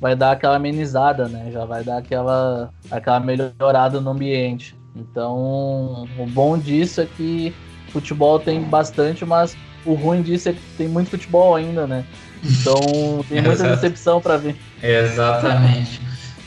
vai 0.00 0.14
dar 0.14 0.32
aquela 0.32 0.56
amenizada, 0.56 1.28
né? 1.28 1.50
Já 1.50 1.64
vai 1.64 1.82
dar 1.82 1.98
aquela 1.98 2.72
aquela 2.90 3.18
melhorada 3.18 4.00
no 4.00 4.10
ambiente. 4.10 4.78
Então, 4.94 6.06
o 6.18 6.26
bom 6.26 6.58
disso 6.58 7.00
é 7.00 7.06
que 7.06 7.54
futebol 7.90 8.38
tem 8.38 8.62
bastante, 8.62 9.24
mas 9.24 9.56
o 9.84 9.94
ruim 9.94 10.22
disso 10.22 10.48
é 10.48 10.52
que 10.52 10.60
tem 10.76 10.88
muito 10.88 11.10
futebol 11.10 11.54
ainda, 11.54 11.86
né? 11.86 12.04
Então 12.42 12.80
tem 13.28 13.42
muita 13.42 13.68
decepção 13.68 14.20
para 14.20 14.36
vir. 14.36 14.56
Exatamente. 14.82 16.00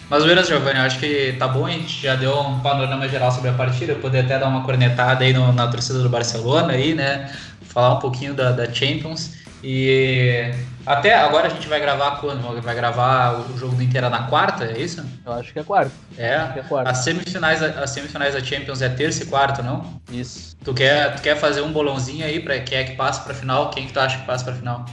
Mas 0.10 0.24
beleza, 0.26 0.50
Giovanni, 0.50 0.80
acho 0.80 1.00
que 1.00 1.36
tá 1.40 1.48
bom, 1.48 1.66
a 1.66 1.72
gente 1.72 2.02
já 2.02 2.16
deu 2.16 2.40
um 2.40 2.60
panorama 2.60 3.08
geral 3.08 3.32
sobre 3.32 3.50
a 3.50 3.54
partida, 3.54 3.96
poder 3.96 4.20
até 4.20 4.38
dar 4.38 4.48
uma 4.48 4.64
cornetada 4.64 5.24
aí 5.24 5.34
no, 5.34 5.52
na 5.52 5.68
torcida 5.68 6.00
do 6.00 6.10
Barcelona 6.10 6.74
aí, 6.74 6.94
né? 6.94 7.32
Falar 7.64 7.96
um 7.96 8.00
pouquinho 8.00 8.34
da, 8.34 8.52
da 8.52 8.72
Champions. 8.72 9.43
E 9.64 10.52
até 10.86 11.16
agora 11.16 11.48
a 11.48 11.50
gente 11.50 11.70
vai 11.70 11.80
gravar 11.80 12.20
quando? 12.20 12.62
Vai 12.62 12.76
gravar 12.76 13.40
o 13.40 13.58
jogo 13.58 13.76
do 13.76 13.82
Inter 13.82 14.10
na 14.10 14.28
quarta, 14.28 14.66
é 14.66 14.78
isso? 14.78 15.06
Eu 15.26 15.32
acho 15.32 15.54
que 15.54 15.60
é 15.60 15.64
quarta. 15.64 15.92
É. 16.18 16.34
é 16.34 16.64
quarta. 16.68 16.92
As 16.92 16.98
semifinais, 16.98 17.64
as 17.64 17.90
semifinais 17.90 18.34
da 18.34 18.44
Champions 18.44 18.82
é 18.82 18.90
terça 18.90 19.24
e 19.24 19.28
quarta, 19.28 19.64
não? 19.64 20.02
Isso. 20.12 20.58
Tu 20.64 20.74
quer, 20.74 21.16
tu 21.16 21.22
quer 21.22 21.38
fazer 21.38 21.62
um 21.62 21.72
bolãozinho 21.72 22.26
aí 22.26 22.42
para 22.42 22.60
quem 22.60 22.80
é 22.80 22.84
que 22.84 22.96
passa 22.96 23.22
para 23.22 23.34
final? 23.34 23.70
Quem 23.70 23.88
que 23.88 23.94
tu 23.94 24.00
acha 24.02 24.18
que 24.20 24.26
passa 24.26 24.44
para 24.44 24.54
final? 24.56 24.86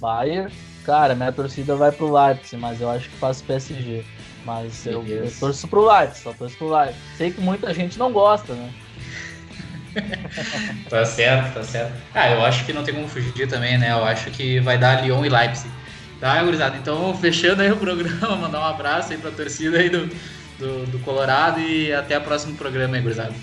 Bayern. 0.00 0.52
Cara, 0.84 1.14
minha 1.14 1.30
torcida 1.30 1.76
vai 1.76 1.92
pro 1.92 2.12
Leipzig, 2.12 2.56
mas 2.56 2.80
eu 2.80 2.90
acho 2.90 3.08
que 3.08 3.16
passa 3.18 3.44
PSG. 3.44 4.04
Mas 4.44 4.86
eu, 4.86 5.06
eu, 5.06 5.30
torço 5.38 5.68
pro 5.68 5.86
Leipzig, 5.86 6.22
só 6.22 6.32
torço 6.32 6.56
pro 6.56 6.74
Leipzig. 6.74 6.98
Sei 7.16 7.30
que 7.30 7.40
muita 7.40 7.72
gente 7.72 7.98
não 7.98 8.10
gosta, 8.10 8.54
né? 8.54 8.70
Tá 10.88 11.04
certo, 11.04 11.54
tá 11.54 11.62
certo. 11.62 11.92
Ah, 12.14 12.30
eu 12.30 12.44
acho 12.44 12.64
que 12.64 12.72
não 12.72 12.82
tem 12.84 12.94
como 12.94 13.08
fugir 13.08 13.48
também, 13.48 13.78
né? 13.78 13.92
Eu 13.92 14.04
acho 14.04 14.30
que 14.30 14.60
vai 14.60 14.78
dar 14.78 15.02
Lyon 15.02 15.24
e 15.24 15.28
Leipzig. 15.28 15.70
Tá, 16.20 16.42
gurizada? 16.42 16.76
Então, 16.76 17.16
fechando 17.16 17.62
aí 17.62 17.70
o 17.70 17.76
programa, 17.76 18.34
mandar 18.36 18.60
um 18.60 18.64
abraço 18.64 19.12
aí 19.12 19.18
pra 19.18 19.30
torcida 19.30 19.78
aí 19.78 19.88
do, 19.88 20.06
do, 20.58 20.86
do 20.86 20.98
Colorado 21.00 21.60
e 21.60 21.92
até 21.92 22.18
o 22.18 22.22
próximo 22.22 22.56
programa 22.56 22.96
aí, 22.96 23.02
gurizada. 23.02 23.34